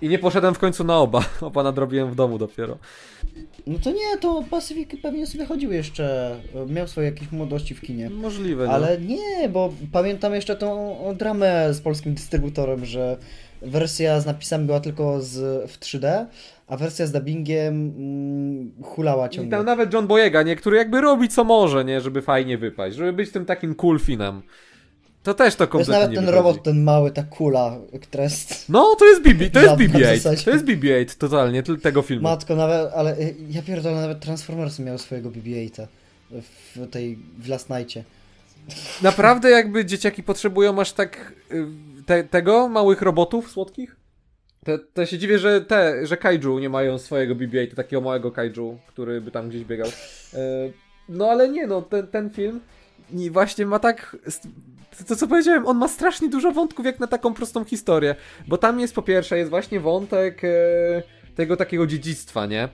I 0.00 0.08
nie 0.08 0.18
poszedłem 0.18 0.54
w 0.54 0.58
końcu 0.58 0.84
na 0.84 0.98
oba. 0.98 1.24
Oba 1.40 1.62
nadrobiłem 1.62 2.10
w 2.10 2.14
domu 2.14 2.38
dopiero. 2.38 2.78
No 3.66 3.78
to 3.78 3.90
nie, 3.90 4.18
to 4.20 4.44
Pacyfik 4.50 5.02
pewnie 5.02 5.26
sobie 5.26 5.46
chodził 5.46 5.72
jeszcze, 5.72 6.36
miał 6.68 6.88
swoje 6.88 7.06
jakieś 7.06 7.32
młodości 7.32 7.74
w 7.74 7.80
kinie. 7.80 8.10
Możliwe, 8.10 8.66
no. 8.66 8.72
Ale 8.72 8.98
nie, 9.00 9.48
bo 9.48 9.72
pamiętam 9.92 10.34
jeszcze 10.34 10.56
tą 10.56 10.96
dramę 11.18 11.74
z 11.74 11.80
polskim 11.80 12.14
dystrybutorem, 12.14 12.84
że 12.84 13.16
wersja 13.62 14.20
z 14.20 14.26
napisami 14.26 14.66
była 14.66 14.80
tylko 14.80 15.20
z, 15.20 15.70
w 15.70 15.78
3D, 15.78 16.26
a 16.66 16.76
wersja 16.76 17.06
z 17.06 17.12
dubbingiem 17.12 17.74
mm, 17.96 18.72
hulała 18.82 19.26
I 19.26 19.30
ciągle. 19.30 19.56
tam 19.58 19.66
nawet 19.66 19.94
John 19.94 20.06
Boyega, 20.06 20.42
nie? 20.42 20.56
Który 20.56 20.76
jakby 20.76 21.00
robi 21.00 21.28
co 21.28 21.44
może, 21.44 21.84
nie? 21.84 22.00
Żeby 22.00 22.22
fajnie 22.22 22.58
wypaść. 22.58 22.96
Żeby 22.96 23.12
być 23.12 23.30
tym 23.32 23.44
takim 23.44 23.74
cool 23.74 23.98
finem. 23.98 24.42
To 25.28 25.34
też 25.34 25.54
to 25.54 25.66
To 25.66 25.78
jest 25.78 25.90
kompletnie 25.90 25.94
nawet 25.94 26.14
ten 26.14 26.24
wychodzi. 26.26 26.36
robot, 26.36 26.62
ten 26.62 26.82
mały, 26.84 27.10
ta 27.10 27.22
kula, 27.22 27.76
która 28.02 28.24
jest... 28.24 28.68
No, 28.68 28.94
to 28.98 29.04
jest 29.06 29.22
BB, 29.22 29.50
to 29.50 29.58
jest 29.60 29.70
Żadna 29.70 29.86
w 29.88 29.88
BB-8. 29.92 30.16
zasadzie. 30.16 30.44
To 30.44 30.50
jest 30.50 30.64
BB-8 30.64 31.16
totalnie, 31.18 31.62
tego 31.62 32.02
filmu. 32.02 32.22
Matko, 32.22 32.56
nawet, 32.56 32.92
ale 32.94 33.18
y, 33.18 33.34
ja 33.50 33.62
pierdolę, 33.62 33.96
nawet 34.00 34.20
Transformersy 34.20 34.82
miały 34.82 34.98
swojego 34.98 35.30
BB-8 35.30 35.86
w 36.76 36.90
tej, 36.90 37.18
w 37.38 37.48
Last 37.48 37.70
Nightie. 37.70 38.04
Naprawdę 39.02 39.50
jakby 39.50 39.84
dzieciaki 39.84 40.22
potrzebują 40.22 40.80
aż 40.80 40.92
tak 40.92 41.32
y, 41.52 41.66
te, 42.06 42.24
tego, 42.24 42.68
małych 42.68 43.02
robotów 43.02 43.50
słodkich? 43.50 43.96
To, 44.64 44.78
to 44.94 45.06
się 45.06 45.18
dziwię, 45.18 45.38
że 45.38 45.60
te, 45.60 46.06
że 46.06 46.16
kaiju 46.16 46.58
nie 46.58 46.68
mają 46.68 46.98
swojego 46.98 47.34
BB-8, 47.34 47.74
takiego 47.74 48.00
małego 48.02 48.32
kaiju, 48.32 48.78
który 48.88 49.20
by 49.20 49.30
tam 49.30 49.48
gdzieś 49.48 49.64
biegał. 49.64 49.88
E, 50.34 50.38
No 51.08 51.26
ale 51.30 51.48
nie, 51.48 51.66
no 51.66 51.82
ten, 51.82 52.06
ten 52.06 52.30
film 52.30 52.60
i 53.12 53.30
właśnie 53.30 53.66
ma 53.66 53.78
tak. 53.78 54.16
To 55.06 55.16
co 55.16 55.28
powiedziałem, 55.28 55.66
on 55.66 55.76
ma 55.76 55.88
strasznie 55.88 56.28
dużo 56.28 56.52
wątków 56.52 56.86
jak 56.86 57.00
na 57.00 57.06
taką 57.06 57.34
prostą 57.34 57.64
historię. 57.64 58.14
Bo 58.48 58.58
tam 58.58 58.80
jest 58.80 58.94
po 58.94 59.02
pierwsze, 59.02 59.38
jest 59.38 59.50
właśnie 59.50 59.80
wątek 59.80 60.44
e, 60.44 60.48
tego 61.34 61.56
takiego 61.56 61.86
dziedzictwa, 61.86 62.46
nie? 62.46 62.68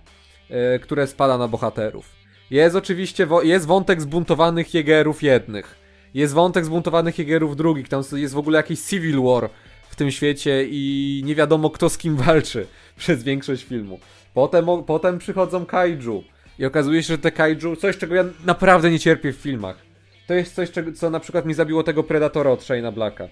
E, 0.50 0.78
które 0.78 1.06
spada 1.06 1.38
na 1.38 1.48
bohaterów. 1.48 2.06
Jest 2.50 2.76
oczywiście 2.76 3.26
jest 3.42 3.66
wątek 3.66 4.02
zbuntowanych 4.02 4.74
jegerów 4.74 5.22
jednych. 5.22 5.76
Jest 6.14 6.34
wątek 6.34 6.64
zbuntowanych 6.64 7.18
jegerów 7.18 7.56
drugich. 7.56 7.88
Tam 7.88 8.02
jest 8.12 8.34
w 8.34 8.38
ogóle 8.38 8.56
jakiś 8.56 8.80
civil 8.80 9.22
war 9.22 9.50
w 9.88 9.96
tym 9.96 10.10
świecie 10.10 10.66
i 10.68 11.22
nie 11.24 11.34
wiadomo 11.34 11.70
kto 11.70 11.88
z 11.88 11.98
kim 11.98 12.16
walczy 12.16 12.66
przez 12.96 13.22
większość 13.22 13.64
filmu. 13.64 13.98
Potem, 14.34 14.66
potem 14.86 15.18
przychodzą 15.18 15.66
kaiju 15.66 16.24
i 16.58 16.66
okazuje 16.66 17.02
się, 17.02 17.06
że 17.06 17.18
te 17.18 17.32
kaiju, 17.32 17.76
coś 17.76 17.98
czego 17.98 18.14
ja 18.14 18.24
naprawdę 18.44 18.90
nie 18.90 18.98
cierpię 18.98 19.32
w 19.32 19.36
filmach. 19.36 19.93
To 20.26 20.34
jest 20.34 20.54
coś, 20.54 20.68
co 20.96 21.10
na 21.10 21.20
przykład 21.20 21.46
mi 21.46 21.54
zabiło 21.54 21.82
tego 21.82 22.02
Predatora 22.02 22.50
od 22.50 22.60
Shane'a 22.60 22.92
Blacka. 22.92 23.28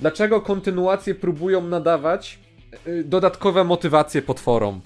Dlaczego 0.00 0.40
kontynuacje 0.40 1.14
próbują 1.14 1.60
nadawać 1.60 2.38
y, 2.86 3.04
dodatkowe 3.04 3.64
motywacje 3.64 4.22
potworom? 4.22 4.80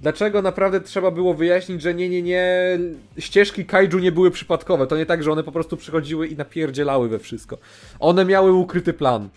Dlaczego 0.00 0.42
naprawdę 0.42 0.80
trzeba 0.80 1.10
było 1.10 1.34
wyjaśnić, 1.34 1.82
że 1.82 1.94
nie, 1.94 2.08
nie, 2.08 2.22
nie, 2.22 2.78
ścieżki 3.18 3.66
kaiju 3.66 3.98
nie 3.98 4.12
były 4.12 4.30
przypadkowe. 4.30 4.86
To 4.86 4.96
nie 4.96 5.06
tak, 5.06 5.22
że 5.22 5.32
one 5.32 5.42
po 5.42 5.52
prostu 5.52 5.76
przychodziły 5.76 6.26
i 6.26 6.36
napierdzielały 6.36 7.08
we 7.08 7.18
wszystko. 7.18 7.58
One 8.00 8.24
miały 8.24 8.52
ukryty 8.52 8.92
plan. 8.92 9.28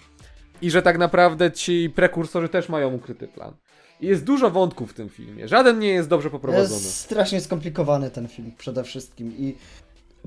I 0.61 0.71
że 0.71 0.81
tak 0.81 0.97
naprawdę 0.97 1.51
ci 1.51 1.89
prekursorzy 1.95 2.49
też 2.49 2.69
mają 2.69 2.93
ukryty 2.93 3.27
plan. 3.27 3.53
Jest 4.01 4.23
dużo 4.23 4.49
wątków 4.49 4.91
w 4.91 4.93
tym 4.93 5.09
filmie. 5.09 5.47
Żaden 5.47 5.79
nie 5.79 5.89
jest 5.89 6.09
dobrze 6.09 6.29
poprowadzony. 6.29 6.73
Jest 6.73 6.97
strasznie 6.97 7.41
skomplikowany 7.41 8.11
ten 8.11 8.27
film 8.27 8.51
przede 8.57 8.83
wszystkim 8.83 9.33
i 9.37 9.55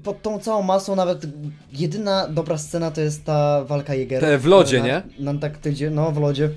pod 0.03 0.23
tą 0.23 0.39
całą 0.39 0.63
masą 0.63 0.97
nawet 0.97 1.27
jedyna 1.73 2.29
dobra 2.29 2.59
scena 2.59 2.91
to 2.91 3.01
jest 3.01 3.25
ta 3.25 3.65
walka 3.65 3.95
Jägerów. 3.95 4.29
Te 4.29 4.39
w 4.39 4.47
lodzie, 4.47 4.79
na, 4.79 4.87
nie? 4.87 5.03
Na 5.19 5.31
Antarktydzie, 5.31 5.91
no 5.91 6.13
w 6.13 6.21
lodzie. 6.21 6.51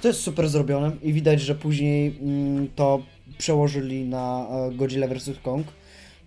To 0.00 0.08
jest 0.08 0.20
super 0.20 0.48
zrobione 0.48 0.92
i 1.02 1.12
widać, 1.12 1.40
że 1.40 1.54
później 1.54 2.18
mm, 2.20 2.68
to 2.76 3.02
przełożyli 3.38 4.04
na 4.04 4.46
e, 4.50 4.74
Godzilla 4.74 5.08
vs. 5.08 5.30
Kong, 5.42 5.66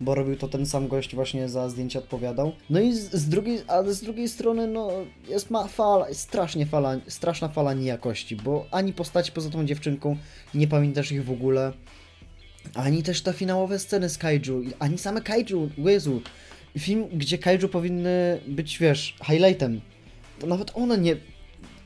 bo 0.01 0.15
robił 0.15 0.35
to 0.35 0.47
ten 0.47 0.65
sam 0.65 0.87
gość 0.87 1.15
właśnie 1.15 1.49
za 1.49 1.69
zdjęcie 1.69 1.99
odpowiadał. 1.99 2.51
No 2.69 2.79
i 2.79 2.93
z, 2.93 3.11
z 3.11 3.29
drugiej, 3.29 3.61
ale 3.67 3.93
z 3.93 4.01
drugiej 4.01 4.29
strony 4.29 4.67
no 4.67 4.91
jest 5.27 5.49
ma 5.49 5.67
fala, 5.67 6.13
strasznie 6.13 6.65
fala, 6.65 6.97
straszna 7.07 7.47
fala 7.47 7.73
niejakości, 7.73 8.35
bo 8.35 8.65
ani 8.71 8.93
postaci 8.93 9.31
poza 9.31 9.49
tą 9.49 9.65
dziewczynką 9.65 10.17
nie 10.53 10.67
pamiętasz 10.67 11.11
ich 11.11 11.25
w 11.25 11.31
ogóle. 11.31 11.73
Ani 12.75 13.03
też 13.03 13.21
te 13.21 13.33
finałowe 13.33 13.79
sceny 13.79 14.09
z 14.09 14.17
kaiju, 14.17 14.63
ani 14.79 14.97
same 14.97 15.21
kaiju, 15.21 15.69
Jezu. 15.77 16.21
Film, 16.77 17.07
gdzie 17.13 17.37
kaiju 17.37 17.69
powinny 17.69 18.41
być, 18.47 18.77
wiesz, 18.79 19.15
highlightem. 19.25 19.81
To 20.39 20.47
nawet 20.47 20.71
one 20.75 20.97
nie, 20.97 21.15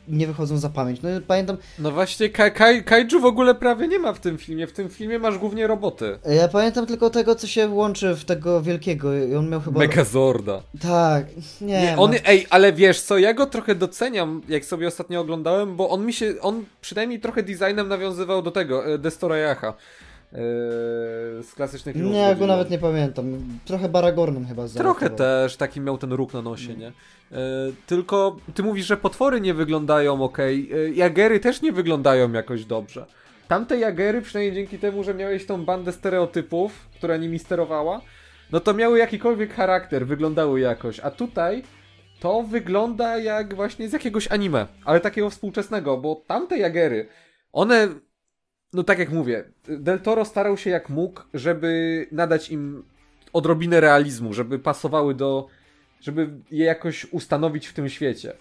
nie 0.08 0.28
wychodzą 0.28 0.58
za 0.58 0.70
pamięć. 0.70 1.02
No 1.02 1.10
pamiętam, 1.28 1.58
No 1.80 1.92
właśnie, 1.92 2.30
ka 2.30 2.50
kai 2.50 2.84
kaiju 2.84 3.20
w 3.20 3.26
ogóle 3.26 3.56
prawie 3.56 3.88
nie 3.88 4.00
ma 4.00 4.14
w 4.14 4.20
tym 4.20 4.38
filmie. 4.38 4.68
W 4.68 4.74
tym 4.74 4.90
filmie 4.90 5.20
masz 5.20 5.38
głównie 5.38 5.68
roboty. 5.68 6.20
ja 6.26 6.48
pamiętam 6.48 6.86
tylko 6.86 7.10
tego, 7.10 7.36
co 7.36 7.48
się 7.48 7.68
łączy 7.68 8.16
w 8.16 8.26
tego 8.26 8.62
wielkiego 8.62 9.16
i 9.18 9.36
on 9.36 9.50
miał 9.50 9.62
chyba... 9.62 9.80
Megazorda. 9.80 10.62
Tak, 10.82 11.26
nie, 11.62 11.68
Nie, 11.82 11.94
no. 11.96 12.02
on, 12.04 12.14
ej, 12.26 12.48
ale 12.50 12.74
wiesz 12.74 13.02
co, 13.02 13.18
ja 13.18 13.34
go 13.34 13.46
trochę 13.46 13.76
doceniam, 13.76 14.42
jak 14.50 14.66
sobie 14.66 14.88
ostatnio 14.88 15.20
oglądałem, 15.22 15.76
bo 15.76 15.90
on 15.90 16.06
mi 16.06 16.14
się, 16.14 16.34
on 16.42 16.66
przynajmniej 16.82 17.20
trochę 17.20 17.44
designem 17.44 17.88
nawiązywał 17.88 18.42
do 18.42 18.52
tego, 18.52 18.86
e, 18.94 18.98
Destorayaha. 18.98 19.74
E, 20.34 20.38
Z 21.44 21.54
klasycznych 21.56 21.96
filmów. 21.96 22.14
Nie, 22.14 22.20
ja 22.20 22.36
go 22.36 22.48
nawet 22.48 22.70
nie 22.70 22.80
pamiętam. 22.80 23.26
Trochę 23.66 23.90
Baragornem 23.90 24.46
chyba 24.48 24.68
Trochę 24.68 25.06
zalotował. 25.06 25.18
też, 25.18 25.58
taki 25.58 25.82
miał 25.82 25.98
ten 25.98 26.14
róg 26.14 26.34
na 26.34 26.42
nosie, 26.42 26.74
nie? 26.76 26.88
E, 26.88 26.94
tylko 27.88 28.38
ty 28.54 28.64
mówisz, 28.64 28.86
że 28.86 28.98
potwory 28.98 29.42
nie 29.42 29.54
wyglądają 29.54 30.24
ok. 30.24 30.38
Jagery 30.94 31.40
też 31.40 31.62
nie 31.62 31.72
wyglądają 31.72 32.32
jakoś 32.32 32.66
dobrze. 32.66 33.06
Tamte 33.48 33.78
Jagery, 33.78 34.22
przynajmniej 34.22 34.56
dzięki 34.56 34.80
temu, 34.80 35.04
że 35.04 35.14
miałeś 35.14 35.46
tą 35.46 35.66
bandę 35.66 35.92
stereotypów, 35.92 36.88
która 36.98 37.18
nimi 37.18 37.40
sterowała, 37.40 38.02
no 38.52 38.60
to 38.60 38.74
miały 38.74 39.00
jakikolwiek 39.00 39.54
charakter, 39.54 40.08
wyglądały 40.08 40.60
jakoś. 40.60 41.00
A 41.00 41.12
tutaj 41.12 41.64
to 42.20 42.44
wygląda 42.44 43.18
jak 43.18 43.56
właśnie 43.56 43.90
z 43.90 43.94
jakiegoś 43.94 44.28
anime, 44.32 44.68
ale 44.86 45.00
takiego 45.00 45.30
współczesnego, 45.30 45.98
bo 45.98 46.24
tamte 46.28 46.58
Jagery, 46.58 47.08
one, 47.54 47.88
no 48.74 48.84
tak 48.84 49.00
jak 49.00 49.10
mówię, 49.12 49.44
Del 49.68 50.00
Toro 50.00 50.26
starał 50.26 50.58
się 50.58 50.70
jak 50.70 50.90
mógł, 50.90 51.22
żeby 51.34 52.08
nadać 52.12 52.50
im 52.50 52.84
odrobinę 53.34 53.80
realizmu, 53.80 54.34
żeby 54.34 54.60
pasowały 54.60 55.16
do. 55.16 55.48
żeby 56.02 56.30
je 56.52 56.66
jakoś 56.66 57.06
ustanowić 57.06 57.68
w 57.68 57.74
tym 57.74 57.90
świecie. 57.90 58.34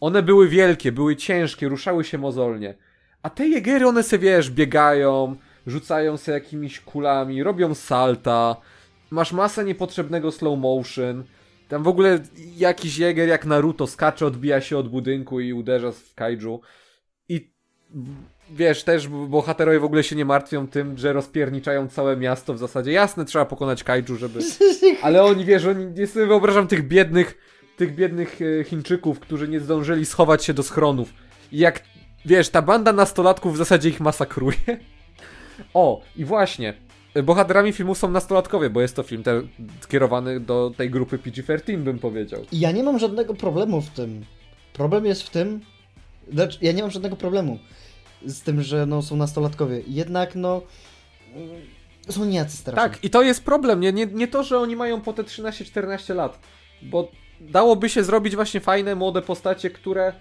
One 0.00 0.22
były 0.22 0.48
wielkie, 0.48 0.92
były 0.92 1.16
ciężkie, 1.16 1.68
ruszały 1.68 2.04
się 2.04 2.18
mozolnie. 2.18 2.74
A 3.22 3.30
te 3.30 3.48
jegery, 3.48 3.86
one 3.86 4.02
se 4.02 4.18
wiesz, 4.18 4.50
biegają, 4.50 5.36
rzucają 5.66 6.16
się 6.16 6.32
jakimiś 6.32 6.80
kulami, 6.80 7.42
robią 7.42 7.74
salta. 7.74 8.56
Masz 9.10 9.32
masę 9.32 9.64
niepotrzebnego 9.64 10.32
slow 10.32 10.58
motion. 10.58 11.24
Tam 11.68 11.82
w 11.82 11.88
ogóle 11.88 12.18
jakiś 12.56 12.98
jeger 12.98 13.28
jak 13.28 13.46
Naruto 13.46 13.86
skacze, 13.86 14.26
odbija 14.26 14.60
się 14.60 14.78
od 14.78 14.88
budynku 14.88 15.40
i 15.40 15.52
uderza 15.52 15.92
w 15.92 16.14
kaiju. 16.14 16.60
I 17.28 17.50
wiesz, 18.50 18.84
też 18.84 19.08
bohaterowie 19.08 19.80
w 19.80 19.84
ogóle 19.84 20.04
się 20.04 20.16
nie 20.16 20.24
martwią 20.24 20.68
tym, 20.68 20.98
że 20.98 21.12
rozpierniczają 21.12 21.88
całe 21.88 22.16
miasto 22.16 22.54
w 22.54 22.58
zasadzie. 22.58 22.92
Jasne, 22.92 23.24
trzeba 23.24 23.44
pokonać 23.44 23.84
kaiju, 23.84 24.16
żeby... 24.16 24.40
Ale 25.02 25.24
oni, 25.24 25.44
wiesz, 25.44 25.66
oni, 25.66 25.86
ja 25.96 26.06
sobie 26.06 26.26
wyobrażam 26.26 26.66
tych 26.66 26.88
biednych, 26.88 27.38
tych 27.76 27.94
biednych 27.94 28.38
e, 28.60 28.64
Chińczyków, 28.64 29.20
którzy 29.20 29.48
nie 29.48 29.60
zdążyli 29.60 30.06
schować 30.06 30.44
się 30.44 30.54
do 30.54 30.62
schronów. 30.62 31.14
I 31.52 31.58
jak, 31.58 31.82
wiesz, 32.24 32.48
ta 32.48 32.62
banda 32.62 32.92
nastolatków 32.92 33.54
w 33.54 33.56
zasadzie 33.56 33.88
ich 33.88 34.00
masakruje. 34.00 34.56
O, 35.74 36.02
i 36.16 36.24
właśnie, 36.24 36.74
e, 37.14 37.22
bohaterami 37.22 37.72
filmu 37.72 37.94
są 37.94 38.10
nastolatkowie, 38.10 38.70
bo 38.70 38.80
jest 38.80 38.96
to 38.96 39.02
film 39.02 39.22
te, 39.22 39.42
skierowany 39.80 40.40
do 40.40 40.72
tej 40.76 40.90
grupy 40.90 41.18
PG-13, 41.18 41.76
bym 41.76 41.98
powiedział. 41.98 42.42
Ja 42.52 42.72
nie 42.72 42.82
mam 42.82 42.98
żadnego 42.98 43.34
problemu 43.34 43.80
w 43.80 43.88
tym. 43.88 44.24
Problem 44.72 45.06
jest 45.06 45.22
w 45.22 45.30
tym, 45.30 45.60
znaczy 46.32 46.58
ja 46.62 46.72
nie 46.72 46.82
mam 46.82 46.90
żadnego 46.90 47.16
problemu 47.16 47.58
z 48.26 48.40
tym, 48.40 48.62
że 48.62 48.86
no, 48.86 49.02
są 49.02 49.16
nastolatkowie. 49.16 49.82
Jednak 49.86 50.34
no 50.34 50.62
mm, 51.34 51.48
są 52.08 52.24
niejacy 52.24 52.56
strasznie. 52.56 52.90
Tak, 52.90 53.04
i 53.04 53.10
to 53.10 53.22
jest 53.22 53.44
problem, 53.44 53.80
nie, 53.80 53.92
nie, 53.92 54.06
nie 54.06 54.28
to, 54.28 54.42
że 54.42 54.58
oni 54.58 54.76
mają 54.76 55.00
po 55.00 55.12
te 55.12 55.22
13-14 55.22 56.14
lat, 56.14 56.38
bo 56.82 57.10
dałoby 57.40 57.88
się 57.88 58.04
zrobić 58.04 58.36
właśnie 58.36 58.60
fajne, 58.60 58.94
młode 58.94 59.22
postacie, 59.22 59.70
które 59.70 60.12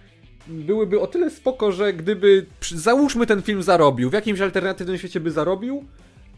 byłyby 0.47 0.99
o 0.99 1.07
tyle 1.07 1.29
spoko, 1.29 1.71
że 1.71 1.93
gdyby, 1.93 2.45
załóżmy 2.75 3.25
ten 3.25 3.41
film 3.41 3.63
zarobił, 3.63 4.09
w 4.09 4.13
jakimś 4.13 4.41
alternatywnym 4.41 4.97
świecie 4.97 5.19
by 5.19 5.31
zarobił 5.31 5.85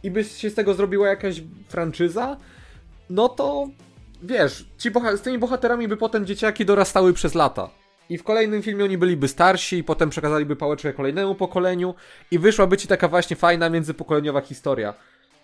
i 0.03 0.11
by 0.11 0.23
się 0.23 0.49
z 0.49 0.55
tego 0.55 0.73
zrobiła 0.73 1.07
jakaś 1.07 1.41
franczyza, 1.67 2.37
no 3.09 3.29
to 3.29 3.67
wiesz, 4.23 4.65
ci 4.77 4.91
boha- 4.91 5.17
z 5.17 5.21
tymi 5.21 5.37
bohaterami 5.37 5.87
by 5.87 5.97
potem 5.97 6.25
dzieciaki 6.25 6.65
dorastały 6.65 7.13
przez 7.13 7.35
lata. 7.35 7.69
I 8.09 8.17
w 8.17 8.23
kolejnym 8.23 8.61
filmie 8.61 8.83
oni 8.83 8.97
byliby 8.97 9.27
starsi, 9.27 9.77
i 9.77 9.83
potem 9.83 10.09
przekazaliby 10.09 10.55
pałeczkę 10.55 10.93
kolejnemu 10.93 11.35
pokoleniu, 11.35 11.95
i 12.31 12.39
wyszłaby 12.39 12.77
ci 12.77 12.87
taka 12.87 13.07
właśnie 13.07 13.35
fajna 13.35 13.69
międzypokoleniowa 13.69 14.41
historia. 14.41 14.93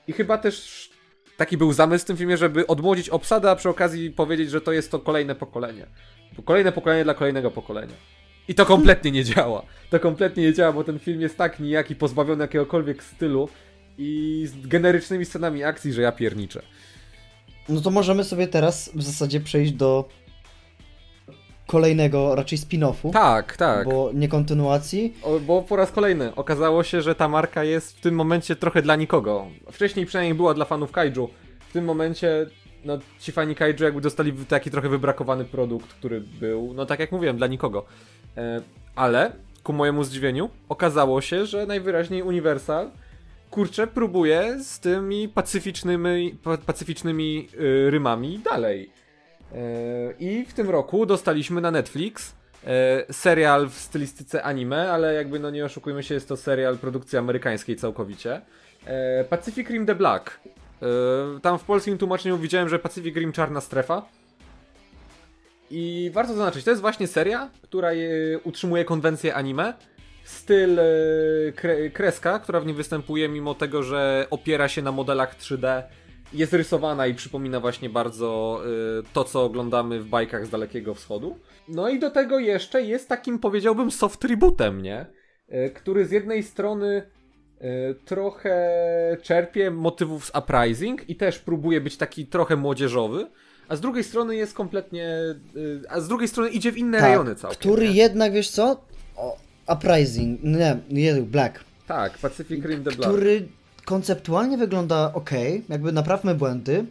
I 0.07 0.13
chyba 0.13 0.37
też 0.37 0.89
taki 1.37 1.57
był 1.57 1.73
zamysł 1.73 2.05
w 2.05 2.07
tym 2.07 2.17
filmie, 2.17 2.37
żeby 2.37 2.67
odmłodzić 2.67 3.09
obsadę, 3.09 3.51
a 3.51 3.55
przy 3.55 3.69
okazji 3.69 4.11
powiedzieć, 4.11 4.49
że 4.49 4.61
to 4.61 4.71
jest 4.71 4.91
to 4.91 4.99
kolejne 4.99 5.35
pokolenie. 5.35 5.85
Kolejne 6.45 6.71
pokolenie 6.71 7.03
dla 7.03 7.13
kolejnego 7.13 7.51
pokolenia. 7.51 7.93
I 8.47 8.55
to 8.55 8.65
kompletnie 8.65 9.11
nie 9.11 9.23
działa. 9.23 9.65
To 9.89 9.99
kompletnie 9.99 10.43
nie 10.43 10.53
działa, 10.53 10.73
bo 10.73 10.83
ten 10.83 10.99
film 10.99 11.21
jest 11.21 11.37
tak 11.37 11.59
nijaki, 11.59 11.95
pozbawiony 11.95 12.43
jakiegokolwiek 12.43 13.03
stylu 13.03 13.49
i 13.97 14.43
z 14.47 14.67
generycznymi 14.67 15.25
scenami 15.25 15.63
akcji, 15.63 15.93
że 15.93 16.01
ja 16.01 16.11
pierniczę. 16.11 16.61
No 17.69 17.81
to 17.81 17.91
możemy 17.91 18.23
sobie 18.23 18.47
teraz 18.47 18.91
w 18.95 19.03
zasadzie 19.03 19.39
przejść 19.39 19.71
do 19.71 20.09
kolejnego 21.67 22.35
raczej 22.35 22.57
spin-offu. 22.57 23.11
Tak, 23.11 23.57
tak. 23.57 23.85
Bo 23.85 24.11
nie 24.13 24.27
kontynuacji. 24.27 25.13
O, 25.23 25.39
bo 25.39 25.61
po 25.61 25.75
raz 25.75 25.91
kolejny 25.91 26.35
okazało 26.35 26.83
się, 26.83 27.01
że 27.01 27.15
ta 27.15 27.27
marka 27.27 27.63
jest 27.63 27.97
w 27.97 28.01
tym 28.01 28.15
momencie 28.15 28.55
trochę 28.55 28.81
dla 28.81 28.95
nikogo. 28.95 29.47
Wcześniej 29.71 30.05
przynajmniej 30.05 30.35
była 30.35 30.53
dla 30.53 30.65
fanów 30.65 30.91
kaiju. 30.91 31.29
W 31.69 31.73
tym 31.73 31.85
momencie 31.85 32.45
no, 32.85 32.99
ci 33.19 33.31
fani 33.31 33.55
kaiju 33.55 33.83
jakby 33.83 34.01
dostali 34.01 34.33
taki 34.33 34.71
trochę 34.71 34.89
wybrakowany 34.89 35.45
produkt, 35.45 35.93
który 35.93 36.21
był, 36.21 36.73
no 36.73 36.85
tak 36.85 36.99
jak 36.99 37.11
mówiłem, 37.11 37.37
dla 37.37 37.47
nikogo. 37.47 37.85
E, 38.37 38.61
ale 38.95 39.31
ku 39.63 39.73
mojemu 39.73 40.03
zdziwieniu 40.03 40.49
okazało 40.69 41.21
się, 41.21 41.45
że 41.45 41.65
najwyraźniej 41.65 42.23
Universal 42.23 42.91
kurczę 43.49 43.87
próbuje 43.87 44.63
z 44.63 44.79
tymi 44.79 45.29
pacyficznymi, 45.29 46.37
pacyficznymi 46.65 47.47
y, 47.53 47.91
rymami 47.91 48.39
dalej. 48.39 48.89
E, 49.55 50.13
I 50.19 50.45
w 50.45 50.53
tym 50.53 50.69
roku 50.69 51.05
dostaliśmy 51.05 51.61
na 51.61 51.71
Netflix 51.71 52.35
e, 52.67 53.13
serial 53.13 53.69
w 53.69 53.73
stylistyce 53.73 54.43
anime, 54.43 54.91
ale 54.91 55.13
jakby 55.13 55.39
no 55.39 55.49
nie 55.49 55.65
oszukujmy 55.65 56.03
się, 56.03 56.13
jest 56.13 56.27
to 56.27 56.37
serial 56.37 56.77
produkcji 56.77 57.17
amerykańskiej 57.17 57.75
całkowicie. 57.75 58.41
E, 58.85 59.23
Pacific 59.23 59.69
Rim 59.69 59.85
The 59.85 59.95
Black. 59.95 60.39
Tam 61.41 61.59
w 61.59 61.63
polskim 61.63 61.97
tłumaczeniu 61.97 62.37
widziałem, 62.37 62.69
że 62.69 62.79
Pacific 62.79 63.15
Rim 63.15 63.31
Czarna 63.31 63.61
Strefa. 63.61 64.05
I 65.71 66.11
warto 66.13 66.33
zaznaczyć, 66.33 66.63
to 66.63 66.69
jest 66.69 66.81
właśnie 66.81 67.07
seria, 67.07 67.49
która 67.61 67.89
utrzymuje 68.43 68.85
konwencję 68.85 69.35
anime. 69.35 69.73
Styl 70.23 70.79
kre 71.55 71.89
kreska, 71.89 72.39
która 72.39 72.59
w 72.59 72.65
nim 72.65 72.75
występuje, 72.75 73.29
mimo 73.29 73.55
tego, 73.55 73.83
że 73.83 74.27
opiera 74.29 74.67
się 74.67 74.81
na 74.81 74.91
modelach 74.91 75.37
3D 75.37 75.83
jest 76.33 76.53
rysowana 76.53 77.07
i 77.07 77.13
przypomina 77.13 77.59
właśnie 77.59 77.89
bardzo 77.89 78.61
y, 78.99 79.03
to, 79.13 79.23
co 79.23 79.43
oglądamy 79.43 79.99
w 79.99 80.07
bajkach 80.07 80.45
z 80.45 80.49
Dalekiego 80.49 80.95
Wschodu. 80.95 81.39
No 81.67 81.89
i 81.89 81.99
do 81.99 82.11
tego 82.11 82.39
jeszcze 82.39 82.81
jest 82.81 83.09
takim, 83.09 83.39
powiedziałbym, 83.39 83.91
soft 83.91 84.23
rebootem, 84.23 84.81
nie? 84.81 85.05
Y, 85.49 85.69
który 85.69 86.05
z 86.05 86.11
jednej 86.11 86.43
strony 86.43 87.03
y, 87.61 87.95
trochę 88.05 88.57
czerpie 89.21 89.71
motywów 89.71 90.25
z 90.25 90.31
Uprising 90.37 91.09
i 91.09 91.15
też 91.15 91.39
próbuje 91.39 91.81
być 91.81 91.97
taki 91.97 92.25
trochę 92.27 92.55
młodzieżowy, 92.55 93.27
a 93.67 93.75
z 93.75 93.81
drugiej 93.81 94.03
strony 94.03 94.35
jest 94.35 94.53
kompletnie. 94.53 95.17
A 95.89 95.99
z 95.99 96.07
drugiej 96.07 96.27
strony 96.27 96.49
idzie 96.49 96.71
w 96.71 96.77
inne 96.77 96.99
tak, 96.99 97.07
rejony 97.07 97.35
całkiem. 97.35 97.59
Który 97.59 97.89
nie? 97.89 97.95
jednak, 97.95 98.33
wiesz 98.33 98.49
co? 98.49 98.81
O, 99.17 99.37
Uprising, 99.73 100.43
nie, 100.43 100.77
nie, 100.89 101.13
Black. 101.13 101.63
Tak, 101.87 102.17
Pacific 102.17 102.65
Rim 102.65 102.83
the 102.83 102.91
Black. 102.91 103.13
Który 103.13 103.47
konceptualnie 103.85 104.57
wygląda 104.57 105.13
ok, 105.13 105.29
jakby 105.69 105.91
naprawmy 105.91 106.35
błędy, 106.35 106.85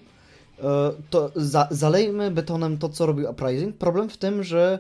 e, 0.59 0.63
to 1.11 1.33
za, 1.37 1.69
zalejmy 1.71 2.31
betonem 2.31 2.79
to, 2.79 2.89
co 2.89 3.07
robił 3.07 3.31
Uprising. 3.31 3.77
Problem 3.77 4.09
w 4.09 4.17
tym, 4.17 4.43
że 4.43 4.79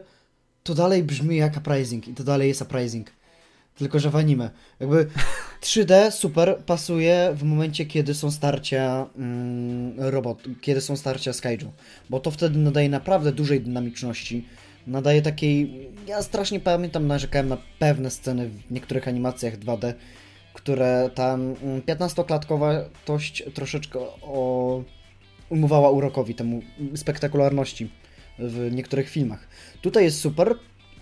to 0.62 0.74
dalej 0.74 1.02
brzmi 1.02 1.36
jak 1.36 1.56
Uprising 1.56 2.08
i 2.08 2.14
to 2.14 2.24
dalej 2.24 2.48
jest 2.48 2.62
Uprising. 2.62 3.10
Tylko, 3.78 3.98
że 3.98 4.10
w 4.10 4.16
anime. 4.16 4.50
Jakby 4.80 5.06
3D 5.62 6.10
super 6.10 6.58
pasuje 6.66 7.32
w 7.36 7.42
momencie, 7.42 7.86
kiedy 7.86 8.14
są 8.14 8.30
starcia 8.30 9.06
mm, 9.16 9.94
robot, 9.98 10.42
kiedy 10.60 10.80
są 10.80 10.96
starcia 10.96 11.32
z 11.32 11.40
kaiju. 11.40 11.72
Bo 12.10 12.20
to 12.20 12.30
wtedy 12.30 12.58
nadaje 12.58 12.88
naprawdę 12.88 13.32
dużej 13.32 13.60
dynamiczności. 13.60 14.46
Nadaje 14.86 15.22
takiej... 15.22 15.88
Ja 16.06 16.22
strasznie 16.22 16.60
pamiętam, 16.60 17.06
narzekałem 17.06 17.48
na 17.48 17.56
pewne 17.78 18.10
sceny 18.10 18.48
w 18.48 18.70
niektórych 18.70 19.08
animacjach 19.08 19.58
2D, 19.58 19.92
które 20.54 21.10
tam 21.14 21.54
15-klatkowość 21.86 23.42
mm, 23.42 23.52
troszeczkę 23.54 23.98
o, 24.22 24.82
umywała 25.48 25.90
urokowi, 25.90 26.34
temu 26.34 26.62
spektakularności 26.94 27.90
w 28.38 28.72
niektórych 28.72 29.08
filmach. 29.08 29.48
Tutaj 29.82 30.04
jest 30.04 30.20
super, 30.20 30.54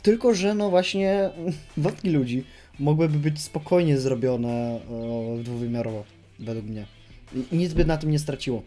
tylko 0.03 0.35
że 0.35 0.55
no 0.55 0.71
właśnie 0.71 1.31
wątki 1.77 2.11
ludzi 2.11 2.45
mogłyby 2.79 3.19
być 3.19 3.41
spokojnie 3.41 3.99
zrobione 3.99 4.81
dwuwymiarowo, 5.43 6.05
według 6.39 6.67
mnie. 6.67 6.87
I 7.53 7.57
nic 7.57 7.73
by 7.73 7.85
na 7.85 7.97
tym 7.97 8.11
nie 8.11 8.19
straciło. 8.19 8.63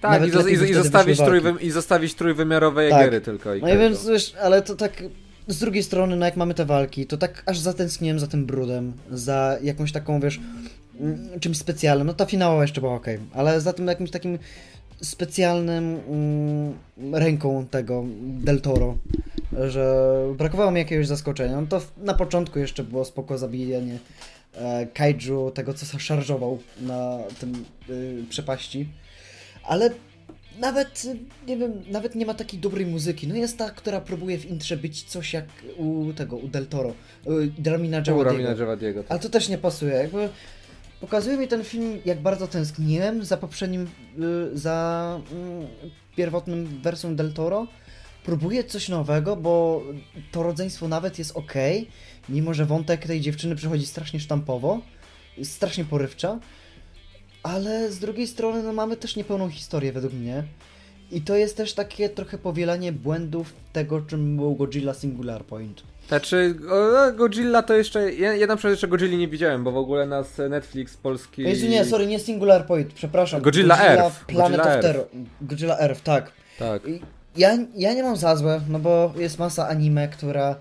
Tak, 0.00 0.22
i, 0.22 0.26
i, 0.50 0.70
i, 0.70 0.74
zostawić 0.74 1.18
trójwy, 1.18 1.54
i 1.60 1.70
zostawić 1.70 2.14
trójwymiarowe 2.14 2.88
tak. 2.90 3.00
Jagery 3.00 3.20
tylko. 3.20 3.54
I 3.54 3.60
no 3.60 3.74
i 3.74 3.78
więc, 3.78 4.06
wiesz, 4.06 4.34
ale 4.42 4.62
to 4.62 4.76
tak 4.76 5.02
z 5.46 5.58
drugiej 5.58 5.82
strony, 5.82 6.16
no 6.16 6.26
jak 6.26 6.36
mamy 6.36 6.54
te 6.54 6.64
walki, 6.64 7.06
to 7.06 7.16
tak 7.16 7.42
aż 7.46 7.58
zatęskniłem 7.58 8.18
za 8.18 8.26
tym 8.26 8.46
brudem, 8.46 8.92
za 9.10 9.58
jakąś 9.62 9.92
taką, 9.92 10.20
wiesz, 10.20 10.40
mm, 11.00 11.40
czymś 11.40 11.58
specjalnym. 11.58 12.06
No 12.06 12.14
ta 12.14 12.26
finała 12.26 12.62
jeszcze 12.62 12.80
była 12.80 12.94
ok, 12.94 13.06
ale 13.32 13.60
za 13.60 13.72
tym 13.72 13.86
jakimś 13.86 14.10
takim 14.10 14.38
specjalnym 15.02 16.00
mm, 16.08 16.74
ręką 17.14 17.66
tego 17.66 18.04
Del 18.20 18.60
Toro, 18.60 18.96
że 19.68 20.16
brakowało 20.38 20.70
mi 20.70 20.78
jakiegoś 20.78 21.06
zaskoczenia. 21.06 21.60
No 21.60 21.66
to 21.66 21.82
na 21.98 22.14
początku 22.14 22.58
jeszcze 22.58 22.84
było 22.84 23.04
spoko 23.04 23.38
zabijanie 23.38 23.98
e, 24.54 24.86
kaiju, 24.86 25.50
tego 25.50 25.74
co 25.74 25.98
szarżował 25.98 26.58
na 26.80 27.18
tym 27.40 27.64
y, 27.90 28.24
przepaści, 28.28 28.88
ale 29.62 29.90
nawet, 30.58 31.06
nie 31.46 31.56
wiem, 31.56 31.82
nawet 31.90 32.14
nie 32.14 32.26
ma 32.26 32.34
takiej 32.34 32.60
dobrej 32.60 32.86
muzyki. 32.86 33.28
No 33.28 33.34
jest 33.34 33.58
ta, 33.58 33.70
która 33.70 34.00
próbuje 34.00 34.38
w 34.38 34.46
intrze 34.46 34.76
być 34.76 35.02
coś 35.02 35.32
jak 35.32 35.44
u 35.76 36.12
tego, 36.12 36.36
u 36.36 36.48
Del 36.48 36.66
Toro, 36.66 36.94
u 37.24 37.32
Dramina 37.58 37.96
Javadiego. 37.96 39.04
Ale 39.08 39.20
to 39.20 39.28
też 39.28 39.48
nie 39.48 39.58
pasuje, 39.58 39.92
jakby 39.94 40.28
pokazuje 41.00 41.36
mi 41.36 41.48
ten 41.48 41.64
film, 41.64 41.98
jak 42.04 42.20
bardzo 42.20 42.46
tęskniłem 42.46 43.24
za 43.24 43.36
poprzednim, 43.36 43.82
y, 44.52 44.58
za 44.58 45.20
mm, 45.32 45.66
pierwotnym 46.16 46.80
wersją 46.82 47.16
Del 47.16 47.32
Toro. 47.32 47.66
Próbuję 48.24 48.64
coś 48.64 48.88
nowego, 48.88 49.36
bo 49.36 49.82
to 50.32 50.42
rodzeństwo 50.42 50.88
nawet 50.88 51.18
jest 51.18 51.36
ok, 51.36 51.54
mimo 52.28 52.54
że 52.54 52.66
wątek 52.66 53.06
tej 53.06 53.20
dziewczyny 53.20 53.56
przychodzi 53.56 53.86
strasznie 53.86 54.20
sztampowo, 54.20 54.80
strasznie 55.42 55.84
porywcza 55.84 56.38
ale 57.46 57.92
z 57.92 57.98
drugiej 57.98 58.26
strony 58.26 58.62
no, 58.62 58.72
mamy 58.72 58.96
też 58.96 59.16
niepełną 59.16 59.50
historię 59.50 59.92
według 59.92 60.12
mnie. 60.12 60.42
I 61.10 61.20
to 61.20 61.36
jest 61.36 61.56
też 61.56 61.72
takie 61.72 62.08
trochę 62.08 62.38
powielanie 62.38 62.92
błędów 62.92 63.54
tego, 63.72 64.00
czym 64.00 64.36
był 64.36 64.54
Godzilla 64.54 64.94
Singular 64.94 65.44
Point. 65.44 65.82
Znaczy, 66.08 66.54
o, 66.70 67.12
Godzilla 67.12 67.62
to 67.62 67.74
jeszcze. 67.74 68.12
Ja, 68.12 68.34
ja 68.34 68.46
na 68.46 68.56
przykład 68.56 68.70
jeszcze 68.70 68.88
Godzilla 68.88 69.16
nie 69.16 69.28
widziałem, 69.28 69.64
bo 69.64 69.72
w 69.72 69.76
ogóle 69.76 70.06
nas 70.06 70.38
Netflix 70.50 70.96
polski. 70.96 71.42
Jezu, 71.42 71.66
nie, 71.66 71.84
sorry, 71.84 72.06
nie 72.06 72.18
Singular 72.18 72.66
Point, 72.66 72.92
przepraszam. 72.92 73.42
Godzilla, 73.42 73.76
Godzilla 73.76 74.04
Earth. 74.04 74.24
Planet 74.24 74.56
Godzilla 74.56 74.76
of 74.76 74.82
Terror. 74.82 75.06
Godzilla 75.40 75.78
Earth, 75.78 76.02
tak. 76.02 76.32
Tak. 76.58 76.82
Ja, 77.36 77.58
ja 77.76 77.94
nie 77.94 78.02
mam 78.02 78.16
za 78.16 78.36
złe, 78.36 78.60
no 78.68 78.78
bo 78.78 79.12
jest 79.16 79.38
masa 79.38 79.68
anime, 79.68 80.08
która 80.08 80.56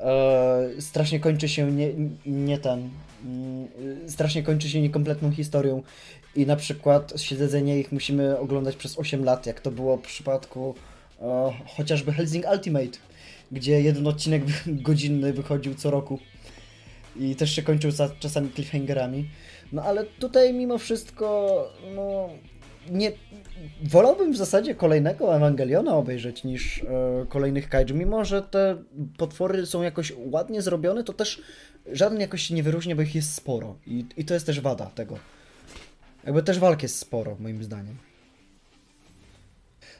e, 0.00 0.68
strasznie 0.78 1.20
kończy 1.20 1.48
się 1.48 1.72
nie, 1.72 1.88
nie 2.26 2.58
ten. 2.58 2.90
Mm, 3.24 3.68
strasznie 4.08 4.42
kończy 4.42 4.68
się 4.68 4.80
niekompletną 4.80 5.30
historią 5.30 5.82
i 6.36 6.46
na 6.46 6.56
przykład 6.56 7.12
siedzenie 7.16 7.80
ich 7.80 7.92
musimy 7.92 8.38
oglądać 8.38 8.76
przez 8.76 8.98
8 8.98 9.24
lat, 9.24 9.46
jak 9.46 9.60
to 9.60 9.70
było 9.70 9.96
w 9.96 10.02
przypadku 10.02 10.74
chociażby 11.66 12.12
Helsing 12.12 12.44
Ultimate, 12.52 12.98
gdzie 13.52 13.80
jeden 13.80 14.06
odcinek 14.06 14.42
godzinny 14.66 15.32
wychodził 15.32 15.74
co 15.74 15.90
roku 15.90 16.18
i 17.16 17.36
też 17.36 17.52
się 17.52 17.62
kończył 17.62 17.90
za, 17.90 18.10
czasami 18.20 18.50
cliffhangerami. 18.52 19.28
No 19.72 19.82
ale 19.82 20.04
tutaj 20.04 20.54
mimo 20.54 20.78
wszystko, 20.78 21.68
no 21.94 22.28
nie. 22.90 23.12
Wolałbym 23.82 24.32
w 24.32 24.36
zasadzie 24.36 24.74
kolejnego 24.74 25.36
Ewangeliona 25.36 25.96
obejrzeć 25.96 26.44
niż 26.44 26.82
e, 26.82 27.26
kolejnych 27.28 27.68
kaiju. 27.68 27.94
Mimo, 27.94 28.24
że 28.24 28.42
te 28.42 28.76
potwory 29.16 29.66
są 29.66 29.82
jakoś 29.82 30.12
ładnie 30.16 30.62
zrobione, 30.62 31.04
to 31.04 31.12
też 31.12 31.42
żaden 31.92 32.20
jakoś 32.20 32.42
się 32.42 32.54
nie 32.54 32.62
wyróżnia, 32.62 32.96
bo 32.96 33.02
ich 33.02 33.14
jest 33.14 33.34
sporo. 33.34 33.76
I, 33.86 34.04
I 34.16 34.24
to 34.24 34.34
jest 34.34 34.46
też 34.46 34.60
wada 34.60 34.86
tego. 34.86 35.18
Jakby 36.24 36.42
też 36.42 36.58
walk 36.58 36.82
jest 36.82 36.98
sporo, 36.98 37.36
moim 37.40 37.64
zdaniem. 37.64 37.96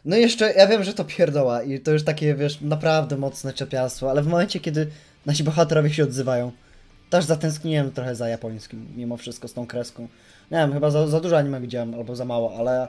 No 0.05 0.16
i 0.16 0.20
jeszcze, 0.20 0.53
ja 0.53 0.66
wiem, 0.66 0.85
że 0.85 0.95
to 0.95 1.05
pierdoła 1.05 1.62
i 1.62 1.80
to 1.80 1.91
już 1.91 2.05
takie, 2.05 2.35
wiesz, 2.35 2.61
naprawdę 2.61 3.16
mocne 3.16 3.53
czepiastwo, 3.53 4.11
ale 4.11 4.22
w 4.22 4.26
momencie, 4.26 4.61
kiedy 4.61 4.87
nasi 5.26 5.45
bohaterowie 5.45 5.91
się 5.91 6.05
odzywają, 6.05 6.53
też 7.11 7.24
zatęskniłem 7.24 7.93
trochę 7.93 8.14
za 8.14 8.28
japońskim, 8.28 8.89
mimo 8.97 9.16
wszystko 9.16 9.49
z 9.49 9.53
tą 9.53 9.66
kreską. 9.66 10.09
Nie 10.51 10.59
wiem, 10.59 10.72
chyba 10.72 10.91
za, 10.91 11.07
za 11.07 11.20
dużo 11.20 11.39
anime 11.39 11.61
widziałem, 11.61 11.95
albo 11.95 12.16
za 12.16 12.24
mało, 12.24 12.57
ale 12.59 12.89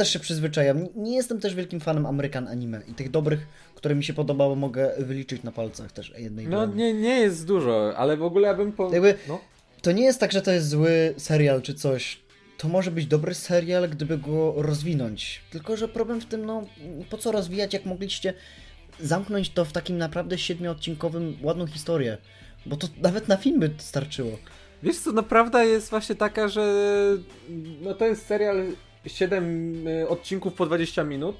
też 0.00 0.12
się 0.12 0.18
przyzwyczajam. 0.18 0.86
Nie 0.96 1.16
jestem 1.16 1.40
też 1.40 1.54
wielkim 1.54 1.80
fanem 1.80 2.06
Amerykan 2.06 2.48
anime 2.48 2.80
i 2.88 2.94
tych 2.94 3.10
dobrych, 3.10 3.46
które 3.74 3.94
mi 3.94 4.04
się 4.04 4.12
podobało, 4.12 4.54
mogę 4.56 4.92
wyliczyć 4.98 5.42
na 5.42 5.52
palcach 5.52 5.92
też 5.92 6.12
jednej 6.18 6.48
No 6.48 6.66
nie, 6.66 6.94
nie 6.94 7.20
jest 7.20 7.46
dużo, 7.46 7.96
ale 7.96 8.16
w 8.16 8.22
ogóle 8.22 8.48
ja 8.48 8.54
bym 8.54 8.72
po... 8.72 8.92
Jakby, 8.92 9.14
no. 9.28 9.40
To 9.82 9.92
nie 9.92 10.04
jest 10.04 10.20
tak, 10.20 10.32
że 10.32 10.42
to 10.42 10.52
jest 10.52 10.68
zły 10.68 11.14
serial 11.16 11.62
czy 11.62 11.74
coś 11.74 12.20
to 12.58 12.68
może 12.68 12.90
być 12.90 13.06
dobry 13.06 13.34
serial, 13.34 13.88
gdyby 13.88 14.18
go 14.18 14.54
rozwinąć. 14.56 15.40
Tylko, 15.50 15.76
że 15.76 15.88
problem 15.88 16.20
w 16.20 16.26
tym, 16.26 16.46
no, 16.46 16.66
po 17.10 17.18
co 17.18 17.32
rozwijać, 17.32 17.74
jak 17.74 17.84
mogliście 17.84 18.34
zamknąć 19.00 19.50
to 19.50 19.64
w 19.64 19.72
takim 19.72 19.98
naprawdę 19.98 20.38
siedmioodcinkowym, 20.38 21.36
ładną 21.42 21.66
historię. 21.66 22.18
Bo 22.66 22.76
to 22.76 22.88
nawet 23.02 23.28
na 23.28 23.36
film 23.36 23.60
by 23.60 23.70
starczyło. 23.78 24.38
Wiesz 24.82 24.98
co, 24.98 25.12
no 25.12 25.22
prawda 25.22 25.64
jest 25.64 25.90
właśnie 25.90 26.14
taka, 26.14 26.48
że 26.48 26.74
no 27.82 27.94
to 27.94 28.06
jest 28.06 28.26
serial 28.26 28.66
7 29.06 29.88
y, 29.88 30.08
odcinków 30.08 30.54
po 30.54 30.66
20 30.66 31.04
minut 31.04 31.36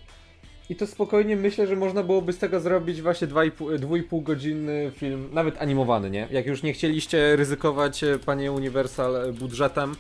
i 0.68 0.76
to 0.76 0.86
spokojnie 0.86 1.36
myślę, 1.36 1.66
że 1.66 1.76
można 1.76 2.02
byłoby 2.02 2.32
z 2.32 2.38
tego 2.38 2.60
zrobić 2.60 3.02
właśnie 3.02 3.28
2,5 3.28 4.22
godzinny 4.22 4.92
film, 4.94 5.28
nawet 5.32 5.62
animowany, 5.62 6.10
nie? 6.10 6.28
Jak 6.30 6.46
już 6.46 6.62
nie 6.62 6.72
chcieliście 6.72 7.36
ryzykować, 7.36 8.04
e, 8.04 8.18
panie 8.18 8.52
Universal, 8.52 9.32
budżetem 9.32 9.94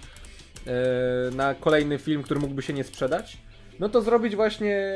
na 1.36 1.54
kolejny 1.54 1.98
film, 1.98 2.22
który 2.22 2.40
mógłby 2.40 2.62
się 2.62 2.72
nie 2.72 2.84
sprzedać, 2.84 3.38
no 3.80 3.88
to 3.88 4.02
zrobić 4.02 4.36
właśnie 4.36 4.92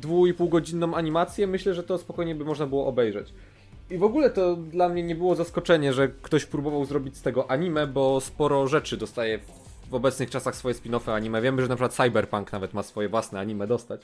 2,5 0.00 0.48
godzinną 0.48 0.94
animację, 0.94 1.46
myślę, 1.46 1.74
że 1.74 1.82
to 1.82 1.98
spokojnie 1.98 2.34
by 2.34 2.44
można 2.44 2.66
było 2.66 2.86
obejrzeć. 2.86 3.32
I 3.90 3.98
w 3.98 4.02
ogóle 4.02 4.30
to 4.30 4.56
dla 4.56 4.88
mnie 4.88 5.02
nie 5.02 5.14
było 5.14 5.34
zaskoczenie, 5.34 5.92
że 5.92 6.08
ktoś 6.22 6.44
próbował 6.44 6.84
zrobić 6.84 7.16
z 7.16 7.22
tego 7.22 7.50
anime, 7.50 7.86
bo 7.86 8.20
sporo 8.20 8.66
rzeczy 8.66 8.96
dostaje 8.96 9.38
w 9.90 9.94
obecnych 9.94 10.30
czasach 10.30 10.56
swoje 10.56 10.74
spin-offy 10.74 11.12
anime. 11.12 11.42
Wiemy, 11.42 11.62
że 11.62 11.68
na 11.68 11.76
przykład 11.76 11.94
Cyberpunk 11.94 12.52
nawet 12.52 12.74
ma 12.74 12.82
swoje 12.82 13.08
własne 13.08 13.40
anime 13.40 13.66
dostać. 13.66 14.00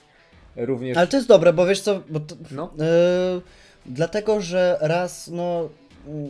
Również... 0.56 0.96
Ale 0.96 1.06
to 1.06 1.16
jest 1.16 1.28
dobre, 1.28 1.52
bo 1.52 1.66
wiesz 1.66 1.80
co, 1.80 2.00
bo 2.10 2.20
to, 2.20 2.36
no. 2.50 2.70
Yy, 2.78 3.42
dlatego, 3.86 4.40
że 4.40 4.78
raz, 4.80 5.28
no, 5.28 5.68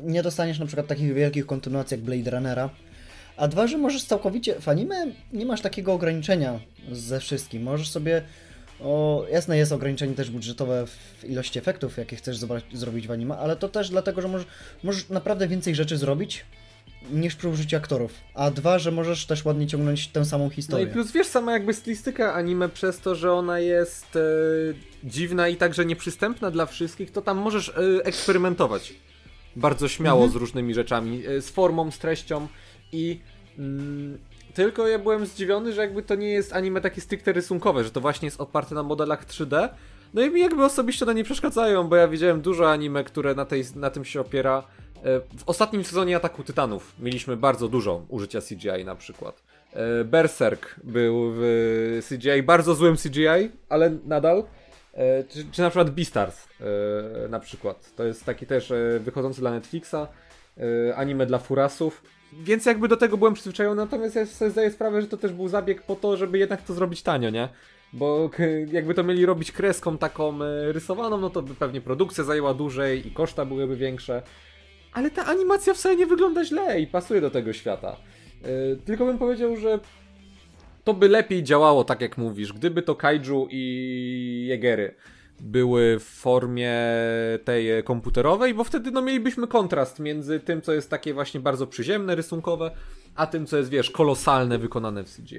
nie 0.02 0.22
dostaniesz 0.22 0.58
na 0.58 0.66
przykład 0.66 0.86
takich 0.86 1.14
wielkich 1.14 1.46
kontynuacji 1.46 1.94
jak 1.94 2.04
Blade 2.04 2.30
Runnera, 2.30 2.70
a 3.36 3.48
dwa, 3.48 3.66
że 3.66 3.78
możesz 3.78 4.04
całkowicie, 4.04 4.60
w 4.60 4.68
anime 4.68 5.06
nie 5.32 5.46
masz 5.46 5.60
takiego 5.60 5.92
ograniczenia 5.92 6.60
ze 6.92 7.20
wszystkim. 7.20 7.62
Możesz 7.62 7.90
sobie 7.90 8.22
o, 8.80 9.24
jasne 9.32 9.56
jest 9.58 9.72
ograniczenie 9.72 10.14
też 10.14 10.30
budżetowe 10.30 10.86
w 10.86 11.24
ilości 11.24 11.58
efektów, 11.58 11.96
jakie 11.96 12.16
chcesz 12.16 12.38
zrobić 12.72 13.06
w 13.08 13.10
anime, 13.10 13.36
ale 13.36 13.56
to 13.56 13.68
też 13.68 13.90
dlatego, 13.90 14.22
że 14.22 14.28
możesz, 14.28 14.46
możesz 14.82 15.08
naprawdę 15.08 15.48
więcej 15.48 15.74
rzeczy 15.74 15.96
zrobić 15.96 16.44
niż 17.12 17.36
przy 17.36 17.48
użyciu 17.48 17.76
aktorów. 17.76 18.12
A 18.34 18.50
dwa, 18.50 18.78
że 18.78 18.90
możesz 18.90 19.26
też 19.26 19.44
ładnie 19.44 19.66
ciągnąć 19.66 20.08
tę 20.08 20.24
samą 20.24 20.50
historię. 20.50 20.84
No 20.84 20.90
i 20.90 20.94
plus 20.94 21.12
wiesz, 21.12 21.26
sama 21.26 21.52
jakby 21.52 21.74
stylistyka 21.74 22.34
anime 22.34 22.68
przez 22.68 23.00
to, 23.00 23.14
że 23.14 23.32
ona 23.32 23.58
jest 23.58 24.16
e, 24.16 24.20
dziwna 25.04 25.48
i 25.48 25.56
także 25.56 25.84
nieprzystępna 25.84 26.50
dla 26.50 26.66
wszystkich, 26.66 27.10
to 27.10 27.22
tam 27.22 27.38
możesz 27.38 27.68
e, 27.68 28.04
eksperymentować 28.04 28.94
bardzo 29.56 29.88
śmiało 29.88 30.20
mhm. 30.20 30.32
z 30.32 30.34
różnymi 30.34 30.74
rzeczami, 30.74 31.26
e, 31.26 31.40
z 31.40 31.50
formą, 31.50 31.90
z 31.90 31.98
treścią 31.98 32.48
i 32.92 33.20
mm, 33.58 34.18
tylko 34.54 34.88
ja 34.88 34.98
byłem 34.98 35.26
zdziwiony, 35.26 35.72
że 35.72 35.80
jakby 35.80 36.02
to 36.02 36.14
nie 36.14 36.28
jest 36.28 36.52
anime 36.52 36.80
takie 36.80 37.00
stricte 37.00 37.32
rysunkowe, 37.32 37.84
że 37.84 37.90
to 37.90 38.00
właśnie 38.00 38.26
jest 38.26 38.40
oparte 38.40 38.74
na 38.74 38.82
modelach 38.82 39.26
3D. 39.26 39.68
No 40.14 40.22
i 40.22 40.30
mi 40.30 40.40
jakby 40.40 40.64
osobiście 40.64 41.04
one 41.04 41.14
nie 41.14 41.24
przeszkadzają, 41.24 41.88
bo 41.88 41.96
ja 41.96 42.08
widziałem 42.08 42.40
dużo 42.40 42.70
anime, 42.70 43.04
które 43.04 43.34
na, 43.34 43.44
tej, 43.44 43.64
na 43.76 43.90
tym 43.90 44.04
się 44.04 44.20
opiera. 44.20 44.62
E, 45.04 45.20
w 45.20 45.42
ostatnim 45.46 45.84
sezonie 45.84 46.16
Ataku 46.16 46.42
Tytanów 46.42 46.94
mieliśmy 46.98 47.36
bardzo 47.36 47.68
dużo 47.68 48.02
użycia 48.08 48.40
CGI 48.40 48.84
na 48.84 48.96
przykład. 48.96 49.42
E, 49.72 50.04
Berserk 50.04 50.80
był 50.84 51.32
w 51.34 52.00
CGI, 52.08 52.42
bardzo 52.42 52.74
złym 52.74 52.96
CGI, 52.96 53.50
ale 53.68 53.90
nadal. 54.04 54.44
E, 54.94 55.24
czy, 55.24 55.44
czy 55.52 55.62
na 55.62 55.70
przykład 55.70 55.90
Beastars 55.90 56.48
na 57.28 57.40
przykład. 57.40 57.94
To 57.96 58.04
jest 58.04 58.24
taki 58.24 58.46
też 58.46 58.72
wychodzący 59.00 59.40
dla 59.40 59.50
Netflixa 59.50 59.96
anime 60.96 61.26
dla 61.26 61.38
furasów 61.38 62.02
więc 62.32 62.66
jakby 62.66 62.88
do 62.88 62.96
tego 62.96 63.16
byłem 63.16 63.34
przyzwyczajony, 63.34 63.82
natomiast 63.82 64.16
ja 64.16 64.26
sobie 64.26 64.50
zdaję 64.50 64.70
sprawę, 64.70 65.00
że 65.02 65.06
to 65.06 65.16
też 65.16 65.32
był 65.32 65.48
zabieg 65.48 65.82
po 65.82 65.96
to, 65.96 66.16
żeby 66.16 66.38
jednak 66.38 66.62
to 66.62 66.74
zrobić 66.74 67.02
tanio, 67.02 67.30
nie? 67.30 67.48
Bo 67.92 68.30
jakby 68.72 68.94
to 68.94 69.04
mieli 69.04 69.26
robić 69.26 69.52
kreską 69.52 69.98
taką 69.98 70.38
rysowaną, 70.72 71.20
no 71.20 71.30
to 71.30 71.42
by 71.42 71.54
pewnie 71.54 71.80
produkcja 71.80 72.24
zajęła 72.24 72.54
dłużej 72.54 73.06
i 73.08 73.10
koszta 73.10 73.44
byłyby 73.44 73.76
większe. 73.76 74.22
Ale 74.94 75.10
ta 75.10 75.26
animacja 75.26 75.74
wcale 75.74 75.96
nie 75.96 76.06
wygląda 76.06 76.44
źle 76.44 76.80
i 76.80 76.86
pasuje 76.86 77.20
do 77.20 77.30
tego 77.30 77.52
świata. 77.52 77.96
Yy, 78.42 78.78
tylko 78.84 79.06
bym 79.06 79.18
powiedział, 79.18 79.56
że 79.56 79.78
to 80.84 80.94
by 80.94 81.08
lepiej 81.08 81.42
działało, 81.42 81.84
tak 81.84 82.00
jak 82.00 82.18
mówisz, 82.18 82.52
gdyby 82.52 82.82
to 82.82 82.94
kaiju 82.94 83.48
i 83.50 84.46
jegery 84.48 84.94
były 85.40 85.98
w 85.98 86.04
formie 86.04 86.74
tej 87.44 87.84
komputerowej, 87.84 88.54
bo 88.54 88.64
wtedy 88.64 88.90
no 88.90 89.02
mielibyśmy 89.02 89.46
kontrast 89.46 89.98
między 89.98 90.40
tym, 90.40 90.62
co 90.62 90.72
jest 90.72 90.90
takie 90.90 91.14
właśnie 91.14 91.40
bardzo 91.40 91.66
przyziemne, 91.66 92.14
rysunkowe, 92.14 92.70
a 93.14 93.26
tym, 93.26 93.46
co 93.46 93.56
jest, 93.56 93.70
wiesz, 93.70 93.90
kolosalne, 93.90 94.58
wykonane 94.58 95.04
w 95.04 95.16
CGI. 95.16 95.38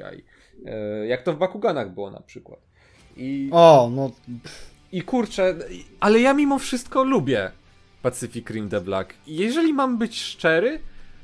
E, 0.65 1.07
jak 1.07 1.23
to 1.23 1.33
w 1.33 1.37
Bakuganach 1.37 1.93
było 1.93 2.11
na 2.11 2.19
przykład. 2.19 2.59
I, 3.17 3.49
o, 3.51 3.91
no... 3.95 4.11
I 4.91 5.01
kurczę, 5.01 5.55
ale 5.99 6.19
ja 6.19 6.33
mimo 6.33 6.59
wszystko 6.59 7.03
lubię 7.03 7.51
Pacific 8.05 8.49
Rim 8.49 8.69
The 8.69 8.81
Black. 8.81 9.13
I 9.27 9.35
jeżeli 9.35 9.73
mam 9.73 9.97
być 9.97 10.21
szczery, 10.21 10.79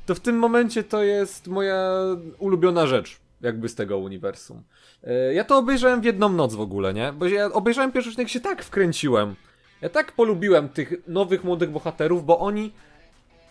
to 0.06 0.14
w 0.14 0.20
tym 0.20 0.36
momencie 0.36 0.84
to 0.84 1.02
jest 1.02 1.46
moja 1.46 1.92
ulubiona 2.38 2.86
rzecz 2.86 3.20
jakby 3.40 3.68
z 3.68 3.74
tego 3.74 3.98
uniwersum. 3.98 4.62
E, 5.04 5.34
ja 5.34 5.44
to 5.44 5.58
obejrzałem 5.58 6.00
w 6.00 6.04
jedną 6.04 6.28
noc 6.28 6.54
w 6.54 6.60
ogóle, 6.60 6.94
nie? 6.94 7.12
Bo 7.12 7.26
ja 7.26 7.52
obejrzałem 7.52 7.92
pierwszy 7.92 8.10
odcinek 8.10 8.28
się 8.28 8.40
tak 8.40 8.64
wkręciłem. 8.64 9.34
Ja 9.80 9.88
tak 9.88 10.12
polubiłem 10.12 10.68
tych 10.68 10.92
nowych 11.06 11.44
młodych 11.44 11.70
bohaterów, 11.70 12.24
bo 12.24 12.38
oni. 12.38 12.72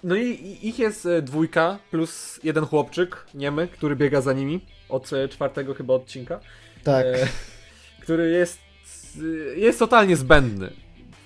No 0.04 0.16
i 0.16 0.58
ich 0.62 0.80
jest 0.80 1.06
e, 1.06 1.22
dwójka 1.22 1.80
plus 1.92 2.40
jeden 2.44 2.66
chłopczyk, 2.66 3.26
niemy, 3.34 3.68
który 3.68 3.96
biega 3.96 4.22
za 4.22 4.34
nimi 4.34 4.66
od 4.90 5.14
e, 5.14 5.28
czwartego 5.28 5.74
chyba 5.74 5.94
odcinka. 5.94 6.40
Tak. 6.84 7.06
E, 7.06 7.28
który 8.02 8.30
jest. 8.30 8.60
jest 9.56 9.80
totalnie 9.80 10.16
zbędny. 10.16 10.72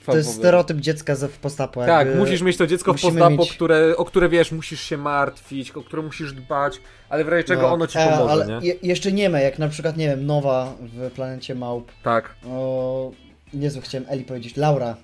To 0.05 0.17
jest 0.17 0.35
stereotyp 0.35 0.77
dziecka 0.77 1.15
w 1.15 1.37
postapu. 1.37 1.79
Tak, 1.79 2.07
jakby... 2.07 2.15
musisz 2.15 2.41
mieć 2.41 2.57
to 2.57 2.67
dziecko 2.67 2.93
w 2.93 3.01
postapu, 3.01 3.35
mieć... 3.35 3.53
które, 3.53 3.97
o 3.97 4.05
które 4.05 4.29
wiesz, 4.29 4.51
musisz 4.51 4.81
się 4.81 4.97
martwić, 4.97 5.71
o 5.71 5.81
które 5.81 6.01
musisz 6.01 6.33
dbać, 6.33 6.81
ale 7.09 7.23
w 7.23 7.27
razie 7.27 7.43
czego 7.43 7.61
no, 7.61 7.73
ono 7.73 7.87
ci 7.87 7.97
e, 7.97 8.09
pomoże, 8.09 8.31
ale 8.31 8.47
nie? 8.47 8.67
Je, 8.67 8.75
jeszcze 8.83 9.11
nie 9.11 9.29
ma, 9.29 9.39
jak 9.39 9.59
na 9.59 9.67
przykład, 9.67 9.97
nie 9.97 10.07
wiem, 10.07 10.25
Nowa 10.25 10.75
w 10.81 11.11
Planecie 11.11 11.55
Małp. 11.55 11.91
Tak. 12.03 12.35
O, 12.47 13.11
niezły 13.53 13.81
chciałem 13.81 14.07
Eli 14.09 14.23
powiedzieć, 14.23 14.57
Laura 14.57 14.97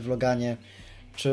w 0.00 0.06
Loganie, 0.06 0.56
czy 1.16 1.30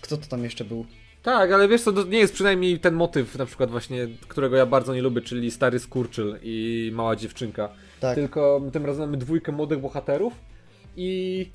kto 0.00 0.16
to 0.16 0.26
tam 0.26 0.44
jeszcze 0.44 0.64
był? 0.64 0.86
Tak, 1.22 1.52
ale 1.52 1.68
wiesz 1.68 1.82
co, 1.82 1.92
to 1.92 2.04
nie 2.04 2.18
jest 2.18 2.34
przynajmniej 2.34 2.78
ten 2.78 2.94
motyw, 2.94 3.38
na 3.38 3.46
przykład 3.46 3.70
właśnie, 3.70 4.08
którego 4.28 4.56
ja 4.56 4.66
bardzo 4.66 4.94
nie 4.94 5.02
lubię, 5.02 5.20
czyli 5.20 5.50
stary 5.50 5.78
skurczyl 5.78 6.38
i 6.42 6.90
mała 6.94 7.16
dziewczynka. 7.16 7.68
Tak. 8.00 8.14
Tylko 8.14 8.62
tym 8.72 8.86
razem 8.86 9.04
mamy 9.04 9.16
dwójkę 9.16 9.52
młodych 9.52 9.80
bohaterów 9.80 10.32
i 10.96 11.50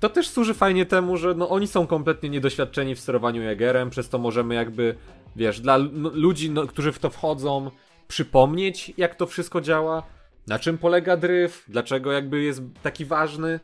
to 0.00 0.08
też 0.08 0.28
służy 0.28 0.54
fajnie 0.54 0.86
temu, 0.86 1.16
że 1.16 1.34
no, 1.34 1.48
oni 1.48 1.66
są 1.66 1.86
kompletnie 1.86 2.28
niedoświadczeni 2.28 2.94
w 2.94 3.00
sterowaniu 3.00 3.42
Jagerem, 3.42 3.90
przez 3.90 4.08
to 4.08 4.18
możemy 4.18 4.54
jakby, 4.54 4.94
wiesz, 5.36 5.60
dla 5.60 5.78
no, 5.78 6.10
ludzi, 6.14 6.50
no, 6.50 6.66
którzy 6.66 6.92
w 6.92 6.98
to 6.98 7.10
wchodzą, 7.10 7.70
przypomnieć, 8.08 8.92
jak 8.96 9.14
to 9.14 9.26
wszystko 9.26 9.60
działa, 9.60 10.02
na 10.46 10.58
czym 10.58 10.78
polega 10.78 11.16
dryf, 11.16 11.64
dlaczego 11.68 12.12
jakby 12.12 12.42
jest 12.42 12.62
taki 12.82 13.04
ważny, 13.04 13.60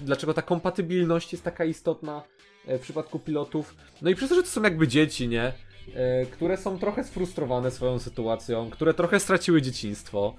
dlaczego 0.00 0.34
ta 0.34 0.42
kompatybilność 0.42 1.32
jest 1.32 1.44
taka 1.44 1.64
istotna 1.64 2.22
e, 2.66 2.78
w 2.78 2.80
przypadku 2.80 3.18
pilotów. 3.18 3.76
No 4.02 4.10
i 4.10 4.14
przez 4.14 4.28
to, 4.28 4.34
że 4.34 4.42
to 4.42 4.48
są 4.48 4.62
jakby 4.62 4.88
dzieci, 4.88 5.28
nie? 5.28 5.52
E, 5.94 6.26
które 6.26 6.56
są 6.56 6.78
trochę 6.78 7.04
sfrustrowane 7.04 7.70
swoją 7.70 7.98
sytuacją, 7.98 8.70
które 8.70 8.94
trochę 8.94 9.20
straciły 9.20 9.62
dzieciństwo, 9.62 10.34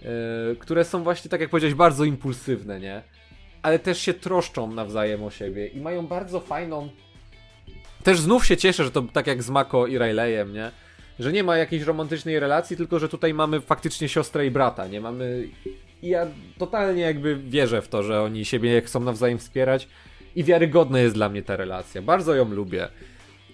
e, 0.00 0.56
które 0.56 0.84
są 0.84 1.02
właśnie, 1.02 1.30
tak 1.30 1.40
jak 1.40 1.50
powiedziałeś, 1.50 1.74
bardzo 1.74 2.04
impulsywne, 2.04 2.80
nie? 2.80 3.02
Ale 3.64 3.78
też 3.78 3.98
się 3.98 4.14
troszczą 4.14 4.72
nawzajem 4.72 5.24
o 5.24 5.30
siebie 5.30 5.66
i 5.66 5.80
mają 5.80 6.06
bardzo 6.06 6.40
fajną. 6.40 6.88
Też 8.02 8.20
znów 8.20 8.46
się 8.46 8.56
cieszę, 8.56 8.84
że 8.84 8.90
to 8.90 9.02
tak 9.02 9.26
jak 9.26 9.42
z 9.42 9.50
Mako 9.50 9.86
i 9.86 9.98
Rayleyem, 9.98 10.52
nie? 10.52 10.70
Że 11.18 11.32
nie 11.32 11.44
ma 11.44 11.56
jakiejś 11.56 11.82
romantycznej 11.82 12.40
relacji, 12.40 12.76
tylko 12.76 12.98
że 12.98 13.08
tutaj 13.08 13.34
mamy 13.34 13.60
faktycznie 13.60 14.08
siostrę 14.08 14.46
i 14.46 14.50
brata, 14.50 14.86
nie? 14.86 15.00
Mamy. 15.00 15.48
I 16.02 16.08
ja 16.08 16.26
totalnie 16.58 17.02
jakby 17.02 17.36
wierzę 17.36 17.82
w 17.82 17.88
to, 17.88 18.02
że 18.02 18.22
oni 18.22 18.44
siebie 18.44 18.80
chcą 18.80 19.00
nawzajem 19.00 19.38
wspierać 19.38 19.88
i 20.36 20.44
wiarygodna 20.44 21.00
jest 21.00 21.14
dla 21.14 21.28
mnie 21.28 21.42
ta 21.42 21.56
relacja. 21.56 22.02
Bardzo 22.02 22.34
ją 22.34 22.50
lubię. 22.50 22.88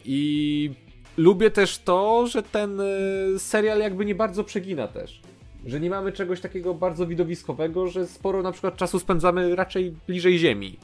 I 0.04 0.70
lubię 1.16 1.50
też 1.50 1.78
to, 1.78 2.26
że 2.26 2.42
ten 2.42 2.80
y, 2.80 3.38
serial 3.38 3.80
jakby 3.80 4.04
nie 4.04 4.14
bardzo 4.14 4.44
przegina 4.44 4.88
też 4.88 5.20
że 5.66 5.80
nie 5.80 5.90
mamy 5.90 6.12
czegoś 6.12 6.40
takiego 6.40 6.74
bardzo 6.74 7.06
widowiskowego, 7.06 7.88
że 7.88 8.06
sporo 8.06 8.42
na 8.42 8.52
przykład 8.52 8.76
czasu 8.76 8.98
spędzamy 8.98 9.56
raczej 9.56 9.94
bliżej 10.06 10.38
Ziemi. 10.38 10.78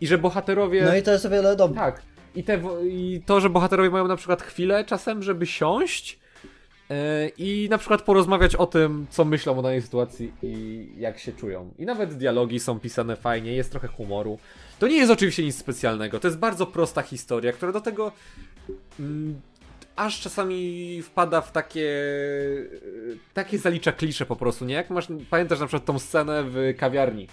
I 0.00 0.06
że 0.06 0.18
bohaterowie. 0.18 0.84
No 0.84 0.96
i 0.96 1.02
to 1.02 1.12
jest 1.12 1.26
o 1.26 1.30
wiele 1.30 1.56
dobre. 1.56 1.80
Tak. 1.80 2.02
I, 2.34 2.44
te, 2.44 2.60
I 2.88 3.20
to, 3.26 3.40
że 3.40 3.50
bohaterowie 3.50 3.90
mają 3.90 4.08
na 4.08 4.16
przykład 4.16 4.42
chwilę 4.42 4.84
czasem, 4.84 5.22
żeby 5.22 5.46
siąść 5.46 6.18
yy, 6.90 6.96
i 7.38 7.68
na 7.70 7.78
przykład 7.78 8.02
porozmawiać 8.02 8.56
o 8.56 8.66
tym, 8.66 9.06
co 9.10 9.24
myślą 9.24 9.58
o 9.58 9.62
danej 9.62 9.82
sytuacji 9.82 10.32
i 10.42 10.88
jak 10.98 11.18
się 11.18 11.32
czują. 11.32 11.70
I 11.78 11.84
nawet 11.84 12.14
dialogi 12.14 12.60
są 12.60 12.80
pisane 12.80 13.16
fajnie, 13.16 13.52
jest 13.52 13.70
trochę 13.70 13.88
humoru. 13.88 14.38
To 14.78 14.88
nie 14.88 14.96
jest 14.96 15.12
oczywiście 15.12 15.44
nic 15.44 15.56
specjalnego, 15.56 16.20
to 16.20 16.28
jest 16.28 16.38
bardzo 16.38 16.66
prosta 16.66 17.02
historia, 17.02 17.52
która 17.52 17.72
do 17.72 17.80
tego. 17.80 18.12
Mm, 19.00 19.40
aż 19.96 20.20
czasami 20.20 21.02
wpada 21.02 21.40
w 21.40 21.52
takie 21.52 21.90
takie 23.34 23.58
zalicza 23.58 23.92
klisze 23.92 24.26
po 24.26 24.36
prostu, 24.36 24.64
nie? 24.64 24.74
Jak 24.74 24.90
masz, 24.90 25.08
pamiętasz 25.30 25.60
na 25.60 25.66
przykład 25.66 25.84
tą 25.84 25.98
scenę 25.98 26.44
w 26.44 26.74
kawiarni, 26.78 27.28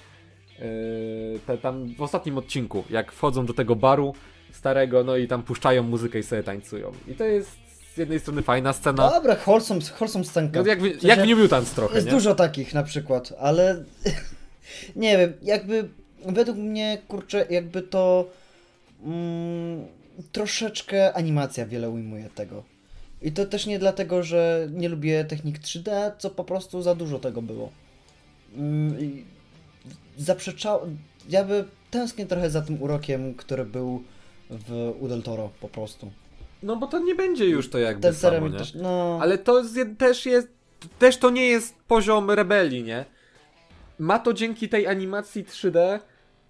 Yy, 1.33 1.39
te, 1.47 1.57
tam 1.57 1.95
w 1.95 2.01
ostatnim 2.01 2.37
odcinku, 2.37 2.83
jak 2.89 3.11
wchodzą 3.11 3.45
do 3.45 3.53
tego 3.53 3.75
baru 3.75 4.13
starego, 4.51 5.03
no 5.03 5.17
i 5.17 5.27
tam 5.27 5.43
puszczają 5.43 5.83
muzykę 5.83 6.19
i 6.19 6.23
sobie 6.23 6.43
tańcują. 6.43 6.91
I 7.07 7.13
to 7.15 7.23
jest 7.23 7.49
z 7.93 7.97
jednej 7.97 8.19
strony 8.19 8.41
fajna 8.41 8.73
scena. 8.73 9.09
Dobra, 9.11 9.35
wholesome, 9.35 9.81
wholesome 9.81 10.25
scenka. 10.25 10.61
No, 10.61 10.67
jak, 10.67 10.81
w- 10.81 11.03
jak 11.03 11.19
w 11.21 11.27
New 11.27 11.37
Mutants 11.39 11.71
trochę, 11.71 11.95
Jest 11.95 12.07
nie? 12.07 12.13
dużo 12.13 12.35
takich 12.35 12.73
na 12.73 12.83
przykład, 12.83 13.33
ale 13.39 13.83
nie 14.95 15.17
wiem, 15.17 15.33
jakby 15.41 15.89
według 16.25 16.57
mnie, 16.57 16.97
kurczę, 17.07 17.45
jakby 17.49 17.81
to 17.81 18.25
mm, 19.05 19.85
troszeczkę 20.31 21.13
animacja 21.13 21.65
wiele 21.65 21.89
ujmuje 21.89 22.29
tego. 22.35 22.63
I 23.21 23.31
to 23.31 23.45
też 23.45 23.65
nie 23.65 23.79
dlatego, 23.79 24.23
że 24.23 24.67
nie 24.71 24.89
lubię 24.89 25.25
technik 25.25 25.59
3D, 25.59 26.11
co 26.17 26.29
po 26.29 26.43
prostu 26.43 26.81
za 26.81 26.95
dużo 26.95 27.19
tego 27.19 27.41
było. 27.41 27.71
Mm, 28.55 28.99
i 28.99 29.25
zaprzeczał, 30.17 30.81
ja 31.29 31.43
by 31.43 31.65
tęsknię 31.91 32.25
trochę 32.25 32.49
za 32.49 32.61
tym 32.61 32.81
urokiem, 32.81 33.33
który 33.33 33.65
był 33.65 34.03
w 34.49 34.95
U 34.99 35.07
Del 35.07 35.23
Toro 35.23 35.49
po 35.59 35.69
prostu. 35.69 36.11
No 36.63 36.75
bo 36.75 36.87
to 36.87 36.99
nie 36.99 37.15
będzie 37.15 37.45
już 37.45 37.69
to 37.69 37.79
jakby 37.79 38.01
Ten 38.01 38.13
samo, 38.13 38.47
nie? 38.47 38.57
też, 38.57 38.73
no... 38.73 39.19
Ale 39.21 39.37
to 39.37 39.59
jest, 39.59 39.75
też 39.97 40.25
jest, 40.25 40.47
też 40.99 41.17
to 41.17 41.29
nie 41.29 41.45
jest 41.45 41.75
poziom 41.87 42.31
rebelii, 42.31 42.83
nie? 42.83 43.05
Ma 43.99 44.19
to 44.19 44.33
dzięki 44.33 44.69
tej 44.69 44.87
animacji 44.87 45.45
3D 45.45 45.99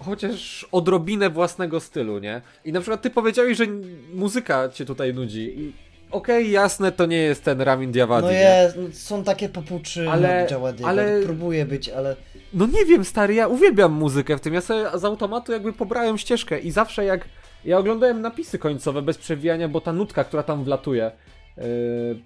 chociaż 0.05 0.67
odrobinę 0.71 1.29
własnego 1.29 1.79
stylu, 1.79 2.19
nie? 2.19 2.41
I 2.65 2.71
na 2.71 2.81
przykład 2.81 3.01
ty 3.01 3.09
powiedziałeś, 3.09 3.57
że 3.57 3.65
muzyka 4.13 4.69
cię 4.69 4.85
tutaj 4.85 5.13
nudzi 5.13 5.59
i 5.59 5.73
okej, 6.11 6.51
jasne, 6.51 6.91
to 6.91 7.05
nie 7.05 7.17
jest 7.17 7.43
ten 7.43 7.61
Ramin 7.61 7.91
Djawadi, 7.91 8.27
No 8.27 8.33
nie? 8.33 8.39
jest, 8.39 8.77
no 8.77 8.83
są 8.93 9.23
takie 9.23 9.49
popuczy 9.49 10.09
Ale- 10.09 10.47
ale, 10.57 10.73
ale- 10.83 11.21
próbuje 11.21 11.65
być, 11.65 11.89
ale 11.89 12.15
No 12.53 12.65
nie 12.67 12.85
wiem, 12.85 13.05
stary, 13.05 13.33
ja 13.33 13.47
uwielbiam 13.47 13.91
muzykę 13.93 14.37
w 14.37 14.41
tym. 14.41 14.53
Ja 14.53 14.61
sobie 14.61 14.85
z 14.95 15.05
automatu 15.05 15.51
jakby 15.51 15.73
pobrałem 15.73 16.17
ścieżkę 16.17 16.59
i 16.59 16.71
zawsze 16.71 17.05
jak 17.05 17.25
ja 17.65 17.77
oglądałem 17.77 18.21
napisy 18.21 18.59
końcowe 18.59 19.01
bez 19.01 19.17
przewijania, 19.17 19.67
bo 19.67 19.81
ta 19.81 19.93
nutka, 19.93 20.23
która 20.23 20.43
tam 20.43 20.63
wlatuje 20.63 21.11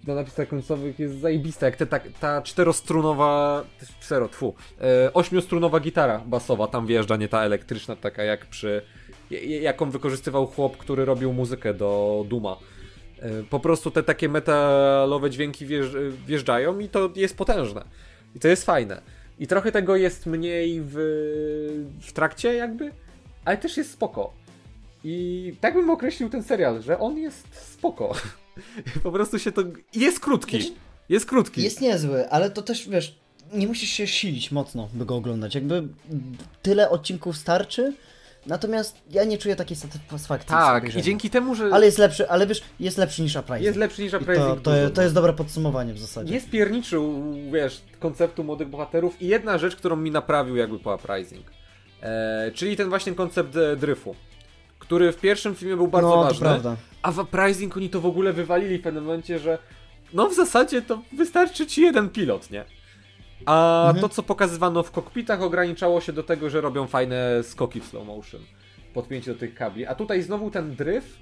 na 0.08 0.16
napisach 0.16 0.48
końcowych 0.48 1.00
jest 1.00 1.20
zajebista, 1.20 1.66
jak 1.66 1.76
te, 1.76 1.86
ta, 1.86 2.00
ta 2.20 2.42
czterostrunowa, 2.42 3.64
cztero, 4.00 4.30
tfu, 4.30 4.54
yy, 4.80 4.86
ośmiostrunowa 5.14 5.80
gitara 5.80 6.20
basowa 6.26 6.68
tam 6.68 6.88
wjeżdża, 6.88 7.16
nie 7.16 7.28
ta 7.28 7.44
elektryczna, 7.44 7.96
taka 7.96 8.24
jak 8.24 8.46
przy, 8.46 8.82
jaką 9.62 9.90
wykorzystywał 9.92 10.48
chłop, 10.48 10.78
który 10.78 11.06
robił 11.06 11.34
muzykę 11.34 11.74
do 11.74 12.24
Duma. 12.30 12.58
Yy, 13.22 13.44
Po 13.50 13.60
prostu 13.60 13.92
te 13.92 14.04
takie 14.04 14.30
metalowe 14.30 15.30
dźwięki 15.30 15.66
wjeżdż- 15.68 16.12
wjeżdżają 16.28 16.80
i 16.80 16.90
to 16.90 17.10
jest 17.16 17.38
potężne. 17.38 17.86
I 18.36 18.40
to 18.40 18.48
jest 18.48 18.66
fajne. 18.66 19.02
I 19.40 19.48
trochę 19.48 19.72
tego 19.72 19.96
jest 19.96 20.26
mniej 20.26 20.82
w, 20.82 20.94
w 22.02 22.14
trakcie 22.14 22.54
jakby, 22.54 22.92
ale 23.46 23.58
też 23.58 23.78
jest 23.78 23.92
spoko. 23.92 24.34
I 25.04 25.54
tak 25.62 25.74
bym 25.74 25.90
określił 25.90 26.30
ten 26.30 26.44
serial, 26.44 26.82
że 26.82 27.00
on 27.00 27.18
jest 27.18 27.56
spoko. 27.72 28.12
po 29.04 29.12
prostu 29.12 29.40
się 29.40 29.52
to... 29.52 29.62
Jest 29.96 30.20
krótki. 30.20 30.62
Znaczy, 30.62 30.76
Jest 31.10 31.26
krótki. 31.26 31.64
jest 31.64 31.82
niezły, 31.82 32.30
ale 32.30 32.50
to 32.52 32.62
też, 32.62 32.90
wiesz, 32.90 33.16
nie 33.54 33.68
musisz 33.68 33.90
się 33.90 34.08
silić 34.08 34.52
mocno, 34.52 34.90
by 34.94 35.06
go 35.06 35.16
oglądać. 35.16 35.56
Jakby 35.56 35.88
tyle 36.62 36.90
odcinków 36.90 37.38
starczy, 37.38 37.94
natomiast 38.46 38.98
ja 39.12 39.24
nie 39.24 39.38
czuję 39.38 39.56
takiej 39.56 39.78
satysfakcji. 39.78 40.50
Tak, 40.50 40.96
i 40.96 41.02
dzięki 41.02 41.30
temu, 41.30 41.56
że 41.56 41.70
Ale 41.74 41.86
jest 41.86 41.98
lepszy, 41.98 42.30
ale 42.30 42.48
wiesz, 42.48 42.62
jest 42.80 42.98
lepszy 42.98 43.22
niż 43.22 43.36
Uprising. 43.36 43.66
jest 43.66 43.78
lepszy 43.78 44.02
niż 44.04 44.12
to, 44.12 44.18
Uprising. 44.18 44.62
to, 44.62 44.72
dużo, 44.72 44.90
to 44.90 45.02
jest 45.02 45.14
dobre 45.14 45.34
podsumowanie 45.34 45.94
w 45.94 46.00
zasadzie. 46.00 46.34
Nie 46.34 46.42
spierniczył, 46.42 47.34
wiesz, 47.54 47.82
konceptu 48.00 48.44
młodych 48.44 48.68
bohaterów 48.70 49.22
i 49.22 49.28
jedna 49.28 49.58
rzecz, 49.58 49.76
którą 49.76 49.96
mi 49.96 50.12
naprawił 50.12 50.56
jakby 50.56 50.80
po 50.80 50.96
Uprising. 50.96 51.46
E, 52.02 52.52
czyli 52.54 52.78
ten 52.78 52.90
właśnie 52.90 53.14
koncept 53.14 53.56
e, 53.56 53.76
dryfu, 53.76 54.16
który 54.88 55.12
w 55.12 55.18
pierwszym 55.18 55.56
filmie 55.56 55.76
był 55.76 55.88
bardzo 55.88 56.10
no, 56.16 56.24
ważny. 56.24 56.40
prawda. 56.40 56.76
A 57.02 57.12
w 57.12 57.20
Uprising 57.20 57.78
oni 57.78 57.90
to 57.90 58.02
w 58.02 58.06
ogóle 58.06 58.34
wywalili 58.34 58.78
w 58.78 58.82
pewnym 58.82 59.04
momencie, 59.04 59.40
że 59.40 59.58
no 60.14 60.30
w 60.30 60.34
zasadzie 60.34 60.82
to 60.82 61.02
wystarczy 61.18 61.68
ci 61.68 61.82
jeden 61.82 62.10
pilot, 62.10 62.52
nie? 62.52 62.66
A 63.46 63.86
Mhm. 63.88 64.02
to, 64.02 64.10
co 64.10 64.24
pokazywano 64.24 64.84
w 64.84 64.92
kokpitach, 64.92 65.42
ograniczało 65.42 66.02
się 66.02 66.14
do 66.14 66.24
tego, 66.24 66.50
że 66.50 66.62
robią 66.62 66.88
fajne 66.88 67.44
skoki 67.44 67.82
w 67.82 67.86
slow 67.86 68.06
motion. 68.08 68.42
Podpięcie 68.94 69.34
do 69.34 69.40
tych 69.40 69.56
kabli. 69.56 69.86
A 69.86 69.96
tutaj 69.96 70.22
znowu 70.22 70.52
ten 70.52 70.76
dryf 70.76 71.18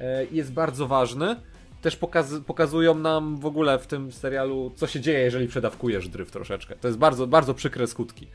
e, 0.00 0.24
jest 0.32 0.52
bardzo 0.52 0.86
ważny. 0.86 1.36
Też 1.82 1.96
pokaz 1.96 2.32
pokazują 2.46 2.94
nam 2.94 3.36
w 3.36 3.46
ogóle 3.46 3.78
w 3.78 3.86
tym 3.86 4.12
serialu, 4.12 4.72
co 4.76 4.86
się 4.86 5.00
dzieje, 5.00 5.18
jeżeli 5.18 5.48
przedawkujesz 5.48 6.08
dryf 6.08 6.30
troszeczkę. 6.30 6.76
To 6.76 6.88
jest 6.88 6.98
bardzo, 6.98 7.26
bardzo 7.26 7.54
przykre 7.54 7.86
skutki. 7.86 8.26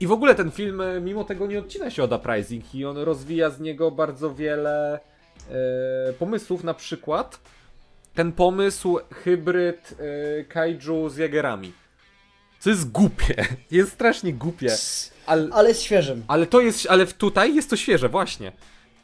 I 0.00 0.06
w 0.06 0.12
ogóle 0.12 0.34
ten 0.34 0.50
film, 0.50 0.80
e, 0.80 1.00
mimo 1.00 1.24
tego, 1.24 1.46
nie 1.46 1.58
odcina 1.58 1.90
się 1.90 2.02
od 2.02 2.12
Uprising 2.12 2.74
i 2.74 2.84
on 2.84 2.96
rozwija 2.96 3.50
z 3.50 3.60
niego 3.60 3.90
bardzo 3.90 4.34
wiele 4.34 5.00
e, 5.50 6.12
pomysłów. 6.12 6.64
Na 6.64 6.74
przykład 6.74 7.40
ten 8.14 8.32
pomysł 8.32 8.98
hybryd 9.12 9.94
e, 10.40 10.44
kaiju 10.44 11.08
z 11.08 11.16
Jagerami. 11.16 11.72
Co 12.58 12.70
jest 12.70 12.90
głupie. 12.90 13.44
Jest 13.70 13.92
strasznie 13.92 14.32
głupie. 14.32 14.70
Ale, 15.26 15.48
Ale 15.52 15.68
jest 15.68 15.82
świeżym. 15.82 16.24
ale 16.28 16.46
to 16.46 16.60
jest, 16.60 16.86
ale 16.90 17.06
tutaj 17.06 17.54
jest 17.54 17.70
to 17.70 17.76
świeże, 17.76 18.08
właśnie. 18.08 18.52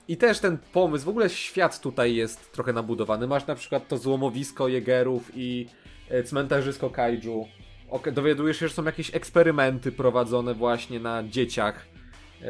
I 0.09 0.17
też 0.17 0.39
ten 0.39 0.59
pomysł, 0.73 1.05
w 1.05 1.09
ogóle 1.09 1.31
świat 1.31 1.81
tutaj 1.81 2.15
jest 2.15 2.53
trochę 2.53 2.73
nabudowany. 2.73 3.27
Masz 3.27 3.47
na 3.47 3.55
przykład 3.55 3.89
to 3.89 3.99
złomowisko 3.99 4.69
jegerów 4.69 5.31
i 5.35 5.67
e, 6.09 6.23
cmentarzysko 6.23 6.91
kaiju. 6.91 7.49
Ok, 7.93 8.11
dowiadujesz 8.11 8.59
się, 8.59 8.69
że 8.69 8.75
są 8.75 8.85
jakieś 8.85 9.15
eksperymenty 9.15 9.93
prowadzone 9.93 10.55
właśnie 10.55 11.01
na 11.01 11.23
dzieciach. 11.29 11.87
E, 12.43 12.47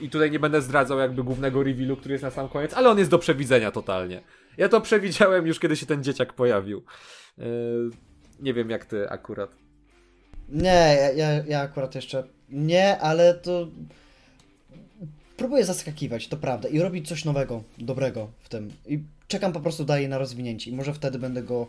I 0.00 0.10
tutaj 0.10 0.30
nie 0.30 0.38
będę 0.38 0.62
zdradzał 0.62 0.98
jakby 0.98 1.24
głównego 1.24 1.62
revealu, 1.62 1.96
który 1.96 2.12
jest 2.12 2.24
na 2.24 2.30
sam 2.30 2.48
koniec, 2.48 2.74
ale 2.74 2.90
on 2.90 2.98
jest 2.98 3.10
do 3.10 3.18
przewidzenia 3.18 3.70
totalnie. 3.70 4.22
Ja 4.56 4.68
to 4.68 4.80
przewidziałem 4.80 5.46
już, 5.46 5.60
kiedy 5.60 5.76
się 5.76 5.86
ten 5.86 6.04
dzieciak 6.04 6.32
pojawił. 6.32 6.82
E, 7.38 7.44
nie 8.40 8.54
wiem 8.54 8.70
jak 8.70 8.84
ty 8.84 9.08
akurat. 9.08 9.50
Nie, 10.48 10.96
ja, 11.00 11.12
ja, 11.12 11.44
ja 11.46 11.60
akurat 11.60 11.94
jeszcze 11.94 12.24
nie, 12.48 12.98
ale 12.98 13.34
to 13.34 13.68
próbuję 15.36 15.64
zaskakiwać, 15.64 16.28
to 16.28 16.36
prawda, 16.36 16.68
i 16.68 16.80
robić 16.80 17.08
coś 17.08 17.24
nowego, 17.24 17.62
dobrego 17.78 18.30
w 18.40 18.48
tym. 18.48 18.70
I 18.86 19.02
czekam 19.28 19.52
po 19.52 19.60
prostu 19.60 19.84
dalej 19.84 20.08
na 20.08 20.18
rozwinięcie 20.18 20.70
i 20.70 20.74
może 20.74 20.94
wtedy 20.94 21.18
będę 21.18 21.42
go 21.42 21.68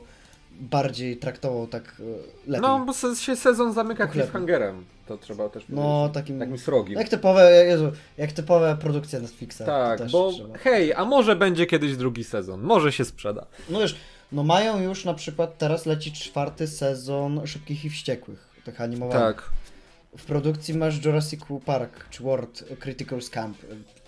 bardziej 0.61 1.17
traktował 1.17 1.67
tak 1.67 1.83
e, 1.99 2.03
lepiej. 2.51 2.61
No, 2.61 2.85
bo 2.85 2.93
se, 2.93 3.15
się 3.15 3.35
sezon 3.35 3.73
zamyka 3.73 4.07
cliffhangerem. 4.07 4.85
To 5.07 5.17
trzeba 5.17 5.49
też 5.49 5.63
No, 5.69 5.81
powiedzieć. 5.81 6.13
takim- 6.13 6.39
Takim 6.39 6.57
srogim. 6.57 6.99
Jak 6.99 7.09
typowe, 7.09 7.65
Jezu, 7.65 7.91
jak 8.17 8.31
typowe 8.31 8.77
produkcje 8.81 9.19
Netflixa. 9.19 9.61
Tak, 9.65 10.09
bo 10.11 10.31
trzeba. 10.31 10.57
hej, 10.57 10.93
a 10.93 11.05
może 11.05 11.35
będzie 11.35 11.65
kiedyś 11.65 11.97
drugi 11.97 12.23
sezon. 12.23 12.61
Może 12.61 12.91
się 12.91 13.05
sprzeda. 13.05 13.45
No 13.69 13.79
wiesz, 13.79 13.95
no 14.31 14.43
mają 14.43 14.81
już 14.81 15.05
na 15.05 15.13
przykład, 15.13 15.57
teraz 15.57 15.85
leci 15.85 16.11
czwarty 16.11 16.67
sezon 16.67 17.47
Szybkich 17.47 17.85
i 17.85 17.89
Wściekłych, 17.89 18.49
tych 18.65 18.81
animowanych. 18.81 19.35
Tak. 19.35 19.49
W 20.17 20.25
produkcji 20.25 20.73
masz 20.73 21.05
Jurassic 21.05 21.41
Park, 21.65 22.09
czy 22.09 22.23
World 22.23 22.63
Critical 22.79 23.19
Camp, 23.31 23.57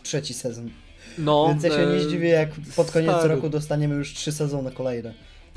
trzeci 0.04 0.34
sezon. 0.34 0.70
No, 1.18 1.48
Więc 1.50 1.64
ja 1.64 1.70
się 1.70 1.78
nie 1.78 1.84
e, 1.96 2.00
zdziwię, 2.00 2.30
jak 2.30 2.50
pod 2.76 2.92
koniec 2.92 3.12
stary. 3.12 3.36
roku 3.36 3.50
dostaniemy 3.50 3.96
już 3.96 4.14
trzy 4.14 4.32
sezony 4.32 4.72
kolejne. 4.72 5.14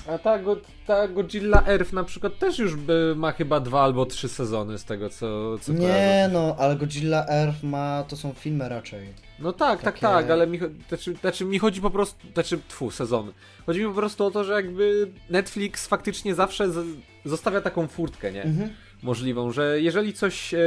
A 0.09 0.19
ta, 0.19 0.39
go, 0.39 0.57
ta 0.87 1.09
Godzilla 1.09 1.63
Earth 1.67 1.93
na 1.93 2.05
przykład 2.05 2.39
też 2.39 2.59
już 2.59 2.77
by, 2.77 3.15
ma 3.17 3.33
chyba 3.33 3.61
dwa 3.61 3.83
albo 3.83 4.07
trzy 4.07 4.29
sezony 4.29 4.79
z 4.79 4.85
tego 4.85 5.09
co, 5.11 5.59
co 5.59 5.73
Nie 5.73 5.79
kojarzę. 5.79 6.31
no, 6.33 6.57
ale 6.59 6.77
Godzilla 6.77 7.27
Earth 7.29 7.63
ma, 7.63 8.05
to 8.09 8.17
są 8.17 8.33
filmy 8.33 8.69
raczej. 8.69 9.09
No 9.39 9.53
tak, 9.53 9.83
tak, 9.83 9.95
Takie- 9.95 10.01
tak, 10.01 10.31
ale 10.31 10.47
mi, 10.47 10.59
znaczy, 10.89 11.15
znaczy 11.21 11.45
mi 11.45 11.59
chodzi 11.59 11.81
po 11.81 11.91
prostu, 11.91 12.27
znaczy, 12.35 12.59
tfu, 12.69 12.91
sezony. 12.91 13.33
Chodzi 13.67 13.81
mi 13.81 13.87
po 13.87 13.95
prostu 13.95 14.25
o 14.25 14.31
to, 14.31 14.45
że 14.45 14.53
jakby 14.53 15.11
Netflix 15.31 15.87
faktycznie 15.87 16.35
zawsze 16.35 16.71
z, 16.73 16.87
zostawia 17.25 17.61
taką 17.61 17.87
furtkę, 17.87 18.33
nie? 18.33 18.43
Mhm. 18.43 18.71
możliwą, 19.03 19.51
że 19.53 19.81
jeżeli 19.81 20.13
coś 20.13 20.55
e, 20.55 20.59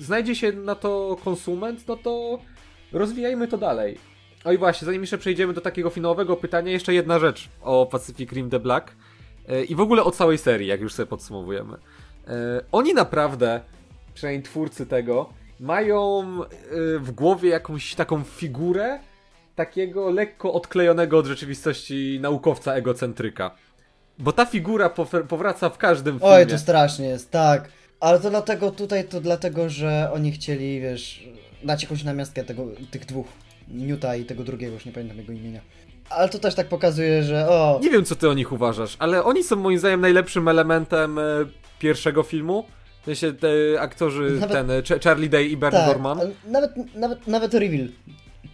znajdzie 0.00 0.34
się 0.34 0.52
na 0.52 0.74
to 0.74 1.16
konsument, 1.24 1.88
no 1.88 1.96
to 1.96 2.38
rozwijajmy 2.92 3.48
to 3.48 3.58
dalej. 3.58 3.98
Oj 4.44 4.58
właśnie, 4.58 4.86
zanim 4.86 5.00
jeszcze 5.00 5.18
przejdziemy 5.18 5.52
do 5.52 5.60
takiego 5.60 5.90
finałowego 5.90 6.36
pytania, 6.36 6.72
jeszcze 6.72 6.94
jedna 6.94 7.18
rzecz 7.18 7.48
o 7.62 7.86
Pacific 7.86 8.32
Rim 8.32 8.50
The 8.50 8.60
Black 8.60 8.92
e, 9.48 9.64
i 9.64 9.74
w 9.74 9.80
ogóle 9.80 10.04
o 10.04 10.10
całej 10.10 10.38
serii, 10.38 10.68
jak 10.68 10.80
już 10.80 10.94
sobie 10.94 11.06
podsumowujemy. 11.06 11.74
E, 12.28 12.60
oni 12.72 12.94
naprawdę, 12.94 13.60
przynajmniej 14.14 14.42
twórcy 14.42 14.86
tego, 14.86 15.30
mają 15.60 16.22
e, 16.44 16.98
w 16.98 17.10
głowie 17.10 17.50
jakąś 17.50 17.94
taką 17.94 18.22
figurę 18.24 18.98
takiego 19.56 20.10
lekko 20.10 20.52
odklejonego 20.52 21.18
od 21.18 21.26
rzeczywistości 21.26 22.18
naukowca 22.20 22.74
egocentryka. 22.74 23.54
Bo 24.18 24.32
ta 24.32 24.46
figura 24.46 24.88
pow- 24.88 25.26
powraca 25.26 25.70
w 25.70 25.78
każdym 25.78 26.18
filmie. 26.18 26.34
Oj, 26.34 26.46
to 26.46 26.58
strasznie 26.58 27.06
jest, 27.06 27.30
tak. 27.30 27.68
Ale 28.00 28.20
to 28.20 28.30
dlatego 28.30 28.70
tutaj, 28.70 29.04
to 29.08 29.20
dlatego, 29.20 29.68
że 29.68 30.10
oni 30.14 30.32
chcieli, 30.32 30.80
wiesz, 30.80 31.28
dać 31.64 31.82
jakąś 31.82 32.04
namiastkę 32.04 32.44
tego, 32.44 32.66
tych 32.90 33.06
dwóch. 33.06 33.26
Newta 33.72 34.16
i 34.16 34.24
tego 34.24 34.44
drugiego, 34.44 34.74
już 34.74 34.84
nie 34.84 34.92
pamiętam 34.92 35.18
jego 35.18 35.32
imienia. 35.32 35.60
Ale 36.10 36.28
to 36.28 36.38
też 36.38 36.54
tak 36.54 36.68
pokazuje, 36.68 37.22
że 37.22 37.48
o, 37.48 37.80
Nie 37.82 37.90
wiem, 37.90 38.04
co 38.04 38.16
ty 38.16 38.28
o 38.28 38.34
nich 38.34 38.52
uważasz, 38.52 38.96
ale 38.98 39.24
oni 39.24 39.44
są 39.44 39.56
moim 39.56 39.78
zdaniem 39.78 40.00
najlepszym 40.00 40.48
elementem 40.48 41.18
e, 41.18 41.22
pierwszego 41.78 42.22
filmu 42.22 42.64
W 43.02 43.04
sensie 43.04 43.32
te 43.32 43.48
aktorzy, 43.80 44.30
nawet, 44.40 44.52
ten 44.52 44.70
e, 44.70 45.00
Charlie 45.04 45.28
Day 45.28 45.44
i 45.44 45.56
Bert 45.56 45.76
tak, 45.76 45.86
Gorman. 45.86 46.20
Nawet, 46.46 46.94
nawet, 46.94 47.26
nawet 47.26 47.54
Reveal 47.54 47.88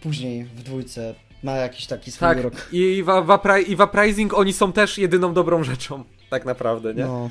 później 0.01 0.45
w 0.45 0.63
dwójce 0.63 1.15
ma 1.43 1.55
jakiś 1.55 1.87
taki 1.87 2.11
swój 2.11 2.27
tak, 2.27 2.41
rok. 2.41 2.53
I 2.71 3.03
w, 3.03 3.39
i 3.67 3.75
w 3.75 3.79
Uprising 3.79 4.33
oni 4.33 4.53
są 4.53 4.73
też 4.73 4.97
jedyną 4.97 5.33
dobrą 5.33 5.63
rzeczą, 5.63 6.03
tak 6.29 6.45
naprawdę, 6.45 6.93
nie? 6.93 7.03
No. 7.05 7.29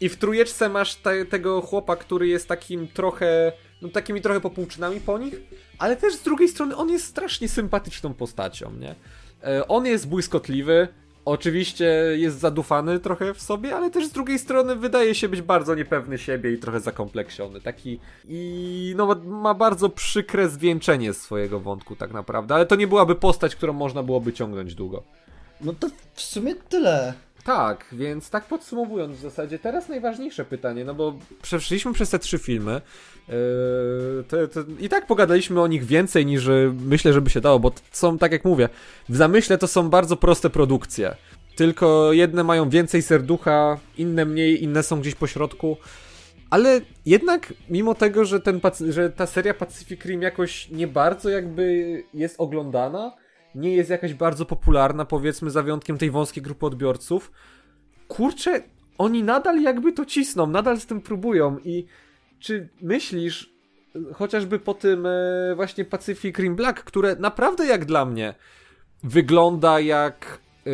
I 0.00 0.08
w 0.08 0.16
trójeczce 0.16 0.68
masz 0.68 0.94
te, 0.94 1.24
tego 1.24 1.60
chłopa, 1.60 1.96
który 1.96 2.28
jest 2.28 2.48
takim 2.48 2.88
trochę, 2.88 3.52
no 3.82 3.88
takimi 3.88 4.20
trochę 4.20 4.40
popłuczynami 4.40 5.00
po 5.00 5.18
nich, 5.18 5.34
ale 5.78 5.96
też 5.96 6.14
z 6.14 6.22
drugiej 6.22 6.48
strony 6.48 6.76
on 6.76 6.90
jest 6.90 7.06
strasznie 7.06 7.48
sympatyczną 7.48 8.14
postacią, 8.14 8.72
nie? 8.72 8.94
E, 9.44 9.68
on 9.68 9.86
jest 9.86 10.08
błyskotliwy, 10.08 10.88
Oczywiście 11.24 11.84
jest 12.16 12.38
zadufany 12.38 12.98
trochę 12.98 13.34
w 13.34 13.42
sobie, 13.42 13.76
ale 13.76 13.90
też 13.90 14.06
z 14.06 14.12
drugiej 14.12 14.38
strony 14.38 14.76
wydaje 14.76 15.14
się 15.14 15.28
być 15.28 15.42
bardzo 15.42 15.74
niepewny 15.74 16.18
siebie 16.18 16.52
i 16.52 16.58
trochę 16.58 16.80
zakompleksiony. 16.80 17.60
Taki 17.60 18.00
i 18.28 18.94
no 18.96 19.14
ma 19.24 19.54
bardzo 19.54 19.88
przykre 19.88 20.48
zwieńczenie 20.48 21.14
swojego 21.14 21.60
wątku 21.60 21.96
tak 21.96 22.12
naprawdę, 22.12 22.54
ale 22.54 22.66
to 22.66 22.76
nie 22.76 22.86
byłaby 22.86 23.14
postać, 23.14 23.56
którą 23.56 23.72
można 23.72 24.02
byłoby 24.02 24.32
ciągnąć 24.32 24.74
długo. 24.74 25.02
No 25.60 25.72
to 25.72 25.88
w 26.14 26.22
sumie 26.22 26.54
tyle. 26.54 27.14
Tak, 27.44 27.86
więc 27.92 28.30
tak 28.30 28.44
podsumowując 28.44 29.16
w 29.16 29.20
zasadzie, 29.20 29.58
teraz 29.58 29.88
najważniejsze 29.88 30.44
pytanie, 30.44 30.84
no 30.84 30.94
bo 30.94 31.14
przeszliśmy 31.42 31.92
przez 31.92 32.10
te 32.10 32.18
trzy 32.18 32.38
filmy 32.38 32.80
yy, 33.28 33.34
to, 34.28 34.48
to 34.48 34.60
i 34.80 34.88
tak 34.88 35.06
pogadaliśmy 35.06 35.60
o 35.60 35.66
nich 35.66 35.84
więcej 35.84 36.26
niż 36.26 36.48
myślę, 36.86 37.12
żeby 37.12 37.30
się 37.30 37.40
dało, 37.40 37.58
bo 37.58 37.72
są, 37.92 38.18
tak 38.18 38.32
jak 38.32 38.44
mówię, 38.44 38.68
w 39.08 39.16
zamyśle 39.16 39.58
to 39.58 39.66
są 39.66 39.90
bardzo 39.90 40.16
proste 40.16 40.50
produkcje. 40.50 41.16
Tylko 41.56 42.12
jedne 42.12 42.44
mają 42.44 42.70
więcej 42.70 43.02
serducha, 43.02 43.78
inne 43.98 44.24
mniej, 44.24 44.62
inne 44.62 44.82
są 44.82 45.00
gdzieś 45.00 45.14
po 45.14 45.26
środku. 45.26 45.76
Ale 46.50 46.80
jednak, 47.06 47.54
mimo 47.70 47.94
tego, 47.94 48.24
że, 48.24 48.40
ten, 48.40 48.60
że 48.88 49.10
ta 49.10 49.26
seria 49.26 49.54
Pacific 49.54 50.04
Rim 50.04 50.22
jakoś 50.22 50.70
nie 50.70 50.86
bardzo 50.86 51.30
jakby 51.30 52.02
jest 52.14 52.34
oglądana, 52.38 53.12
nie 53.54 53.76
jest 53.76 53.90
jakaś 53.90 54.14
bardzo 54.14 54.46
popularna, 54.46 55.04
powiedzmy, 55.04 55.50
za 55.50 55.62
wyjątkiem 55.62 55.98
tej 55.98 56.10
wąskiej 56.10 56.42
grupy 56.42 56.66
odbiorców. 56.66 57.32
Kurczę, 58.08 58.62
oni 58.98 59.22
nadal 59.22 59.62
jakby 59.62 59.92
to 59.92 60.04
cisną, 60.04 60.46
nadal 60.46 60.80
z 60.80 60.86
tym 60.86 61.00
próbują 61.00 61.58
i 61.58 61.86
czy 62.38 62.68
myślisz, 62.82 63.54
chociażby 64.14 64.58
po 64.58 64.74
tym 64.74 65.06
e, 65.06 65.54
właśnie 65.56 65.84
Pacific 65.84 66.38
Rim 66.38 66.56
Black, 66.56 66.84
które 66.84 67.16
naprawdę 67.18 67.66
jak 67.66 67.84
dla 67.84 68.04
mnie 68.04 68.34
wygląda 69.02 69.80
jak 69.80 70.38
e, 70.66 70.70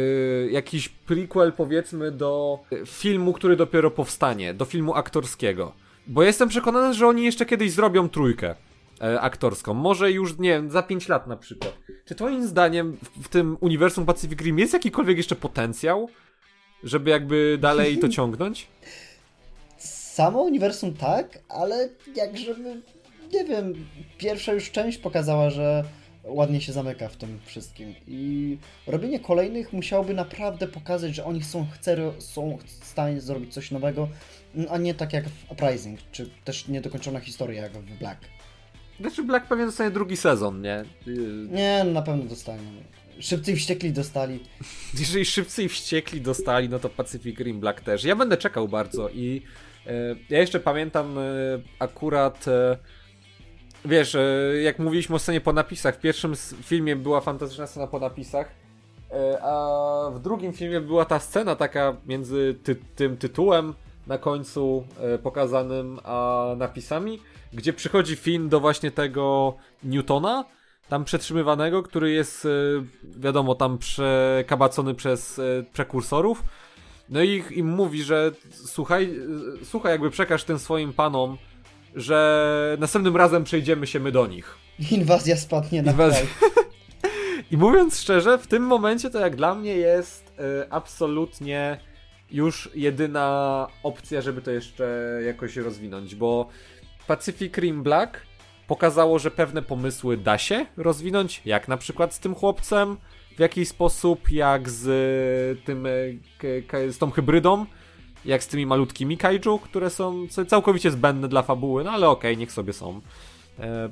jakiś 0.51 0.89
prequel 0.89 1.53
powiedzmy 1.53 2.11
do 2.11 2.59
filmu, 2.87 3.33
który 3.33 3.57
dopiero 3.57 3.91
powstanie, 3.91 4.55
do 4.55 4.65
filmu 4.65 4.95
aktorskiego. 4.95 5.73
Bo 6.07 6.23
jestem 6.23 6.49
przekonany, 6.49 6.95
że 6.95 7.07
oni 7.07 7.25
jeszcze 7.25 7.47
kiedyś 7.47 7.73
zrobią 7.73 8.09
trójkę 8.09 8.55
e, 9.01 9.21
aktorską. 9.21 9.75
Może 9.75 10.13
już, 10.13 10.39
nie 10.39 10.49
wiem, 10.49 10.71
za 10.71 10.83
5 10.83 11.09
lat 11.09 11.27
na 11.27 11.37
przykład. 11.37 11.75
Czy 12.05 12.15
twoim 12.15 12.47
zdaniem 12.47 12.97
w, 13.03 13.25
w 13.25 13.29
tym 13.29 13.57
uniwersum 13.61 14.07
Pacific 14.07 14.41
Rim 14.41 14.59
jest 14.59 14.73
jakikolwiek 14.73 15.17
jeszcze 15.17 15.37
potencjał, 15.37 16.09
żeby 16.85 17.11
jakby 17.11 17.59
dalej 17.61 17.99
to 17.99 18.09
ciągnąć? 18.19 18.67
Samo 19.79 20.43
uniwersum 20.43 20.95
tak, 20.95 21.39
ale 21.49 21.89
jak 22.17 22.39
żeby, 22.39 22.83
nie 23.33 23.45
wiem, 23.45 23.87
pierwsza 24.19 24.53
już 24.53 24.71
część 24.71 24.99
pokazała, 24.99 25.51
że 25.51 25.85
ładnie 26.25 26.61
się 26.61 26.73
zamyka 26.73 27.09
w 27.09 27.17
tym 27.17 27.41
wszystkim. 27.45 27.95
I 28.07 28.59
robienie 28.87 29.21
kolejnych 29.21 29.73
musiałoby 29.73 30.15
naprawdę 30.15 30.67
pokazać, 30.67 31.15
że 31.15 31.25
oni 31.25 31.45
są, 31.45 31.67
chcą, 31.73 31.93
są 32.19 32.59
w 32.81 32.85
stanie 32.85 33.21
zrobić 33.21 33.55
coś 33.55 33.71
nowego, 33.71 34.09
a 34.71 34.79
nie 34.79 34.95
tak 34.95 35.13
jak 35.13 35.29
w 35.29 35.53
Uprising, 35.53 36.01
czy 36.13 36.31
też 36.45 36.69
niedokończona 36.69 37.21
historia 37.21 37.63
jak 37.63 37.73
w 37.73 37.99
Black. 37.99 38.21
Znaczy 39.01 39.23
Black 39.23 39.47
pewnie 39.47 39.67
dostanie 39.67 39.91
drugi 39.91 40.17
sezon, 40.17 40.61
nie? 40.61 40.85
Nie, 41.51 41.83
no 41.87 41.93
na 41.93 42.03
pewno 42.03 42.25
dostanie. 42.25 42.63
Szybcy 43.21 43.53
i 43.53 43.57
wściekli 43.57 43.93
dostali. 43.93 44.41
Jeżeli 44.99 45.25
szybcy 45.25 45.63
i 45.63 45.69
wściekli 45.69 46.21
dostali, 46.21 46.69
no 46.69 46.79
to 46.79 46.89
Pacific 46.89 47.39
Rim 47.39 47.61
Black 47.61 47.81
też. 47.81 48.05
Ja 48.05 48.17
będę 48.17 48.37
czekał 48.37 48.69
bardzo 48.69 49.09
i 49.09 49.43
e, 49.87 49.93
ja 50.31 50.39
jeszcze 50.39 50.61
pamiętam 50.61 51.19
e, 51.19 51.23
akurat 51.79 52.49
e, 52.49 52.77
wiesz, 53.85 54.15
e, 54.15 54.23
jak 54.63 54.79
mówiliśmy 54.79 55.17
o 55.17 55.19
scenie 55.19 55.41
po 55.41 55.53
napisach, 55.53 55.97
w 55.97 56.01
pierwszym 56.01 56.35
filmie 56.63 56.97
była 56.97 57.21
fantastyczna 57.21 57.67
scena 57.67 57.87
po 57.87 57.99
napisach, 57.99 58.49
e, 59.11 59.43
a 59.43 60.11
w 60.11 60.21
drugim 60.21 60.53
filmie 60.53 60.81
była 60.81 61.05
ta 61.05 61.19
scena 61.19 61.57
taka 61.57 61.97
między 62.07 62.55
ty 62.63 62.77
tym 62.97 63.17
tytułem 63.17 63.75
na 64.11 64.19
końcu 64.19 64.85
e, 65.01 65.19
pokazanym 65.19 65.99
a 66.05 66.47
napisami, 66.57 67.19
gdzie 67.53 67.73
przychodzi 67.73 68.17
Finn 68.17 68.49
do 68.49 68.61
właśnie 68.61 68.91
tego 68.91 69.55
Newtona, 69.85 70.45
tam 70.89 71.05
przetrzymywanego, 71.05 71.83
który 71.83 72.11
jest, 72.11 72.49
wiadomo, 73.05 73.55
tam 73.55 73.79
przekabacony 73.79 74.95
przez 74.95 75.41
prekursorów. 75.73 76.43
No 77.09 77.23
i 77.23 77.43
im 77.51 77.69
mówi, 77.69 78.03
że 78.03 78.33
słuchaj, 78.53 79.15
słuchaj, 79.65 79.93
jakby 79.93 80.11
przekaż 80.11 80.45
tym 80.45 80.59
swoim 80.59 80.93
panom, 80.93 81.39
że 81.95 82.77
następnym 82.81 83.17
razem 83.17 83.45
przejdziemy 83.45 83.87
się 83.87 84.01
my 84.01 84.13
do 84.13 84.27
nich. 84.27 84.59
Inwazja 84.91 85.37
spadnie 85.37 85.83
na 85.83 85.91
Inwaz... 85.91 86.13
kraj. 86.13 86.27
I 87.53 87.57
mówiąc 87.57 88.01
szczerze, 88.01 88.39
w 88.39 88.47
tym 88.47 88.63
momencie 88.63 89.11
to 89.11 89.21
jak 89.21 89.37
dla 89.37 89.55
mnie 89.55 89.77
jest 89.77 90.33
absolutnie 90.71 91.90
już 92.33 92.71
jedyna 92.75 93.67
opcja, 93.83 94.21
żeby 94.21 94.43
to 94.43 94.51
jeszcze 94.51 95.21
jakoś 95.27 95.57
rozwinąć, 95.57 96.15
bo 96.15 96.49
Pacific 97.07 97.57
Rim 97.57 97.83
Black 97.83 98.21
pokazało, 98.67 99.19
że 99.19 99.31
pewne 99.31 99.63
pomysły 99.63 100.17
da 100.17 100.39
się 100.39 100.67
rozwinąć, 100.77 101.43
jak 101.45 101.69
na 101.69 101.77
przykład 101.77 102.15
z 102.15 102.19
tym 102.19 102.35
chłopcem, 102.35 102.97
w 103.37 103.41
jakiś 103.41 103.69
sposób, 103.69 104.31
jak 104.31 104.71
z 104.71 105.65
tym, 105.65 105.87
z 106.89 106.99
tą 106.99 107.11
hybrydą, 107.11 107.67
jak 108.25 108.43
z 108.43 108.47
tymi 108.47 108.67
malutkimi 108.67 109.17
kaiju, 109.17 109.59
które 109.59 109.91
są 109.91 110.27
całkowicie 110.49 110.91
zbędne 110.91 111.29
dla 111.29 111.43
fabuły, 111.43 111.85
no 111.85 111.91
ale 111.91 112.09
okej, 112.09 112.31
okay, 112.31 112.37
niech 112.37 112.53
sobie 112.53 112.73
są. 112.73 113.01
E, 113.59 113.89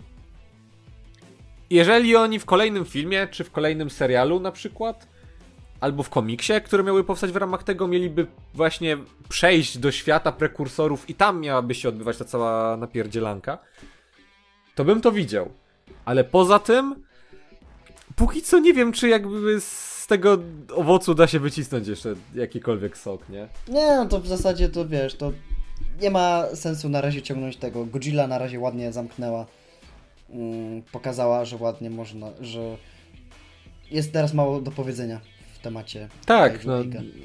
jeżeli 1.70 2.16
oni 2.16 2.38
w 2.38 2.44
kolejnym 2.44 2.84
filmie, 2.84 3.28
czy 3.30 3.44
w 3.44 3.50
kolejnym 3.50 3.90
serialu 3.90 4.40
na 4.40 4.52
przykład, 4.52 5.08
albo 5.80 6.02
w 6.02 6.10
komiksie, 6.10 6.52
które 6.64 6.82
miały 6.82 7.04
powstać 7.04 7.32
w 7.32 7.36
ramach 7.36 7.62
tego, 7.62 7.88
mieliby 7.88 8.26
właśnie 8.54 8.96
przejść 9.28 9.78
do 9.78 9.92
świata 9.92 10.32
prekursorów 10.32 11.10
i 11.10 11.14
tam 11.14 11.40
miałaby 11.40 11.74
się 11.74 11.88
odbywać 11.88 12.16
ta 12.16 12.24
cała 12.24 12.76
napierdzielanka, 12.76 13.58
to 14.74 14.84
bym 14.84 15.00
to 15.00 15.12
widział. 15.12 15.50
Ale 16.04 16.24
poza 16.24 16.58
tym, 16.58 16.94
póki 18.16 18.42
co 18.42 18.58
nie 18.58 18.74
wiem, 18.74 18.92
czy 18.92 19.08
jakby 19.08 19.60
tego 20.08 20.38
owocu 20.74 21.14
da 21.14 21.26
się 21.26 21.40
wycisnąć 21.40 21.88
jeszcze 21.88 22.14
jakikolwiek 22.34 22.98
sok, 22.98 23.28
nie? 23.28 23.48
Nie, 23.68 23.96
no 23.96 24.06
to 24.06 24.20
w 24.20 24.26
zasadzie 24.26 24.68
to 24.68 24.88
wiesz, 24.88 25.14
to 25.14 25.32
nie 26.00 26.10
ma 26.10 26.44
sensu 26.54 26.88
na 26.88 27.00
razie 27.00 27.22
ciągnąć 27.22 27.56
tego. 27.56 27.86
Godzilla 27.86 28.26
na 28.26 28.38
razie 28.38 28.60
ładnie 28.60 28.92
zamknęła. 28.92 29.46
Mm, 30.30 30.82
pokazała, 30.82 31.44
że 31.44 31.56
ładnie 31.56 31.90
można, 31.90 32.26
że 32.40 32.76
jest 33.90 34.12
teraz 34.12 34.34
mało 34.34 34.60
do 34.60 34.70
powiedzenia 34.70 35.20
w 35.58 35.62
temacie. 35.62 36.08
Tak, 36.26 36.64
no, 36.64 36.74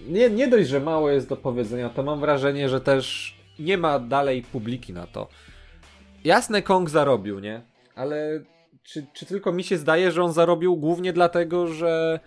nie, 0.08 0.30
nie 0.30 0.48
dość, 0.48 0.70
że 0.70 0.80
mało 0.80 1.10
jest 1.10 1.30
do 1.30 1.38
powiedzenia, 1.38 1.90
to 1.90 2.04
mam 2.04 2.20
wrażenie, 2.20 2.70
że 2.70 2.82
też 2.82 3.36
nie 3.60 3.78
ma 3.78 4.00
dalej 4.00 4.42
publiki 4.42 4.94
na 4.94 5.08
to. 5.08 5.28
Jasne, 6.24 6.62
Kong 6.62 6.90
zarobił, 6.90 7.40
nie? 7.40 7.62
Ale 7.96 8.44
czy, 8.84 9.06
czy 9.14 9.26
tylko 9.26 9.52
mi 9.52 9.64
się 9.64 9.78
zdaje, 9.78 10.12
że 10.12 10.24
on 10.24 10.34
zarobił 10.34 10.76
głównie 10.78 11.14
dlatego, 11.14 11.68
że 11.68 12.20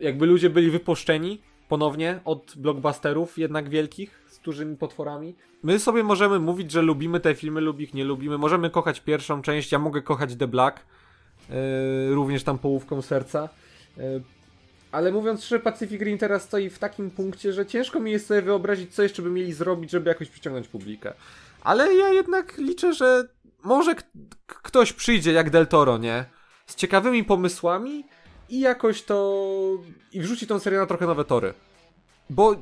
jakby 0.00 0.26
ludzie 0.26 0.50
byli 0.50 0.70
wypuszczeni 0.70 1.40
ponownie 1.68 2.20
od 2.24 2.54
blockbusterów 2.56 3.38
jednak 3.38 3.68
wielkich 3.68 4.24
z 4.30 4.38
dużymi 4.38 4.76
potworami. 4.76 5.34
My 5.62 5.78
sobie 5.78 6.02
możemy 6.02 6.38
mówić, 6.38 6.70
że 6.70 6.82
lubimy 6.82 7.20
te 7.20 7.34
filmy, 7.34 7.60
lub 7.60 7.80
ich 7.80 7.94
nie 7.94 8.04
lubimy. 8.04 8.38
Możemy 8.38 8.70
kochać 8.70 9.00
pierwszą 9.00 9.42
część, 9.42 9.72
ja 9.72 9.78
mogę 9.78 10.02
kochać 10.02 10.36
The 10.36 10.48
Black, 10.48 10.86
yy, 11.50 12.14
również 12.14 12.44
tam 12.44 12.58
połówką 12.58 13.02
serca. 13.02 13.48
Yy, 13.96 14.22
ale 14.92 15.12
mówiąc 15.12 15.44
szczerze, 15.44 15.60
Pacific 15.60 16.00
Rim 16.00 16.18
teraz 16.18 16.42
stoi 16.42 16.70
w 16.70 16.78
takim 16.78 17.10
punkcie, 17.10 17.52
że 17.52 17.66
ciężko 17.66 18.00
mi 18.00 18.10
jest 18.10 18.26
sobie 18.26 18.42
wyobrazić, 18.42 18.94
co 18.94 19.02
jeszcze 19.02 19.22
by 19.22 19.30
mieli 19.30 19.52
zrobić, 19.52 19.90
żeby 19.90 20.08
jakoś 20.08 20.28
przyciągnąć 20.28 20.68
publikę. 20.68 21.12
Ale 21.62 21.94
ja 21.94 22.08
jednak 22.08 22.58
liczę, 22.58 22.94
że 22.94 23.28
może 23.64 23.94
ktoś 24.46 24.92
przyjdzie 24.92 25.32
jak 25.32 25.50
Del 25.50 25.66
Toro, 25.66 25.98
nie? 25.98 26.24
Z 26.66 26.74
ciekawymi 26.74 27.24
pomysłami, 27.24 28.04
i 28.48 28.60
jakoś 28.60 29.02
to. 29.02 29.78
i 30.12 30.20
wrzuci 30.20 30.46
tą 30.46 30.58
serię 30.58 30.78
na 30.78 30.86
trochę 30.86 31.06
nowe 31.06 31.24
tory. 31.24 31.54
Bo 32.30 32.56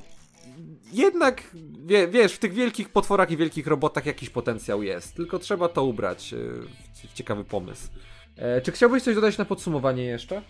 jednak, 0.93 1.43
wie, 1.87 2.09
wiesz, 2.09 2.33
w 2.33 2.39
tych 2.39 2.53
wielkich 2.53 2.89
potworach 2.89 3.31
i 3.31 3.37
wielkich 3.37 3.67
robotach 3.67 4.07
jakiś 4.07 4.31
potencjał 4.31 4.83
jest. 4.83 5.15
Tylko 5.15 5.39
trzeba 5.39 5.69
to 5.69 5.85
ubrać 5.85 6.33
e, 6.33 6.37
w, 6.37 7.11
w 7.11 7.15
ciekawy 7.15 7.45
pomysł. 7.45 7.89
E, 8.37 8.61
czy 8.61 8.73
chciałbyś 8.73 9.03
coś 9.03 9.15
dodać 9.15 9.39
na 9.39 9.45
podsumowanie 9.45 10.05
jeszcze? 10.05 10.43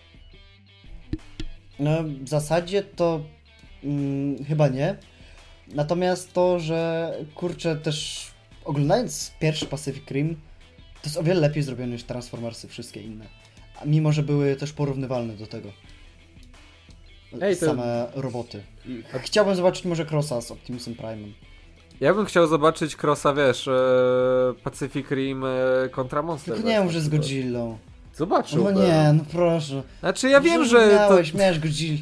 No, 1.79 1.91
w 2.23 2.29
zasadzie 2.29 2.83
to 2.83 3.21
mm, 3.83 4.45
chyba 4.45 4.67
nie. 4.67 4.97
Natomiast 5.67 6.33
to, 6.33 6.59
że 6.59 7.13
kurczę, 7.35 7.75
też 7.75 8.27
oglądając 8.65 9.31
pierwszy 9.39 9.65
Pacific 9.65 10.11
Rim, 10.11 10.35
to 11.01 11.01
jest 11.09 11.17
o 11.17 11.23
wiele 11.23 11.39
lepiej 11.41 11.63
zrobione 11.63 11.91
niż 11.93 12.03
Transformersy, 12.03 12.67
wszystkie 12.67 13.01
inne. 13.01 13.25
A 13.81 13.85
mimo, 13.85 14.11
że 14.11 14.23
były 14.23 14.55
też 14.55 14.73
porównywalne 14.73 15.33
do 15.33 15.47
tego. 15.47 15.69
Ej, 17.41 17.57
to- 17.57 17.65
Same 17.65 18.07
roboty. 18.15 18.63
Chciałbym 19.23 19.55
zobaczyć 19.55 19.85
może 19.85 20.05
Crossa 20.05 20.41
z 20.41 20.51
Optimusem 20.51 20.95
Prime'em. 20.95 21.31
Ja 22.01 22.13
bym 22.13 22.25
chciał 22.25 22.47
zobaczyć 22.47 22.95
Crossa, 23.03 23.33
wiesz, 23.33 23.67
e, 23.67 23.73
Pacific 24.63 25.11
Rim 25.11 25.43
e, 25.45 25.89
kontra 25.91 26.21
Monster. 26.21 26.53
Tylko 26.55 26.69
nie 26.69 26.81
mów, 26.81 26.91
że 26.91 27.01
z 27.01 27.09
Godzilla. 27.09 27.59
Godzillą. 27.59 27.77
Zobaczyłbym. 28.17 28.73
No 28.73 28.83
nie, 28.83 29.13
no 29.13 29.23
proszę. 29.31 29.83
Znaczy 29.99 30.29
ja 30.29 30.41
wiem, 30.41 30.65
że... 30.65 30.87
Miałeś, 30.87 31.31
to... 31.31 31.37
miałeś 31.37 31.59
Godzilla. 31.59 31.97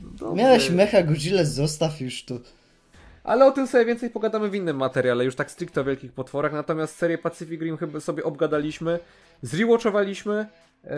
Dobrze. 0.00 0.42
Miałeś 0.42 0.70
mecha 0.70 1.02
Godzilla, 1.02 1.44
zostaw 1.44 2.00
już 2.00 2.24
to. 2.24 2.34
Ale 3.24 3.46
o 3.46 3.50
tym 3.50 3.66
sobie 3.66 3.84
więcej 3.84 4.10
pogadamy 4.10 4.48
w 4.48 4.54
innym 4.54 4.76
materiale, 4.76 5.24
już 5.24 5.34
tak 5.34 5.50
stricte 5.50 5.80
o 5.80 5.84
wielkich 5.84 6.12
potworach. 6.12 6.52
Natomiast 6.52 6.96
serię 6.96 7.18
Pacific 7.18 7.60
Rim 7.60 7.76
chyba 7.76 8.00
sobie 8.00 8.24
obgadaliśmy, 8.24 8.98
zrewatchowaliśmy. 9.42 10.46
E... 10.84 10.96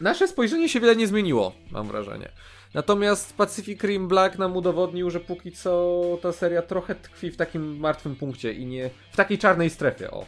Nasze 0.00 0.28
spojrzenie 0.28 0.68
się 0.68 0.80
wiele 0.80 0.96
nie 0.96 1.06
zmieniło, 1.06 1.52
mam 1.70 1.88
wrażenie. 1.88 2.28
Natomiast 2.74 3.36
Pacific 3.36 3.82
Rim 3.82 4.08
Black 4.08 4.38
nam 4.38 4.56
udowodnił, 4.56 5.10
że 5.10 5.20
póki 5.20 5.52
co 5.52 6.02
ta 6.22 6.32
seria 6.32 6.62
trochę 6.62 6.94
tkwi 6.94 7.30
w 7.30 7.36
takim 7.36 7.78
martwym 7.78 8.16
punkcie 8.16 8.52
i 8.52 8.66
nie 8.66 8.90
w 9.12 9.16
takiej 9.16 9.38
czarnej 9.38 9.70
strefie, 9.70 10.10
o, 10.10 10.24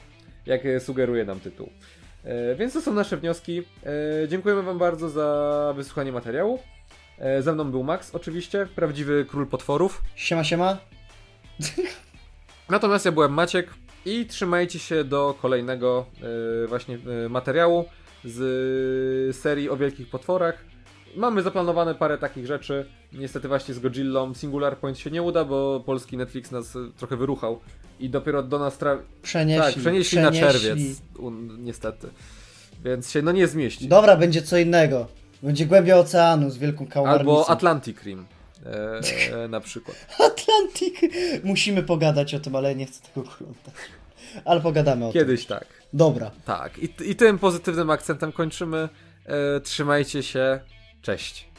jak 0.47 0.63
sugeruje 0.79 1.25
nam 1.25 1.41
tytuł. 1.41 1.71
E, 2.25 2.55
więc 2.55 2.73
to 2.73 2.81
są 2.81 2.95
nasze 2.95 3.17
wnioski. 3.17 3.63
E, 4.23 4.29
dziękujemy 4.29 4.63
Wam 4.63 4.79
bardzo 4.79 5.09
za 5.09 5.73
wysłuchanie 5.77 6.13
materiału. 6.13 6.59
E, 7.19 7.43
ze 7.43 7.53
mną 7.53 7.71
był 7.71 7.83
Max, 7.85 8.15
oczywiście, 8.15 8.67
prawdziwy 8.75 9.25
król 9.29 9.47
potworów. 9.47 10.03
Siema, 10.15 10.45
siema. 10.45 10.79
Natomiast 12.69 13.05
ja 13.05 13.13
byłem 13.13 13.33
Maciek 13.33 13.71
i 14.07 14.27
trzymajcie 14.27 14.79
się 14.79 15.05
do 15.05 15.35
kolejnego 15.43 16.07
właśnie 16.69 16.99
materiału 17.29 17.85
z 18.25 19.37
serii 19.37 19.71
o 19.71 19.77
wielkich 19.77 20.11
potworach. 20.11 20.65
Mamy 21.17 21.43
zaplanowane 21.43 21.95
parę 21.95 22.19
takich 22.19 22.47
rzeczy. 22.47 22.87
Niestety 23.13 23.49
właśnie 23.49 23.75
z 23.75 23.79
Godzillą 23.79 24.35
Singular 24.35 24.79
Point 24.79 24.99
się 24.99 25.11
nie 25.11 25.23
uda, 25.23 25.45
bo 25.45 25.81
polski 25.87 26.17
Netflix 26.17 26.51
nas 26.51 26.79
trochę 26.97 27.17
wyruchał 27.17 27.61
i 28.01 28.11
dopiero 28.11 28.43
do 28.43 28.59
nas 28.59 28.79
tra... 28.79 28.99
Przenieśli. 29.23 29.65
tak, 29.65 29.75
przenieśli, 29.75 30.19
na 30.19 30.33
czerwiec. 30.33 30.79
Niestety. 31.59 32.09
Więc 32.85 33.11
się 33.11 33.23
no 33.23 33.33
nie 33.33 33.47
zmieści. 33.47 33.89
Dobra, 33.89 34.17
będzie 34.17 34.43
co 34.43 34.59
innego. 34.59 35.07
Będzie 35.43 35.67
głębia 35.67 35.97
oceanu 35.97 36.51
z 36.51 36.59
wielką 36.59 36.87
kałamarnicą. 36.87 37.31
Albo 37.31 37.51
Atlantic 37.51 38.03
Rim. 38.03 38.27
E, 38.67 39.01
e, 39.45 39.49
na 39.49 39.61
przykład. 39.61 39.97
Atlantik. 40.15 41.01
Musimy 41.45 41.83
pogadać 41.83 42.35
o 42.35 42.41
tym, 42.41 42.57
ale 42.57 42.75
nie 42.75 42.87
chcę 42.87 43.03
tego 43.03 43.21
oglądać. 43.21 43.75
Ale 44.45 44.61
pogadamy 44.61 45.07
o 45.07 45.13
Kiedyś 45.13 45.47
tak. 45.47 45.61
tym. 45.61 45.69
Dobra. 45.93 46.31
Tak. 46.45 46.79
I, 46.79 46.89
I 47.11 47.17
tym 47.17 47.39
pozytywnym 47.39 47.91
akcentem 47.91 48.33
kończymy. 48.33 48.89
E, 49.27 49.61
trzymajcie 49.61 50.23
się. 50.23 50.61
Cześć. 51.03 51.50